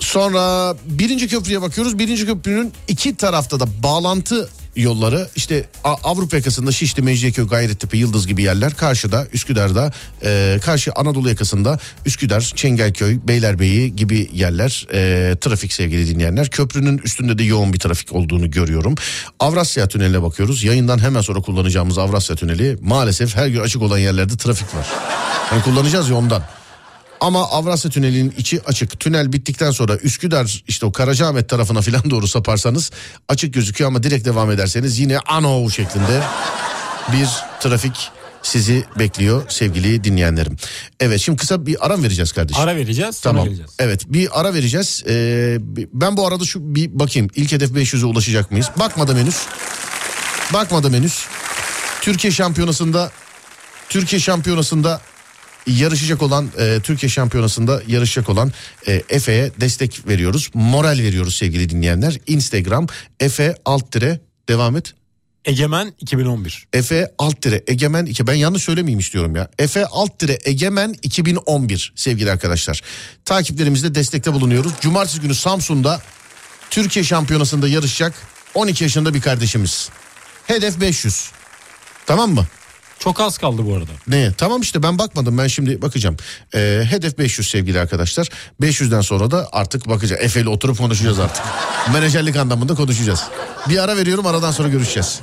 Sonra 0.00 0.74
birinci 0.84 1.28
köprüye 1.28 1.62
bakıyoruz. 1.62 1.98
Birinci 1.98 2.26
köprünün 2.26 2.72
iki 2.88 3.16
tarafta 3.16 3.60
da 3.60 3.82
bağlantı 3.82 4.48
yolları 4.82 5.28
işte 5.36 5.64
Avrupa 5.84 6.36
yakasında 6.36 6.72
Şişli, 6.72 7.02
Mecidiyeköy, 7.02 7.48
Gayrettepe, 7.48 7.98
Yıldız 7.98 8.26
gibi 8.26 8.42
yerler. 8.42 8.74
Karşıda 8.74 9.26
Üsküdar'da 9.32 9.92
e, 10.22 10.58
karşı 10.62 10.92
Anadolu 10.92 11.28
yakasında 11.28 11.78
Üsküdar, 12.06 12.52
Çengelköy, 12.56 13.18
Beylerbeyi 13.28 13.96
gibi 13.96 14.30
yerler 14.32 14.86
e, 14.92 15.36
trafik 15.40 15.72
sevgili 15.72 16.08
dinleyenler. 16.08 16.50
Köprünün 16.50 16.98
üstünde 16.98 17.38
de 17.38 17.44
yoğun 17.44 17.72
bir 17.72 17.78
trafik 17.78 18.12
olduğunu 18.12 18.50
görüyorum. 18.50 18.94
Avrasya 19.40 19.88
Tüneli'ne 19.88 20.22
bakıyoruz. 20.22 20.64
Yayından 20.64 20.98
hemen 20.98 21.20
sonra 21.20 21.40
kullanacağımız 21.40 21.98
Avrasya 21.98 22.36
Tüneli 22.36 22.78
maalesef 22.80 23.36
her 23.36 23.46
gün 23.46 23.60
açık 23.60 23.82
olan 23.82 23.98
yerlerde 23.98 24.36
trafik 24.36 24.74
var. 24.74 24.86
Yani 25.52 25.62
kullanacağız 25.62 26.08
ya 26.08 26.16
ondan. 26.16 26.42
Ama 27.20 27.50
Avrasya 27.50 27.90
Tüneli'nin 27.90 28.34
içi 28.38 28.62
açık. 28.62 29.00
Tünel 29.00 29.32
bittikten 29.32 29.70
sonra 29.70 29.96
Üsküdar 29.96 30.62
işte 30.68 30.86
o 30.86 30.92
Karacaahmet 30.92 31.48
tarafına 31.48 31.80
falan 31.80 32.10
doğru 32.10 32.28
saparsanız 32.28 32.90
açık 33.28 33.54
gözüküyor 33.54 33.90
ama 33.90 34.02
direkt 34.02 34.26
devam 34.26 34.50
ederseniz 34.50 34.98
yine 34.98 35.18
ano 35.18 35.70
şeklinde 35.70 36.22
bir 37.12 37.28
trafik 37.60 38.10
sizi 38.42 38.84
bekliyor 38.98 39.42
sevgili 39.48 40.04
dinleyenlerim. 40.04 40.56
Evet 41.00 41.20
şimdi 41.20 41.38
kısa 41.38 41.66
bir 41.66 41.86
ara 41.86 42.02
vereceğiz 42.02 42.32
kardeşim? 42.32 42.62
Ara 42.62 42.76
vereceğiz 42.76 43.20
Tamam. 43.20 43.44
geleceğiz. 43.44 43.70
Evet 43.78 44.12
bir 44.12 44.40
ara 44.40 44.54
vereceğiz. 44.54 45.04
Ee, 45.08 45.56
ben 45.92 46.16
bu 46.16 46.26
arada 46.26 46.44
şu 46.44 46.74
bir 46.74 46.98
bakayım. 46.98 47.28
İlk 47.34 47.52
hedef 47.52 47.70
500'e 47.70 48.04
ulaşacak 48.04 48.50
mıyız? 48.50 48.70
Bakmadım 48.76 49.18
henüz. 49.18 49.46
Bakmadım 50.52 50.94
henüz. 50.94 51.26
Türkiye 52.00 52.32
şampiyonasında 52.32 53.10
Türkiye 53.88 54.20
şampiyonasında 54.20 55.00
yarışacak 55.68 56.22
olan 56.22 56.48
e, 56.58 56.80
Türkiye 56.82 57.10
şampiyonasında 57.10 57.82
yarışacak 57.86 58.28
olan 58.28 58.52
e, 58.86 59.02
Efe'ye 59.08 59.52
destek 59.60 60.08
veriyoruz. 60.08 60.50
Moral 60.54 60.98
veriyoruz 60.98 61.34
sevgili 61.34 61.70
dinleyenler. 61.70 62.18
Instagram 62.26 62.86
Efe 63.20 63.54
alt 63.64 63.92
dire 63.92 64.20
devam 64.48 64.76
et. 64.76 64.94
Egemen 65.44 65.92
2011. 66.00 66.66
Efe 66.72 67.12
alt 67.18 67.42
dire 67.42 67.62
egemen 67.66 68.06
2 68.06 68.26
ben 68.26 68.34
yanlış 68.34 68.62
söylemeyeyim 68.62 68.98
istiyorum 68.98 69.36
ya. 69.36 69.48
Efe 69.58 69.86
alt 69.86 70.20
dire 70.20 70.38
egemen 70.44 70.94
2011 71.02 71.92
sevgili 71.96 72.30
arkadaşlar. 72.30 72.82
Takiplerimizde 73.24 73.94
destekte 73.94 74.32
bulunuyoruz. 74.32 74.72
Cumartesi 74.80 75.20
günü 75.20 75.34
Samsun'da 75.34 76.00
Türkiye 76.70 77.04
şampiyonasında 77.04 77.68
yarışacak 77.68 78.14
12 78.54 78.84
yaşında 78.84 79.14
bir 79.14 79.20
kardeşimiz. 79.20 79.90
Hedef 80.46 80.80
500. 80.80 81.30
Tamam 82.06 82.30
mı? 82.34 82.46
Çok 82.98 83.20
az 83.20 83.38
kaldı 83.38 83.62
bu 83.66 83.74
arada. 83.74 83.90
Ne? 84.08 84.32
Tamam 84.32 84.60
işte 84.60 84.82
ben 84.82 84.98
bakmadım 84.98 85.38
ben 85.38 85.46
şimdi 85.46 85.82
bakacağım. 85.82 86.16
Ee, 86.54 86.82
hedef 86.90 87.18
500 87.18 87.48
sevgili 87.48 87.80
arkadaşlar. 87.80 88.28
500'den 88.62 89.00
sonra 89.00 89.30
da 89.30 89.48
artık 89.52 89.88
bakacağız. 89.88 90.22
Efe 90.22 90.40
ile 90.40 90.48
oturup 90.48 90.78
konuşacağız 90.78 91.18
artık. 91.18 91.44
Menajerlik 91.92 92.36
anlamında 92.36 92.74
konuşacağız. 92.74 93.24
Bir 93.68 93.78
ara 93.84 93.96
veriyorum 93.96 94.26
aradan 94.26 94.50
sonra 94.50 94.68
görüşeceğiz. 94.68 95.20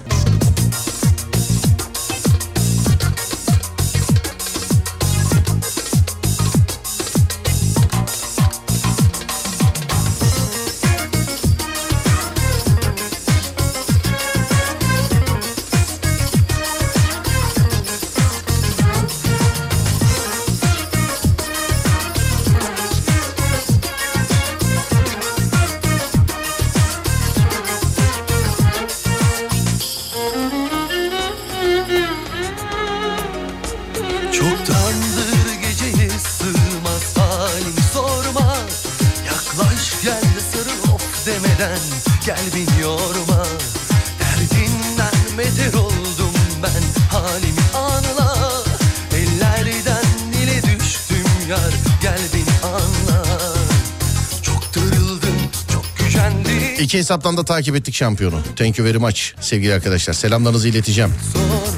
İki 56.96 57.00
hesaptan 57.00 57.38
da 57.38 57.46
takip 57.46 57.76
ettik 57.76 57.96
şampiyonu. 57.96 58.40
Thank 58.56 58.80
you 58.80 58.88
very 58.88 58.98
much 58.98 59.22
sevgili 59.42 59.74
arkadaşlar. 59.74 60.14
Selamlarınızı 60.14 60.68
ileteceğim. 60.68 61.14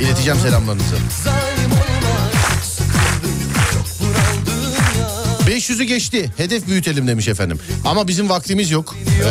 İleteceğim 0.01 0.39
selamlarınızı. 0.39 0.95
Zalim 1.24 1.72
olma 1.72 2.32
çok 2.53 2.65
sıkıldım 2.65 3.53
çok 3.74 3.86
bunaldım 3.99 5.51
ya 5.51 5.57
500'ü 5.57 5.84
geçti. 5.84 6.32
Hedef 6.38 6.68
büyütelim 6.68 7.07
demiş 7.07 7.28
efendim. 7.28 7.59
Ama 7.86 8.07
bizim 8.07 8.30
vaktimiz 8.30 8.72
yok. 8.72 8.95
Ee, 9.26 9.30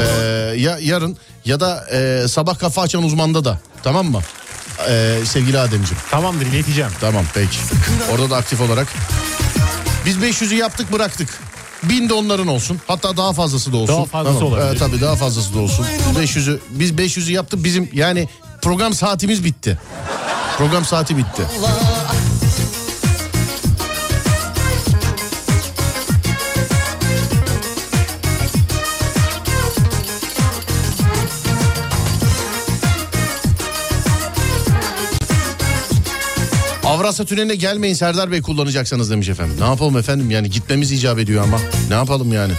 ya 0.59 0.79
yarın 0.81 1.17
ya 1.45 1.61
da 1.61 1.87
e, 1.93 2.29
sabah 2.29 2.59
kafa 2.59 2.83
açan 2.83 3.03
uzmanda 3.03 3.45
da. 3.45 3.61
Tamam 3.83 4.07
mı? 4.07 4.21
Ee, 4.89 5.19
sevgili 5.25 5.59
Ademciğim. 5.59 6.03
Tamamdır 6.11 6.47
ileteceğim. 6.47 6.91
Tamam 7.01 7.25
peki. 7.35 7.59
Orada 8.13 8.31
da 8.31 8.37
aktif 8.37 8.61
olarak. 8.61 8.89
Biz 10.07 10.17
500'ü 10.17 10.55
yaptık 10.55 10.93
bıraktık. 10.93 11.29
Bin 11.83 12.09
de 12.09 12.15
onların 12.15 12.47
olsun. 12.47 12.81
Hatta 12.87 13.17
daha 13.17 13.33
fazlası 13.33 13.73
da 13.73 13.77
olsun. 13.77 13.97
Daha 13.97 14.05
fazlası 14.05 14.45
olabilir. 14.45 14.75
Ee, 14.75 14.79
tabii 14.79 15.01
daha 15.01 15.17
fazlası 15.17 15.55
da 15.55 15.59
olsun. 15.59 15.87
500'ü 16.19 16.59
biz 16.71 16.91
500'ü 16.93 17.33
yaptık. 17.33 17.65
Bizim 17.65 17.91
yani 17.93 18.29
program 18.63 18.95
saatimiz 18.95 19.45
bitti. 19.45 19.79
Program 20.59 20.85
saati 20.85 21.17
bitti. 21.17 21.43
Avrasya 37.07 37.27
Tüneli'ne 37.27 37.55
gelmeyin 37.55 37.95
Serdar 37.95 38.31
Bey 38.31 38.43
kullanacaksanız 38.43 39.11
demiş 39.11 39.29
efendim. 39.29 39.57
Ne 39.61 39.65
yapalım 39.65 39.97
efendim 39.97 40.31
yani 40.31 40.51
gitmemiz 40.51 40.93
icap 40.93 41.19
ediyor 41.19 41.43
ama. 41.45 41.61
Ne 41.89 41.95
yapalım 41.95 42.33
yani? 42.33 42.53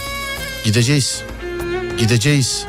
Gideceğiz. 0.64 1.22
Gideceğiz. 1.98 2.64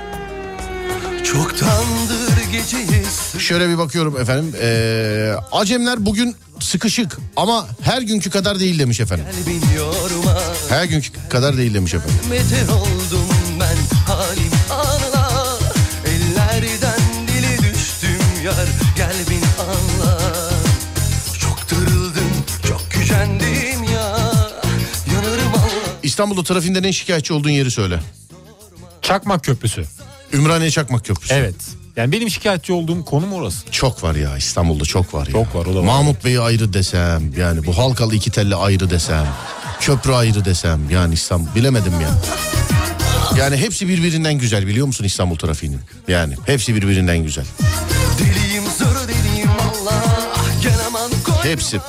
Çoktandır 1.24 2.52
geceye 2.52 3.04
Şöyle 3.40 3.70
bir 3.70 3.78
bakıyorum 3.78 4.22
efendim. 4.22 4.56
Ee, 4.62 5.34
Acemler 5.52 6.06
bugün 6.06 6.36
sıkışık 6.60 7.18
ama 7.36 7.68
her 7.82 8.02
günkü 8.02 8.30
kadar 8.30 8.60
değil 8.60 8.80
demiş 8.80 9.00
efendim. 9.00 9.26
Her 10.70 10.84
günkü 10.84 11.10
kadar 11.30 11.58
değil 11.58 11.74
demiş 11.74 11.94
efendim. 11.94 12.18
Meter 12.30 12.74
oldum 12.74 13.28
ben 13.60 13.98
halim 14.14 14.52
anla 14.72 15.60
Ellerden 16.06 17.28
dile 17.28 17.58
düştüm 17.58 18.20
yar 18.46 18.89
İstanbul'da 26.20 26.44
trafiğinden 26.44 26.84
en 26.84 26.92
şikayetçi 26.92 27.34
olduğun 27.34 27.50
yeri 27.50 27.72
söyle. 27.72 28.00
Çakmak 29.02 29.44
Köprüsü. 29.44 29.86
Ümraniye 30.34 30.72
Çakmak 30.72 31.06
Köprüsü. 31.06 31.34
Evet. 31.34 31.56
Yani 31.96 32.12
benim 32.12 32.30
şikayetçi 32.30 32.74
olduğum 32.74 33.06
konum 33.06 33.34
orası. 33.34 33.72
Çok 33.72 34.04
var 34.04 34.16
ya 34.16 34.38
İstanbul'da 34.38 34.84
çok 34.84 35.14
var 35.14 35.28
ya. 35.28 35.32
Çok 35.32 35.56
var, 35.56 35.66
o 35.66 35.76
da 35.76 35.80
var. 35.80 35.84
Mahmut 35.84 36.26
Bey'i 36.26 36.40
ayrı 36.40 36.74
desem 36.74 37.34
yani 37.38 37.66
bu 37.66 37.78
Halkalı 37.78 38.16
iki 38.16 38.32
telli 38.32 38.56
ayrı 38.56 38.90
desem. 38.90 39.28
Köprü 39.80 40.12
ayrı 40.12 40.46
desem 40.46 40.90
yani 40.90 41.14
İstanbul 41.14 41.56
bilemedim 41.56 42.02
ya. 42.02 42.10
Yani 43.38 43.58
hepsi 43.58 43.88
birbirinden 43.88 44.34
güzel 44.34 44.68
biliyor 44.68 44.88
musun 44.88 45.06
İstanbul 45.06 45.36
trafiğinin? 45.36 45.80
Yani 46.08 46.36
hepsi 46.46 46.76
birbirinden 46.76 47.18
güzel. 47.18 47.46
Deliyim 48.20 48.64
zır 48.78 49.08
deliyim 49.08 49.50
Allah 49.50 50.04
Gel 50.64 50.80
aman 50.88 51.12
koy 51.26 51.52
Hepsi. 51.52 51.80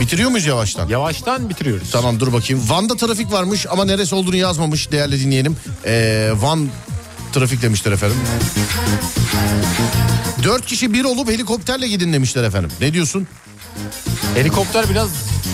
Bitiriyor 0.00 0.30
muyuz 0.30 0.46
yavaştan? 0.46 0.88
Yavaştan 0.88 1.48
bitiriyoruz. 1.50 1.90
Tamam 1.90 2.20
dur 2.20 2.32
bakayım. 2.32 2.62
Van'da 2.68 2.96
trafik 2.96 3.32
varmış 3.32 3.66
ama 3.70 3.84
neresi 3.84 4.14
olduğunu 4.14 4.36
yazmamış 4.36 4.92
değerli 4.92 5.20
dinleyenim. 5.20 5.56
Ee, 5.86 6.30
Van 6.36 6.68
trafik 7.32 7.62
demişler 7.62 7.92
efendim. 7.92 8.16
Dört 10.42 10.66
kişi 10.66 10.92
bir 10.92 11.04
olup 11.04 11.28
helikopterle 11.30 11.88
gidin 11.88 12.12
demişler 12.12 12.44
efendim. 12.44 12.70
Ne 12.80 12.92
diyorsun? 12.92 13.26
Helikopter 14.34 14.90
biraz 14.90 15.08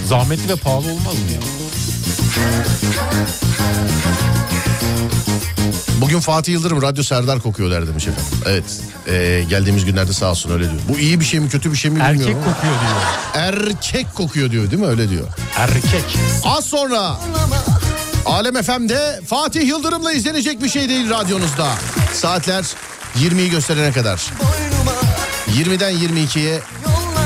zahmetli 0.08 0.48
ve 0.48 0.56
pahalı 0.56 0.86
olmaz 0.92 1.14
mı 1.14 1.30
ya? 1.34 1.40
Bugün 6.08 6.20
Fatih 6.20 6.52
Yıldırım 6.52 6.82
Radyo 6.82 7.04
Serdar 7.04 7.40
kokuyorlar 7.40 7.86
demiş 7.88 8.06
efendim. 8.06 8.32
Evet 8.46 8.80
ee, 9.08 9.44
geldiğimiz 9.48 9.84
günlerde 9.84 10.12
sağ 10.12 10.30
olsun 10.30 10.50
öyle 10.50 10.64
diyor. 10.64 10.80
Bu 10.88 10.98
iyi 10.98 11.20
bir 11.20 11.24
şey 11.24 11.40
mi 11.40 11.48
kötü 11.48 11.72
bir 11.72 11.76
şey 11.76 11.90
mi 11.90 12.00
Erkek 12.00 12.20
bilmiyorum. 12.20 12.44
kokuyor 12.44 12.74
diyor. 12.80 13.00
Erkek 13.34 14.14
kokuyor 14.14 14.50
diyor 14.50 14.70
değil 14.70 14.82
mi 14.82 14.88
öyle 14.88 15.10
diyor. 15.10 15.26
Erkek. 15.56 16.18
Az 16.44 16.64
sonra 16.64 17.16
Alem 18.26 18.62
FM'de 18.62 19.20
Fatih 19.26 19.66
Yıldırım'la 19.68 20.12
izlenecek 20.12 20.62
bir 20.62 20.68
şey 20.68 20.88
değil 20.88 21.10
radyonuzda. 21.10 21.68
Saatler 22.14 22.64
20'yi 23.18 23.50
gösterene 23.50 23.92
kadar. 23.92 24.32
boynuma 24.40 24.92
20'den 25.60 25.92
22'ye 25.92 26.60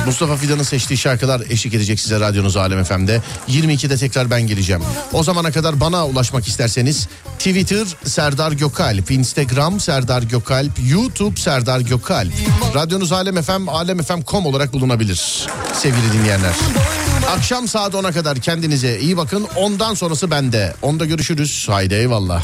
Mustafa 0.06 0.36
Fidan'ın 0.36 0.62
seçtiği 0.62 0.98
şarkılar 0.98 1.42
eşlik 1.50 1.74
edecek 1.74 2.00
size 2.00 2.20
radyonuz 2.20 2.56
Alem 2.56 2.84
FM'de. 2.84 3.22
22'de 3.48 3.96
tekrar 3.96 4.30
ben 4.30 4.46
geleceğim. 4.46 4.82
O 5.12 5.22
zamana 5.22 5.50
kadar 5.52 5.80
bana 5.80 6.06
ulaşmak 6.06 6.48
isterseniz 6.48 7.08
Twitter 7.38 7.86
Serdar 8.04 8.52
Gökalp, 8.52 9.10
Instagram 9.10 9.80
Serdar 9.80 10.22
Gökalp, 10.22 10.72
YouTube 10.90 11.40
Serdar 11.40 11.80
Gökalp. 11.80 12.32
Radyonuz 12.74 13.12
Alem 13.12 13.42
FM, 13.42 13.68
alemfm.com 13.68 14.46
olarak 14.46 14.72
bulunabilir 14.72 15.46
sevgili 15.74 16.12
dinleyenler. 16.12 16.54
Akşam 17.30 17.68
saat 17.68 17.94
10'a 17.94 18.12
kadar 18.12 18.38
kendinize 18.38 18.98
iyi 19.00 19.16
bakın. 19.16 19.46
Ondan 19.56 19.94
sonrası 19.94 20.30
bende. 20.30 20.74
Onda 20.82 21.04
görüşürüz. 21.04 21.66
Haydi 21.68 21.94
eyvallah. 21.94 22.42